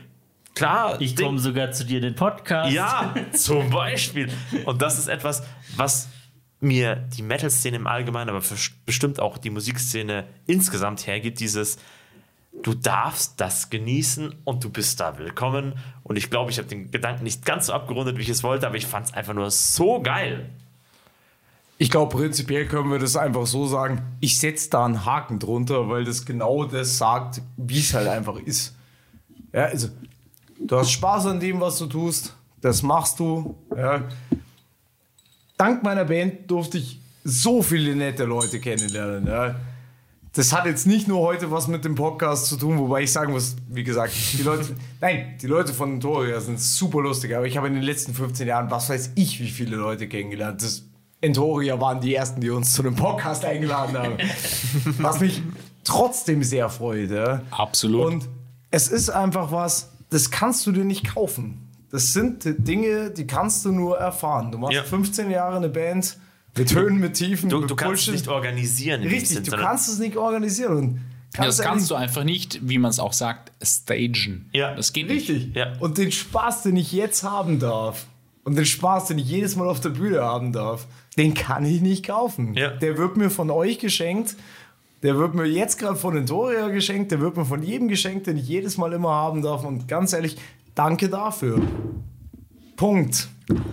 Klar, 0.55 1.01
Ich 1.01 1.16
komme 1.16 1.39
sogar 1.39 1.71
zu 1.73 1.85
dir 1.85 1.97
in 1.99 2.03
den 2.03 2.14
Podcast. 2.14 2.73
ja, 2.73 3.14
zum 3.33 3.71
Beispiel. 3.71 4.29
Und 4.64 4.83
das 4.83 4.99
ist 4.99 5.09
etwas, 5.09 5.43
was 5.77 6.09
mir 6.61 6.96
die 6.96 7.22
Metal-Szene 7.22 7.76
im 7.76 7.86
Allgemeinen, 7.86 8.30
aber 8.30 8.42
bestimmt 8.86 9.20
auch 9.20 9.38
die 9.38 9.50
Musikszene 9.50 10.26
insgesamt 10.46 11.06
hergibt, 11.06 11.40
dieses 11.40 11.78
du 12.62 12.74
darfst 12.74 13.40
das 13.40 13.70
genießen 13.70 14.34
und 14.44 14.64
du 14.64 14.70
bist 14.70 15.00
da 15.00 15.18
willkommen. 15.18 15.74
Und 16.02 16.16
ich 16.16 16.30
glaube, 16.30 16.50
ich 16.50 16.58
habe 16.58 16.68
den 16.68 16.90
Gedanken 16.90 17.24
nicht 17.24 17.44
ganz 17.44 17.66
so 17.66 17.72
abgerundet, 17.72 18.18
wie 18.18 18.22
ich 18.22 18.28
es 18.28 18.42
wollte, 18.42 18.66
aber 18.66 18.76
ich 18.76 18.86
fand 18.86 19.06
es 19.06 19.14
einfach 19.14 19.34
nur 19.34 19.50
so 19.50 20.00
geil. 20.02 20.50
Ich 21.78 21.90
glaube, 21.90 22.14
prinzipiell 22.14 22.66
können 22.66 22.90
wir 22.90 22.98
das 22.98 23.16
einfach 23.16 23.46
so 23.46 23.66
sagen. 23.66 24.02
Ich 24.20 24.38
setze 24.38 24.68
da 24.68 24.84
einen 24.84 25.06
Haken 25.06 25.38
drunter, 25.38 25.88
weil 25.88 26.04
das 26.04 26.26
genau 26.26 26.64
das 26.64 26.98
sagt, 26.98 27.40
wie 27.56 27.78
es 27.78 27.94
halt 27.94 28.08
einfach 28.08 28.36
ist. 28.38 28.74
Ja, 29.52 29.64
also, 29.64 29.88
du 30.58 30.76
hast 30.76 30.90
Spaß 30.90 31.26
an 31.26 31.40
dem, 31.40 31.61
was 31.61 31.78
du 31.78 31.86
tust. 31.86 32.36
Das 32.61 32.82
machst 32.82 33.18
du. 33.18 33.56
Ja. 33.74 34.02
Dank 35.61 35.82
meiner 35.82 36.06
Band 36.06 36.50
durfte 36.50 36.78
ich 36.78 36.98
so 37.22 37.62
viele 37.62 37.94
nette 37.94 38.24
Leute 38.24 38.61
kennenlernen. 38.61 39.26
Ja. 39.26 39.56
Das 40.32 40.54
hat 40.54 40.64
jetzt 40.64 40.86
nicht 40.86 41.06
nur 41.06 41.20
heute 41.20 41.50
was 41.50 41.68
mit 41.68 41.84
dem 41.84 41.96
Podcast 41.96 42.46
zu 42.46 42.56
tun, 42.56 42.78
wobei 42.78 43.02
ich 43.02 43.12
sagen 43.12 43.32
muss, 43.32 43.56
wie 43.68 43.84
gesagt, 43.84 44.14
die 44.38 44.42
Leute, 44.42 44.74
nein, 45.02 45.36
die 45.42 45.46
Leute 45.46 45.74
von 45.74 45.92
Entoria 45.92 46.40
sind 46.40 46.58
super 46.58 47.02
lustig, 47.02 47.36
aber 47.36 47.46
ich 47.46 47.58
habe 47.58 47.66
in 47.66 47.74
den 47.74 47.82
letzten 47.82 48.14
15 48.14 48.48
Jahren, 48.48 48.70
was 48.70 48.88
weiß 48.88 49.11
ich, 49.16 49.38
wie 49.38 49.50
viele 49.50 49.76
Leute 49.76 50.08
kennengelernt. 50.08 50.62
Das 50.62 50.84
Entoria 51.20 51.78
waren 51.78 52.00
die 52.00 52.14
ersten, 52.14 52.40
die 52.40 52.48
uns 52.48 52.72
zu 52.72 52.82
dem 52.82 52.96
Podcast 52.96 53.44
eingeladen 53.44 53.98
haben. 53.98 54.16
was 54.98 55.20
mich 55.20 55.42
trotzdem 55.84 56.42
sehr 56.42 56.70
freut. 56.70 57.11
Ja. 57.11 57.42
Absolut. 57.50 58.06
Und 58.06 58.28
es 58.70 58.88
ist 58.88 59.11
einfach 59.11 59.52
was, 59.52 59.90
das 60.08 60.30
kannst 60.30 60.66
du 60.66 60.72
dir 60.72 60.84
nicht 60.84 61.12
kaufen. 61.12 61.70
Das 61.91 62.12
sind 62.12 62.45
Dinge, 62.45 63.11
die 63.11 63.26
kannst 63.26 63.64
du 63.64 63.72
nur 63.72 63.99
erfahren. 63.99 64.53
Du 64.53 64.59
machst 64.59 64.74
Ja. 64.74 64.82
15 64.84 65.30
Jahre 65.30 65.57
eine 65.57 65.68
Band 65.68 66.16
mit 66.57 66.74
Höhen, 66.74 66.99
mit 66.99 67.14
Tiefen, 67.14 67.49
Du, 67.51 67.61
mit 67.61 67.70
du 67.70 67.76
kannst 67.76 68.07
es 68.09 68.12
nicht 68.14 68.28
organisieren. 68.28 69.03
Richtig, 69.03 69.28
Sinn, 69.28 69.45
du 69.45 69.51
sondern- 69.51 69.68
kannst 69.68 69.88
es 69.88 69.99
nicht 69.99 70.16
organisieren. 70.16 70.76
Und 70.76 71.01
Ja, 71.36 71.45
das 71.47 71.59
kannst 71.61 71.91
du 71.91 71.95
einfach 71.95 72.24
nicht, 72.24 72.61
wie 72.68 72.78
man 72.78 72.91
es 72.91 72.99
auch 72.99 73.12
sagt, 73.12 73.53
stagen. 73.62 74.49
Ja. 74.53 74.74
Das 74.74 74.93
geht 74.93 75.09
nicht. 75.09 75.28
Richtig. 75.30 75.55
Ja. 75.55 75.74
Und 75.80 75.99
den 75.99 76.11
Spaß, 76.12 76.62
den 76.64 76.76
ich 76.76 76.93
jetzt 76.93 77.22
haben 77.22 77.59
darf, 77.61 78.07
und 78.43 78.57
den 78.57 78.64
Spaß, 78.66 79.07
den 79.07 79.18
ich 79.18 79.26
jedes 79.28 79.55
Mal 79.55 79.68
auf 79.68 79.80
der 79.80 79.91
Bühne 79.91 80.22
haben 80.22 80.53
darf, 80.53 80.86
den 81.16 81.34
kann 81.34 81.64
ich 81.64 81.80
nicht 81.82 82.07
kaufen. 82.07 82.55
Ja. 82.55 82.70
Der 82.70 82.97
wird 82.99 83.16
mir 83.16 83.30
von 83.30 83.51
euch 83.51 83.78
geschenkt. 83.78 84.34
Der 85.03 85.16
wird 85.16 85.34
mir 85.34 85.45
jetzt 85.47 85.78
gerade 85.78 85.97
von 85.97 86.16
Entoria 86.16 86.68
geschenkt. 86.68 87.11
Der 87.12 87.20
wird 87.20 87.36
mir 87.36 87.45
von 87.45 87.62
jedem 87.62 87.88
geschenkt, 87.88 88.26
den 88.26 88.36
ich 88.36 88.49
jedes 88.49 88.76
Mal 88.76 88.93
immer 88.93 89.11
haben 89.11 89.43
darf. 89.43 89.64
Und 89.64 89.88
ganz 89.88 90.12
ehrlich, 90.12 90.36
danke 90.75 91.09
dafür. 91.09 91.61
Punkt. 92.77 93.29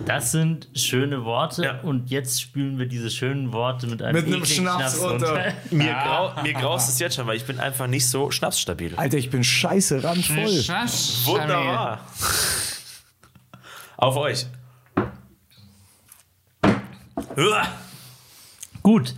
Das 0.06 0.32
sind 0.32 0.68
schöne 0.74 1.24
Worte 1.24 1.62
Ja. 1.64 1.80
und 1.82 2.10
jetzt 2.10 2.42
spülen 2.42 2.78
wir 2.78 2.86
diese 2.86 3.10
schönen 3.10 3.52
Worte 3.52 3.86
mit 3.86 4.02
einem, 4.02 4.16
Mit 4.16 4.24
einem 4.26 4.42
ekligen 4.42 4.64
Schnaps 4.64 5.00
runter. 5.00 5.52
Mir, 5.70 5.92
grau, 5.92 6.32
mir 6.42 6.52
graust 6.52 6.88
es 6.88 6.98
jetzt 6.98 7.14
schon, 7.14 7.26
weil 7.28 7.36
ich 7.36 7.44
bin 7.44 7.60
einfach 7.60 7.86
nicht 7.86 8.08
so 8.08 8.30
schnapsstabil. 8.32 8.96
Alter, 8.96 9.18
ich 9.18 9.30
bin 9.30 9.44
scheiße 9.44 10.02
randvoll. 10.02 10.36
Wunderbar. 11.26 12.00
Auf 13.96 14.16
euch. 14.16 14.46
Gut. 18.82 19.14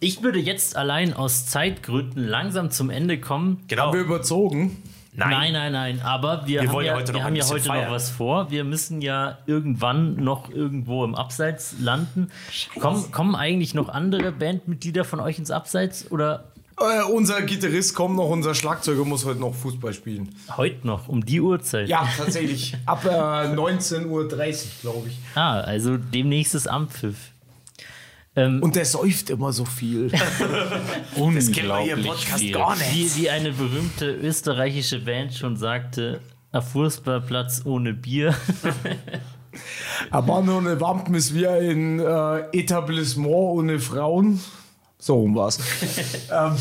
Ich 0.00 0.22
würde 0.22 0.38
jetzt 0.38 0.76
allein 0.76 1.12
aus 1.12 1.46
Zeitgründen 1.46 2.26
langsam 2.26 2.70
zum 2.70 2.90
Ende 2.90 3.20
kommen. 3.20 3.62
Genau. 3.68 3.86
Haben 3.88 3.92
wir 3.94 4.00
überzogen? 4.00 4.82
Nein, 5.12 5.52
nein, 5.52 5.72
nein. 5.72 6.00
Aber 6.02 6.46
wir, 6.46 6.60
Wir 6.62 6.68
haben 6.68 6.72
wollen 6.74 6.86
ja 6.86 6.94
heute 6.94 7.08
wir 7.08 7.18
noch 7.20 7.24
haben 7.24 7.36
ja 7.36 7.48
heute 7.48 7.68
noch 7.68 7.90
was 7.90 8.10
vor. 8.10 8.50
Wir 8.50 8.64
müssen 8.64 9.02
ja 9.02 9.38
irgendwann 9.46 10.14
noch 10.16 10.50
irgendwo 10.50 11.04
im 11.04 11.14
Abseits 11.14 11.74
landen. 11.80 12.30
Kommen, 12.78 13.10
kommen 13.10 13.34
eigentlich 13.34 13.74
noch 13.74 13.88
andere 13.88 14.32
Bandmitglieder 14.32 15.04
von 15.04 15.20
euch 15.20 15.38
ins 15.38 15.50
Abseits 15.50 16.10
oder 16.12 16.44
Äh, 16.78 17.02
unser 17.12 17.42
Gitarrist 17.42 17.94
kommt 17.94 18.16
noch, 18.16 18.28
unser 18.30 18.54
Schlagzeuger 18.54 19.04
muss 19.04 19.24
heute 19.26 19.40
noch 19.40 19.54
Fußball 19.54 19.92
spielen. 19.92 20.34
heute 20.56 20.86
noch 20.86 21.08
um 21.08 21.24
die 21.26 21.40
Uhrzeit? 21.40 21.88
Ja, 21.88 22.08
tatsächlich. 22.16 22.76
Ab 22.86 23.04
äh, 23.04 23.08
19.30 23.08 24.06
Uhr, 24.06 24.28
glaube 24.28 25.08
ich. 25.08 25.18
Ah, 25.34 25.60
also 25.60 25.96
demnächst 25.98 26.54
ist 26.54 26.68
Ampfiff. 26.68 27.32
Ähm, 28.36 28.62
Und 28.62 28.76
der 28.76 28.84
säuft 28.84 29.30
immer 29.30 29.52
so 29.52 29.64
viel. 29.64 30.10
Das 31.34 31.52
kennen 31.52 31.68
wir 31.68 31.80
hier 31.80 31.96
im 31.96 32.04
Podcast 32.04 32.38
viel. 32.38 32.52
gar 32.52 32.76
nicht. 32.76 32.94
wie, 32.94 33.22
wie 33.22 33.30
eine 33.30 33.52
berühmte 33.52 34.10
österreichische 34.12 35.00
Band 35.00 35.34
schon 35.34 35.56
sagte, 35.56 36.20
ein 36.52 36.62
Fußballplatz 36.62 37.62
ohne 37.64 37.92
Bier. 37.92 38.34
Aber 40.10 40.40
nur 40.42 40.58
eine 40.58 40.80
Wampen 40.80 41.14
ist 41.14 41.34
wie 41.34 41.46
ein 41.46 41.98
äh, 41.98 42.38
Etablissement 42.52 43.34
ohne 43.34 43.78
Frauen. 43.80 44.40
So 44.98 45.14
rum 45.14 45.34
war's. 45.34 45.58
ähm, 46.30 46.56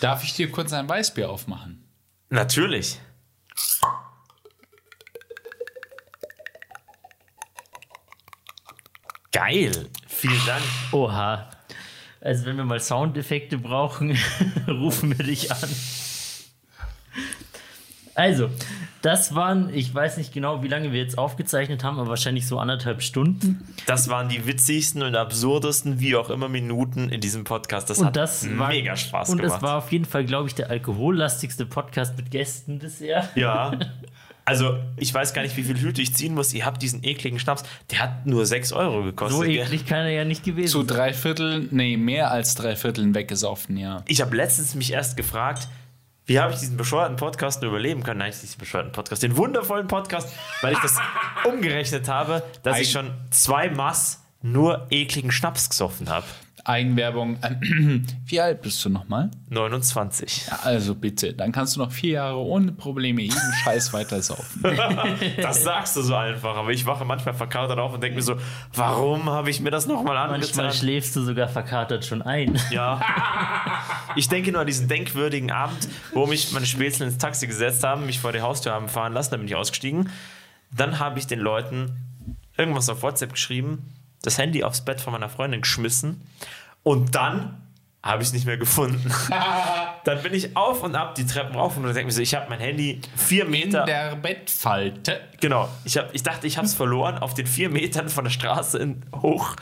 Darf 0.00 0.24
ich 0.24 0.34
dir 0.34 0.50
kurz 0.50 0.72
ein 0.72 0.88
Weißbier 0.88 1.28
aufmachen? 1.30 1.84
Natürlich. 2.28 3.00
Geil. 9.36 9.70
Vielen 10.06 10.46
Dank. 10.46 10.62
Oha. 10.92 11.50
Also 12.22 12.46
wenn 12.46 12.56
wir 12.56 12.64
mal 12.64 12.80
Soundeffekte 12.80 13.58
brauchen, 13.58 14.16
rufen 14.66 15.16
wir 15.18 15.26
dich 15.26 15.52
an. 15.52 15.68
Also, 18.14 18.48
das 19.02 19.34
waren, 19.34 19.68
ich 19.74 19.94
weiß 19.94 20.16
nicht 20.16 20.32
genau, 20.32 20.62
wie 20.62 20.68
lange 20.68 20.90
wir 20.90 20.98
jetzt 20.98 21.18
aufgezeichnet 21.18 21.84
haben, 21.84 21.98
aber 21.98 22.08
wahrscheinlich 22.08 22.46
so 22.46 22.58
anderthalb 22.58 23.02
Stunden. 23.02 23.62
Das 23.84 24.08
waren 24.08 24.30
die 24.30 24.46
witzigsten 24.46 25.02
und 25.02 25.14
absurdesten, 25.14 26.00
wie 26.00 26.16
auch 26.16 26.30
immer, 26.30 26.48
Minuten 26.48 27.10
in 27.10 27.20
diesem 27.20 27.44
Podcast. 27.44 27.90
Das 27.90 27.98
Und 27.98 28.06
hat 28.06 28.16
das 28.16 28.48
war, 28.56 28.68
mega 28.68 28.96
Spaß 28.96 29.28
und 29.28 29.36
gemacht. 29.42 29.56
das 29.56 29.62
war 29.62 29.76
auf 29.76 29.92
jeden 29.92 30.06
Fall, 30.06 30.24
glaube 30.24 30.48
ich, 30.48 30.54
der 30.54 30.70
alkohollastigste 30.70 31.66
Podcast 31.66 32.16
mit 32.16 32.30
Gästen 32.30 32.78
bisher. 32.78 33.28
ja. 33.34 33.72
Also, 34.46 34.78
ich 34.96 35.12
weiß 35.12 35.34
gar 35.34 35.42
nicht, 35.42 35.56
wie 35.56 35.64
viel 35.64 35.78
Hüte 35.78 36.00
ich 36.00 36.14
ziehen 36.14 36.32
muss. 36.32 36.54
Ihr 36.54 36.64
habt 36.64 36.80
diesen 36.80 37.02
ekligen 37.02 37.40
Schnaps, 37.40 37.64
der 37.90 37.98
hat 37.98 38.26
nur 38.26 38.46
6 38.46 38.72
Euro 38.72 39.02
gekostet. 39.02 39.36
So 39.36 39.44
eklig 39.44 39.86
kann 39.86 39.98
er 39.98 40.10
ja 40.10 40.24
nicht 40.24 40.44
gewesen 40.44 40.70
Zu 40.70 40.84
drei 40.84 41.12
Vierteln, 41.12 41.68
nee, 41.72 41.96
mehr 41.96 42.30
als 42.30 42.54
drei 42.54 42.76
Vierteln 42.76 43.12
weggesoffen, 43.16 43.76
ja. 43.76 44.04
Ich 44.06 44.20
habe 44.20 44.36
letztens 44.36 44.76
mich 44.76 44.92
erst 44.92 45.16
gefragt, 45.16 45.66
wie 46.26 46.38
habe 46.38 46.52
ich 46.52 46.60
diesen 46.60 46.76
bescheuerten 46.76 47.16
Podcast 47.16 47.60
nur 47.60 47.72
überleben 47.72 48.04
können? 48.04 48.18
Nein, 48.18 48.30
nicht 48.30 48.40
diesen 48.40 48.58
bescheuerten 48.58 48.92
Podcast, 48.92 49.24
den 49.24 49.36
wundervollen 49.36 49.88
Podcast, 49.88 50.32
weil 50.62 50.74
ich 50.74 50.78
das 50.78 50.96
umgerechnet 51.44 52.08
habe, 52.08 52.44
dass 52.62 52.78
ich 52.78 52.92
schon 52.92 53.10
zwei 53.30 53.68
Mass 53.68 54.22
nur 54.42 54.86
ekligen 54.90 55.32
Schnaps 55.32 55.68
gesoffen 55.70 56.08
habe. 56.08 56.26
Eigenwerbung. 56.68 57.38
Wie 58.26 58.40
alt 58.40 58.62
bist 58.62 58.84
du 58.84 58.88
nochmal? 58.88 59.30
29. 59.50 60.50
Also 60.64 60.94
bitte, 60.94 61.32
dann 61.32 61.52
kannst 61.52 61.76
du 61.76 61.80
noch 61.80 61.92
vier 61.92 62.12
Jahre 62.12 62.38
ohne 62.38 62.72
Probleme 62.72 63.22
jeden 63.22 63.52
Scheiß 63.62 63.92
weitersaufen. 63.92 64.62
Das 65.40 65.62
sagst 65.62 65.96
du 65.96 66.02
so 66.02 66.14
einfach, 66.14 66.56
aber 66.56 66.70
ich 66.70 66.84
wache 66.86 67.04
manchmal 67.04 67.34
verkatert 67.34 67.78
auf 67.78 67.94
und 67.94 68.02
denke 68.02 68.16
mir 68.16 68.22
so, 68.22 68.36
warum 68.74 69.30
habe 69.30 69.50
ich 69.50 69.60
mir 69.60 69.70
das 69.70 69.86
nochmal 69.86 70.14
Manchmal 70.14 70.34
angetan? 70.66 70.72
schläfst 70.72 71.14
du 71.16 71.22
sogar 71.22 71.48
verkatert 71.48 72.04
schon 72.04 72.22
ein. 72.22 72.58
Ja. 72.70 73.00
Ich 74.16 74.28
denke 74.28 74.50
nur 74.50 74.62
an 74.62 74.66
diesen 74.66 74.88
denkwürdigen 74.88 75.50
Abend, 75.50 75.88
wo 76.14 76.26
mich 76.26 76.50
meine 76.52 76.64
Spätzle 76.64 77.04
ins 77.04 77.18
Taxi 77.18 77.46
gesetzt 77.46 77.84
haben, 77.84 78.06
mich 78.06 78.18
vor 78.18 78.32
die 78.32 78.40
Haustür 78.40 78.72
haben 78.72 78.88
fahren 78.88 79.12
lassen, 79.12 79.32
dann 79.32 79.40
bin 79.40 79.48
ich 79.48 79.54
ausgestiegen. 79.54 80.08
Dann 80.70 80.98
habe 80.98 81.18
ich 81.18 81.26
den 81.26 81.38
Leuten 81.38 81.94
irgendwas 82.56 82.88
auf 82.88 83.02
WhatsApp 83.02 83.34
geschrieben, 83.34 83.92
das 84.22 84.38
Handy 84.38 84.64
aufs 84.64 84.84
Bett 84.84 85.00
von 85.00 85.12
meiner 85.12 85.28
Freundin 85.28 85.60
geschmissen 85.60 86.22
und 86.82 87.14
dann 87.14 87.62
habe 88.02 88.22
ich 88.22 88.28
es 88.28 88.34
nicht 88.34 88.46
mehr 88.46 88.56
gefunden. 88.56 89.12
dann 90.04 90.22
bin 90.22 90.32
ich 90.32 90.56
auf 90.56 90.82
und 90.84 90.94
ab 90.94 91.16
die 91.16 91.26
Treppen 91.26 91.56
rauf 91.56 91.76
und 91.76 91.82
denke 91.82 92.04
mir 92.04 92.12
so, 92.12 92.22
ich 92.22 92.34
habe 92.34 92.48
mein 92.48 92.60
Handy 92.60 93.00
vier 93.16 93.44
In 93.46 93.50
Meter. 93.50 93.84
der 93.84 94.14
Bettfalte. 94.14 95.20
Genau, 95.40 95.68
ich, 95.84 95.96
hab, 95.96 96.14
ich 96.14 96.22
dachte, 96.22 96.46
ich 96.46 96.56
habe 96.56 96.66
es 96.66 96.74
verloren 96.74 97.18
auf 97.18 97.34
den 97.34 97.46
vier 97.46 97.68
Metern 97.68 98.08
von 98.08 98.24
der 98.24 98.30
Straße 98.30 98.78
in, 98.78 99.02
hoch. 99.22 99.56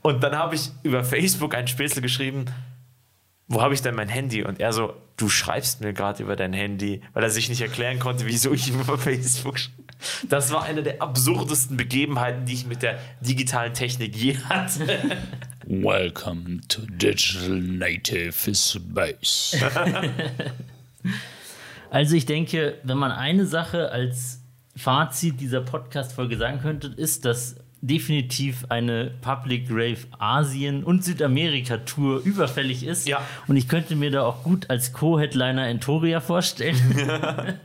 Und 0.00 0.22
dann 0.22 0.36
habe 0.36 0.54
ich 0.54 0.70
über 0.82 1.04
Facebook 1.04 1.54
einen 1.54 1.68
Spätzle 1.68 2.00
geschrieben, 2.00 2.46
wo 3.48 3.60
habe 3.60 3.74
ich 3.74 3.82
denn 3.82 3.94
mein 3.94 4.08
Handy? 4.08 4.42
Und 4.42 4.58
er 4.58 4.72
so, 4.72 4.94
du 5.22 5.28
schreibst 5.28 5.80
mir 5.80 5.92
gerade 5.92 6.22
über 6.22 6.34
dein 6.34 6.52
Handy, 6.52 7.00
weil 7.12 7.22
er 7.22 7.30
sich 7.30 7.48
nicht 7.48 7.60
erklären 7.60 7.98
konnte, 8.00 8.26
wieso 8.26 8.52
ich 8.52 8.68
ihm 8.68 8.80
über 8.80 8.98
Facebook 8.98 9.56
sch- 9.56 9.68
Das 10.28 10.50
war 10.52 10.64
eine 10.64 10.82
der 10.82 11.00
absurdesten 11.00 11.76
Begebenheiten, 11.76 12.44
die 12.44 12.54
ich 12.54 12.66
mit 12.66 12.82
der 12.82 12.98
digitalen 13.20 13.72
Technik 13.72 14.16
je 14.16 14.36
hatte. 14.36 15.16
Welcome 15.66 16.60
to 16.68 16.82
Digital 16.86 17.50
Native 17.60 18.32
Space. 18.54 19.56
Also 21.90 22.16
ich 22.16 22.24
denke, 22.24 22.78
wenn 22.84 22.96
man 22.96 23.12
eine 23.12 23.44
Sache 23.46 23.90
als 23.90 24.40
Fazit 24.76 25.40
dieser 25.40 25.60
Podcast-Folge 25.60 26.38
sagen 26.38 26.60
könnte, 26.60 26.86
ist, 26.96 27.26
dass 27.26 27.56
definitiv 27.82 28.64
eine 28.68 29.10
Public 29.20 29.66
Rave 29.68 29.98
Asien 30.18 30.84
und 30.84 31.04
Südamerika-Tour 31.04 32.20
überfällig 32.24 32.84
ist. 32.84 33.06
Ja. 33.08 33.20
Und 33.48 33.56
ich 33.56 33.68
könnte 33.68 33.96
mir 33.96 34.10
da 34.10 34.22
auch 34.22 34.44
gut 34.44 34.70
als 34.70 34.92
Co-Headliner 34.92 35.66
Entoria 35.68 36.20
vorstellen. 36.20 36.76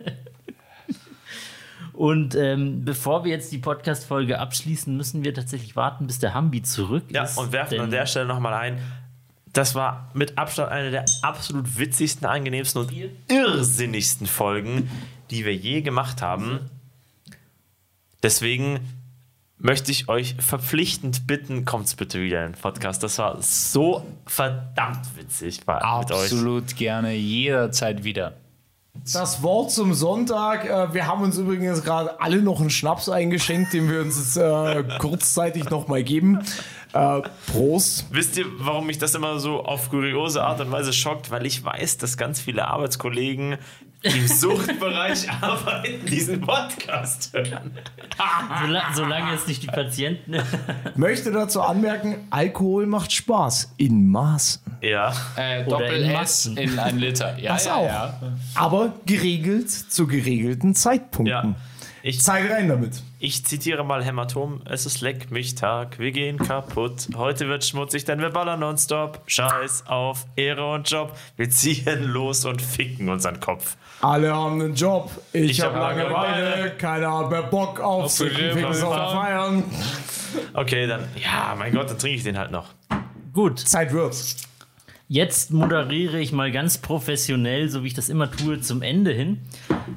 Und 1.93 2.36
ähm, 2.36 2.86
bevor 2.86 3.24
wir 3.24 3.32
jetzt 3.32 3.51
die 3.51 3.57
Podcast-Folge 3.57 4.38
abschließen, 4.39 4.95
müssen 4.95 5.24
wir 5.24 5.34
tatsächlich 5.34 5.76
warten, 5.76 6.05
bis 6.05 6.20
der 6.20 6.36
Hambi 6.36 6.61
zurück 6.61 7.05
Ja, 7.09 7.24
ist. 7.24 7.39
und 7.39 7.51
werfen 7.51 7.80
an 7.80 7.89
der 7.89 8.05
Stelle 8.05 8.28
nochmal 8.28 8.53
ein. 8.53 8.78
Das 9.51 9.74
war 9.74 10.11
mit 10.13 10.38
Abstand 10.38 10.72
eine 10.72 10.91
der 10.91 11.05
absolut 11.24 11.80
witzigsten, 11.80 12.28
angenehmsten 12.28 12.82
und 12.84 12.91
irrsinnigsten 13.30 14.28
Folgen, 14.28 14.91
die 15.32 15.43
wir 15.43 15.55
je 15.55 15.82
gemacht 15.82 16.22
haben. 16.22 16.59
Deswegen 18.22 18.80
möchte 19.60 19.91
ich 19.91 20.08
euch 20.08 20.36
verpflichtend 20.39 21.28
bitten, 21.28 21.66
kommt's 21.66 21.95
bitte 21.95 22.22
wieder 22.22 22.45
in 22.45 22.53
den 22.53 22.60
Podcast. 22.60 23.03
Das 23.03 23.18
war 23.18 23.41
so 23.41 24.05
verdammt 24.26 25.05
witzig 25.16 25.66
war. 25.66 25.84
Absolut 25.84 26.76
gerne, 26.76 27.14
jederzeit 27.14 28.03
wieder. 28.03 28.34
Das 29.14 29.43
Wort 29.43 29.72
zum 29.72 29.93
Sonntag. 29.93 30.66
Äh, 30.66 30.93
wir 30.93 31.08
haben 31.08 31.24
uns 31.24 31.38
übrigens 31.38 31.84
gerade 31.84 32.20
alle 32.20 32.41
noch 32.41 32.60
einen 32.60 32.70
Schnaps 32.70 33.10
eingeschenkt, 33.10 33.74
den 33.74 33.89
wir 33.89 34.01
uns 34.01 34.18
jetzt 34.18 34.38
äh, 34.38 34.84
kurzzeitig 34.99 35.70
noch 35.70 35.88
mal 35.88 36.03
geben. 36.03 36.39
Äh, 36.93 37.22
Prost. 37.51 38.05
Wisst 38.12 38.38
ihr, 38.38 38.45
warum 38.58 38.88
mich 38.88 38.97
das 38.97 39.14
immer 39.14 39.39
so 39.39 39.64
auf 39.64 39.89
kuriose 39.89 40.43
Art 40.43 40.62
und 40.62 40.72
Weise 40.72 40.93
schockt? 40.93 41.32
Weil 41.32 41.45
ich 41.45 41.64
weiß, 41.64 41.97
dass 41.97 42.18
ganz 42.18 42.41
viele 42.41 42.68
Arbeitskollegen, 42.68 43.58
im 44.04 44.28
Suchtbereich 44.28 45.30
arbeiten, 45.41 46.06
diesen 46.06 46.41
Podcast 46.41 47.34
hören. 47.34 47.72
Sola 48.62 48.84
solange 48.93 49.34
es 49.34 49.48
nicht 49.48 49.64
die 49.64 49.68
Patienten. 49.68 50.36
Möchte 50.95 51.32
dazu 51.32 51.62
anmerken, 51.62 52.16
Alkohol 52.30 52.86
macht 52.86 53.12
Spaß. 53.12 53.74
In 53.78 54.10
Maßen. 54.10 54.62
Ja. 54.82 55.14
Äh, 55.36 55.62
Oder 55.66 55.70
Doppel 55.80 56.02
in 56.04 56.10
S 56.10 56.14
Massen. 56.14 56.58
in 56.58 56.80
ein 56.80 56.98
Liter. 57.00 57.38
Ja, 57.39 57.54
Das 57.54 57.66
ja, 57.66 57.76
auch. 57.76 57.86
Ja. 57.86 58.20
Aber 58.56 58.93
geregelt 59.06 59.70
zu 59.72 60.08
geregelten 60.08 60.76
Zeitpunkten. 60.76 61.26
Ja. 61.28 61.56
Ich, 62.04 62.22
Zeit 62.22 62.50
rein 62.50 62.68
damit. 62.70 63.02
Ich 63.20 63.45
zitiere 63.45 63.84
mal 63.84 64.03
Hämatom. 64.03 64.61
Es 64.65 64.86
ist 64.86 65.01
leck 65.01 65.32
mich 65.32 65.55
Tag, 65.55 65.97
wir 65.97 66.11
gehen 66.11 66.38
kaputt. 66.38 67.07
Heute 67.15 67.47
wird 67.47 67.65
schmutzig, 67.65 68.05
denn 68.05 68.20
wir 68.20 68.30
ballern 68.30 68.59
nonstop. 68.59 69.22
Scheiß 69.26 69.86
auf 69.88 70.26
Ehre 70.36 70.72
und 70.72 70.89
Job. 70.89 71.18
Wir 71.36 71.49
ziehen 71.49 72.03
los 72.03 72.45
und 72.45 72.61
ficken 72.61 73.09
unseren 73.09 73.39
Kopf. 73.39 73.76
Alle 74.01 74.36
haben 74.36 74.61
einen 74.61 74.76
Job. 74.76 75.09
Ich, 75.34 75.51
Ich 75.51 75.61
hab 75.61 75.74
hab 75.74 75.97
Langeweile. 75.97 76.43
Langeweile. 76.43 76.78
Keiner 76.78 77.18
hat 77.18 77.32
mehr 77.32 77.43
Bock 77.43 77.80
auf 77.80 78.03
Auf 78.05 78.18
Ficken, 78.18 78.53
Ficken, 78.53 78.74
Feiern. 78.74 79.63
Okay, 80.53 80.86
dann, 80.86 81.07
ja, 81.15 81.55
mein 81.57 81.74
Gott, 81.74 81.89
dann 81.89 81.97
trinke 81.97 82.18
ich 82.18 82.24
den 82.24 82.38
halt 82.38 82.51
noch. 82.51 82.68
Gut, 83.34 83.59
Zeit 83.59 83.91
wird. 83.93 84.15
Jetzt 85.10 85.51
moderiere 85.53 86.20
ich 86.20 86.34
mal 86.34 86.51
ganz 86.51 86.80
professionell, 86.80 87.70
so 87.70 87.82
wie 87.84 87.88
ich 87.88 87.93
das 87.93 88.10
immer 88.10 88.30
tue, 88.30 88.60
zum 88.60 88.82
Ende 88.82 89.14
hin. 89.14 89.39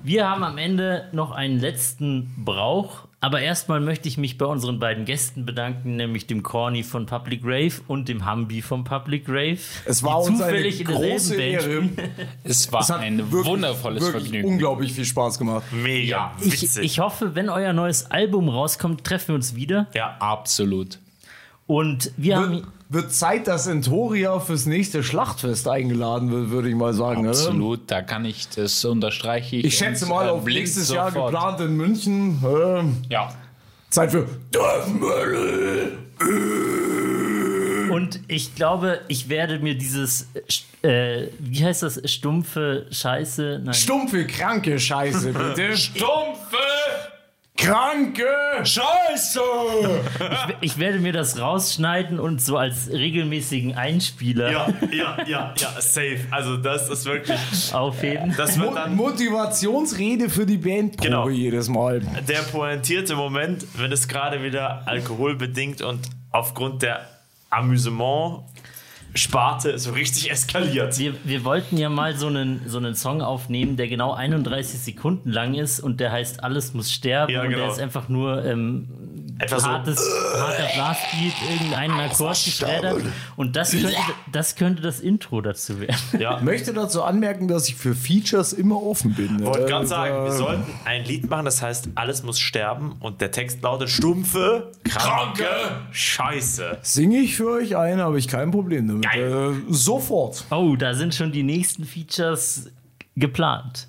Wir 0.05 0.29
haben 0.29 0.45
am 0.45 0.57
Ende 0.57 1.09
noch 1.11 1.33
einen 1.33 1.59
letzten 1.59 2.31
Brauch, 2.45 3.09
aber 3.21 3.41
erstmal 3.41 3.81
möchte 3.81 4.07
ich 4.07 4.19
mich 4.19 4.39
bei 4.39 4.47
unseren 4.47 4.79
beiden 4.79 5.05
Gästen 5.07 5.45
bedanken, 5.45 5.97
nämlich 5.97 6.29
dem 6.29 6.45
Corny 6.45 6.85
von 6.85 7.07
Public 7.07 7.41
Rave 7.43 7.73
und 7.89 8.09
dem 8.09 8.25
Hambi 8.25 8.63
von 8.63 8.85
Public 8.85 9.25
Rave. 9.29 9.59
Es 9.85 10.05
war 10.05 10.23
uns 10.23 10.41
eine 10.41 10.71
große 10.71 11.35
Ehre. 11.35 11.89
Es 12.45 12.71
war 12.73 12.83
Es 12.83 12.91
hat 12.91 13.01
ein 13.01 13.33
wirklich, 13.33 13.47
wundervolles 13.51 14.05
wirklich 14.05 14.23
Vergnügen. 14.23 14.47
unglaublich 14.49 14.93
viel 14.93 15.05
Spaß 15.05 15.41
gemacht. 15.41 15.65
Mega 15.73 16.33
Ich, 16.41 16.63
witzig. 16.63 16.85
ich 16.85 17.01
hoffe, 17.01 17.35
wenn 17.35 17.49
euer 17.49 17.73
neues 17.73 18.13
Album 18.13 18.49
rauskommt, 18.49 19.03
treffen 19.03 19.29
wir 19.31 19.35
uns 19.35 19.57
wieder. 19.57 19.89
ja, 19.93 20.17
Absolut. 20.21 21.01
Und 21.71 22.11
wir 22.17 22.37
haben. 22.37 22.53
Wird, 22.53 22.65
wird 22.89 23.13
Zeit, 23.13 23.47
dass 23.47 23.69
Entoria 23.69 24.41
fürs 24.41 24.67
nächste 24.67 25.05
Schlachtfest 25.05 25.69
eingeladen 25.69 26.33
wird, 26.33 26.51
würde 26.51 26.69
ich 26.69 26.75
mal 26.75 26.93
sagen. 26.93 27.21
oder? 27.21 27.31
Absolut, 27.31 27.89
da 27.89 28.03
kann 28.03 28.25
ich, 28.25 28.49
das 28.49 28.85
unterstreiche 28.85 29.55
ich. 29.55 29.65
Ich 29.67 29.79
schätze 29.79 30.07
mal 30.07 30.27
äh, 30.27 30.31
auf 30.31 30.45
nächstes 30.45 30.91
Jahr 30.91 31.13
sofort. 31.13 31.31
geplant 31.33 31.61
in 31.61 31.77
München. 31.77 32.43
Ähm, 32.45 32.97
Ja. 33.09 33.33
Zeit 33.89 34.11
für 34.11 34.27
Dorfmüll. 34.51 35.97
Und 37.93 38.21
ich 38.29 38.55
glaube, 38.57 39.01
ich 39.09 39.29
werde 39.29 39.59
mir 39.61 39.77
dieses, 39.77 40.27
äh, 40.83 41.27
wie 41.39 41.65
heißt 41.65 41.83
das, 41.85 42.01
stumpfe 42.11 42.87
Scheiße? 42.91 43.61
Nein. 43.65 43.75
Stumpfe, 43.75 44.27
kranke 44.27 44.79
Scheiße, 44.79 45.33
bitte. 45.33 45.77
Stumpfe 45.77 46.57
kranke 47.61 48.25
Scheiße! 48.65 49.41
Ich 50.61 50.79
werde 50.79 50.99
mir 50.99 51.13
das 51.13 51.39
rausschneiden 51.39 52.19
und 52.19 52.41
so 52.43 52.57
als 52.57 52.91
regelmäßigen 52.91 53.75
Einspieler 53.75 54.51
ja, 54.51 54.69
ja, 54.91 55.17
ja, 55.27 55.55
ja, 55.57 55.81
safe. 55.81 56.21
Also 56.31 56.57
das 56.57 56.89
ist 56.89 57.05
wirklich, 57.05 57.39
aufheben. 57.75 58.35
das 58.37 58.59
wird 58.59 58.75
dann 58.77 58.97
Motivationsrede 58.97 60.31
für 60.31 60.47
die 60.47 60.57
Bandprobe 60.57 61.03
Genau. 61.03 61.29
jedes 61.29 61.69
Mal. 61.69 62.01
der 62.29 62.41
pointierte 62.51 63.15
Moment, 63.15 63.65
wenn 63.77 63.93
es 63.93 64.09
gerade 64.09 64.43
wieder 64.43 64.83
alkoholbedingt 64.87 65.83
und 65.83 66.01
aufgrund 66.31 66.83
der 66.83 67.07
Amüsement-Sparte 69.11 69.79
so 69.79 69.93
richtig 69.93 70.31
eskaliert. 70.31 70.99
Wir, 70.99 71.15
wir 71.25 71.45
wollten 71.45 71.77
ja 71.77 71.89
mal 71.89 72.17
so 72.17 72.29
einen, 72.29 72.63
so 72.67 72.79
einen 72.79 72.95
Song 72.95 73.23
aufnehmen, 73.23 73.77
der 73.77 73.89
genau 73.89 74.13
31 74.13 74.79
Sekunden 74.81 75.31
lang 75.31 75.55
ist 75.55 75.81
und 75.81 76.01
der 76.01 76.13
heißt 76.13 76.43
Alles 76.45 76.75
muss 76.75 76.93
sterben 76.93 77.33
Ja, 77.33 77.43
und 77.43 77.51
der 77.51 77.59
genau. 77.59 77.73
ist 77.73 77.81
einfach 77.81 78.09
nur 78.09 78.45
ähm, 78.45 78.89
Etwa 79.41 79.59
so. 79.59 79.67
hartes, 79.67 79.99
harter 80.35 80.69
Blastbeat, 80.75 81.33
irgendeinen 81.51 82.01
Akkord 82.01 82.45
geschreddert. 82.45 83.03
Und 83.37 83.57
das 83.57 83.73
könnte, 83.73 83.97
das 84.31 84.55
könnte 84.57 84.83
das 84.83 85.01
Intro 85.01 85.41
dazu 85.41 85.81
werden. 85.81 85.97
Ja. 86.19 86.37
Ich 86.37 86.43
möchte 86.43 86.75
dazu 86.75 87.03
anmerken, 87.03 87.49
dass 87.49 87.69
ich 87.69 87.77
für 87.77 87.95
Features 87.95 88.53
immer 88.53 88.83
offen 88.83 89.15
bin. 89.15 89.45
wollte 89.45 89.65
Äh, 89.65 89.69
gerade 89.69 89.87
sagen, 89.87 90.25
wir 90.25 90.33
äh, 90.33 90.37
sollten 90.37 90.65
ein 90.85 91.05
Lied 91.05 91.31
machen, 91.31 91.47
das 91.47 91.63
heißt, 91.63 91.89
alles 91.95 92.23
muss 92.23 92.39
sterben 92.39 92.97
und 93.01 93.21
der 93.21 93.31
Text 93.31 93.63
lautet 93.63 93.89
stumpfe, 93.89 94.73
kranke 94.85 95.47
Scheiße. 95.91 96.79
Singe 96.83 97.19
ich 97.19 97.37
für 97.37 97.51
euch 97.51 97.77
ein, 97.77 97.99
habe 98.01 98.19
ich 98.19 98.29
kein 98.29 98.51
Problem 98.51 98.89
damit. 98.89 99.05
Geil. 99.05 99.55
Äh, 99.69 99.73
sofort. 99.73 100.45
Oh, 100.51 100.77
da 100.77 100.95
sind 100.95 101.15
schon 101.15 101.33
die 101.33 101.43
nächsten 101.43 101.85
Features 101.85 102.71
geplant. 103.17 103.89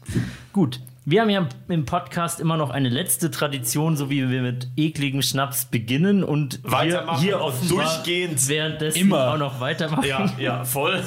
Gut. 0.53 0.79
Wir 1.11 1.19
haben 1.19 1.29
ja 1.29 1.45
im 1.67 1.83
Podcast 1.83 2.39
immer 2.39 2.55
noch 2.55 2.69
eine 2.69 2.87
letzte 2.87 3.29
Tradition, 3.29 3.97
so 3.97 4.09
wie 4.09 4.29
wir 4.29 4.41
mit 4.41 4.69
ekligem 4.77 5.21
Schnaps 5.21 5.65
beginnen 5.65 6.23
und 6.23 6.61
Weitermachen 6.63 7.19
hier, 7.19 7.35
hier 7.35 7.41
offenbar 7.41 7.83
durchgehend. 7.83 8.47
währenddessen 8.47 8.97
Immer. 8.97 9.33
auch 9.33 9.37
noch 9.37 9.59
weitermachen. 9.59 10.07
Ja, 10.07 10.33
ja, 10.39 10.63
voll. 10.63 11.03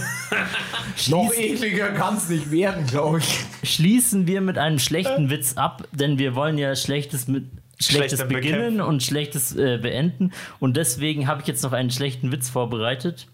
Noch 1.09 1.33
ekliger 1.33 1.93
kann 1.93 2.19
es 2.19 2.29
nicht 2.29 2.51
werden, 2.51 2.87
glaube 2.87 3.21
ich. 3.21 3.47
Schließen 3.63 4.27
wir 4.27 4.43
mit 4.43 4.59
einem 4.59 4.79
schlechten 4.79 5.31
Witz 5.31 5.55
ab, 5.57 5.89
denn 5.93 6.19
wir 6.19 6.35
wollen 6.35 6.59
ja 6.59 6.77
Schlechtes 6.77 7.27
mit 7.27 7.47
Schlechtes 7.81 8.19
Schlechter 8.19 8.27
beginnen 8.27 8.59
bekämpfen. 8.59 8.81
und 8.83 9.03
Schlechtes 9.03 9.57
äh, 9.57 9.79
beenden. 9.79 10.33
Und 10.61 10.77
deswegen 10.77 11.29
habe 11.29 11.41
ich 11.41 11.49
jetzt 11.49 11.63
noch 11.63 11.73
einen 11.73 11.91
schlechten 11.91 12.31
Witz 12.31 12.51
vorbereitet. 12.51 13.27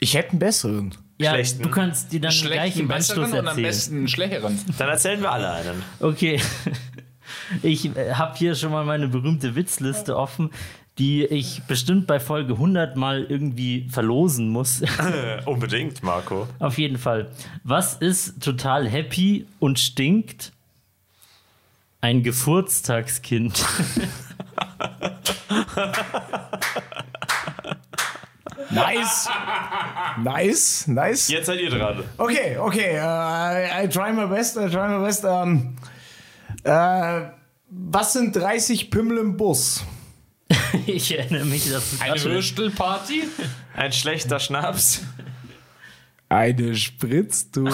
Ich 0.00 0.14
hätte 0.14 0.30
einen 0.30 0.40
besseren. 0.40 0.96
Ja, 1.22 1.32
Schlechten? 1.32 1.62
du 1.62 1.70
kannst 1.70 2.12
dir 2.12 2.20
dann 2.20 2.30
gleich 2.30 2.40
Schlechten 2.40 2.80
im 2.80 2.90
Anschluss 2.90 3.08
besseren 3.16 3.32
und 3.32 3.38
am 3.38 3.46
erzählen. 3.46 3.66
besten 3.66 4.08
schlechteren. 4.08 4.60
Dann 4.78 4.88
erzählen 4.88 5.20
wir 5.20 5.32
alle 5.32 5.50
einen. 5.52 5.82
Okay. 6.00 6.40
Ich 7.62 7.84
äh, 7.96 8.14
habe 8.14 8.36
hier 8.36 8.54
schon 8.54 8.72
mal 8.72 8.84
meine 8.84 9.08
berühmte 9.08 9.54
Witzliste 9.54 10.16
offen, 10.16 10.50
die 10.98 11.24
ich 11.24 11.62
bestimmt 11.64 12.06
bei 12.06 12.20
Folge 12.20 12.54
100 12.54 12.96
mal 12.96 13.24
irgendwie 13.24 13.88
verlosen 13.90 14.48
muss. 14.48 14.82
Unbedingt, 15.46 16.02
Marco. 16.02 16.48
Auf 16.58 16.78
jeden 16.78 16.98
Fall. 16.98 17.30
Was 17.64 17.94
ist 17.94 18.42
total 18.42 18.88
happy 18.88 19.46
und 19.58 19.78
stinkt? 19.78 20.52
Ein 22.00 22.22
Geburtstagskind. 22.22 23.64
Nice. 28.70 29.28
nice, 30.22 30.86
nice. 30.86 31.28
Jetzt 31.28 31.46
seid 31.46 31.60
ihr 31.60 31.70
dran. 31.70 32.04
Okay, 32.18 32.56
okay. 32.58 32.96
äh, 32.96 33.82
I, 33.82 33.84
I 33.84 33.88
try 33.88 34.12
my 34.12 34.26
best, 34.26 34.56
I 34.56 34.68
try 34.68 34.88
my 34.88 35.04
best. 35.04 35.24
Ähm, 35.24 35.76
äh, 36.64 37.22
was 37.68 38.12
sind 38.12 38.36
30 38.36 38.90
Pimmel 38.90 39.18
im 39.18 39.36
Bus? 39.36 39.84
Ich 40.86 41.16
erinnere 41.16 41.44
mich, 41.44 41.70
dass 41.70 41.98
du 41.98 42.02
Eine 42.02 42.22
Würstelparty? 42.22 43.24
Ein 43.74 43.92
schlechter 43.92 44.38
Schnaps. 44.38 45.02
Eine 46.28 46.74
Spritztour. 46.74 47.70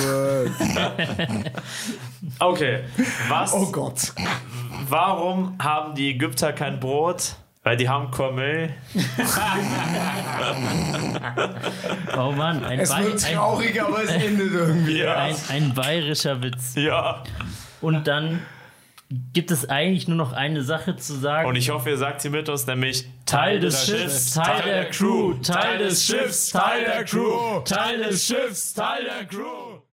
Okay. 2.40 2.80
Was? 3.28 3.52
oh 3.52 3.70
Gott. 3.70 4.12
Warum 4.88 5.56
haben 5.60 5.94
die 5.94 6.10
Ägypter 6.10 6.52
kein 6.52 6.80
Brot? 6.80 7.36
Weil 7.68 7.76
die 7.76 7.86
haben 7.86 8.10
Cormel. 8.10 8.70
Oh 12.16 12.32
Mann, 12.32 12.64
ein, 12.64 12.80
Es 12.80 12.96
wird 12.96 13.24
ein, 13.24 13.34
traurig, 13.34 13.80
aber 13.82 14.02
es 14.02 14.10
endet 14.10 14.52
irgendwie. 14.52 15.00
Ja. 15.00 15.16
ein, 15.16 15.36
ein 15.50 15.74
bayerischer 15.74 16.42
Witz. 16.42 16.74
Ja. 16.76 17.22
Und 17.82 18.06
dann 18.06 18.40
gibt 19.34 19.50
es 19.50 19.68
eigentlich 19.68 20.08
nur 20.08 20.16
noch 20.16 20.32
eine 20.32 20.62
Sache 20.62 20.96
zu 20.96 21.14
sagen. 21.14 21.46
Und 21.46 21.56
ich 21.56 21.68
hoffe, 21.68 21.90
ihr 21.90 21.98
sagt 21.98 22.22
sie 22.22 22.30
mit 22.30 22.48
uns, 22.48 22.66
nämlich 22.66 23.06
Teil 23.26 23.60
des 23.60 23.84
Schiffs, 23.84 24.32
Teil 24.32 24.62
der 24.64 24.84
Crew, 24.86 25.34
Teil 25.34 25.78
des 25.78 26.06
Schiffs, 26.06 26.48
Teil 26.48 26.84
der 26.84 27.04
Crew, 27.04 27.60
Teil 27.66 27.98
des 27.98 28.26
Schiffs, 28.26 28.72
Teil 28.72 29.04
der 29.04 29.26
Crew. 29.26 29.67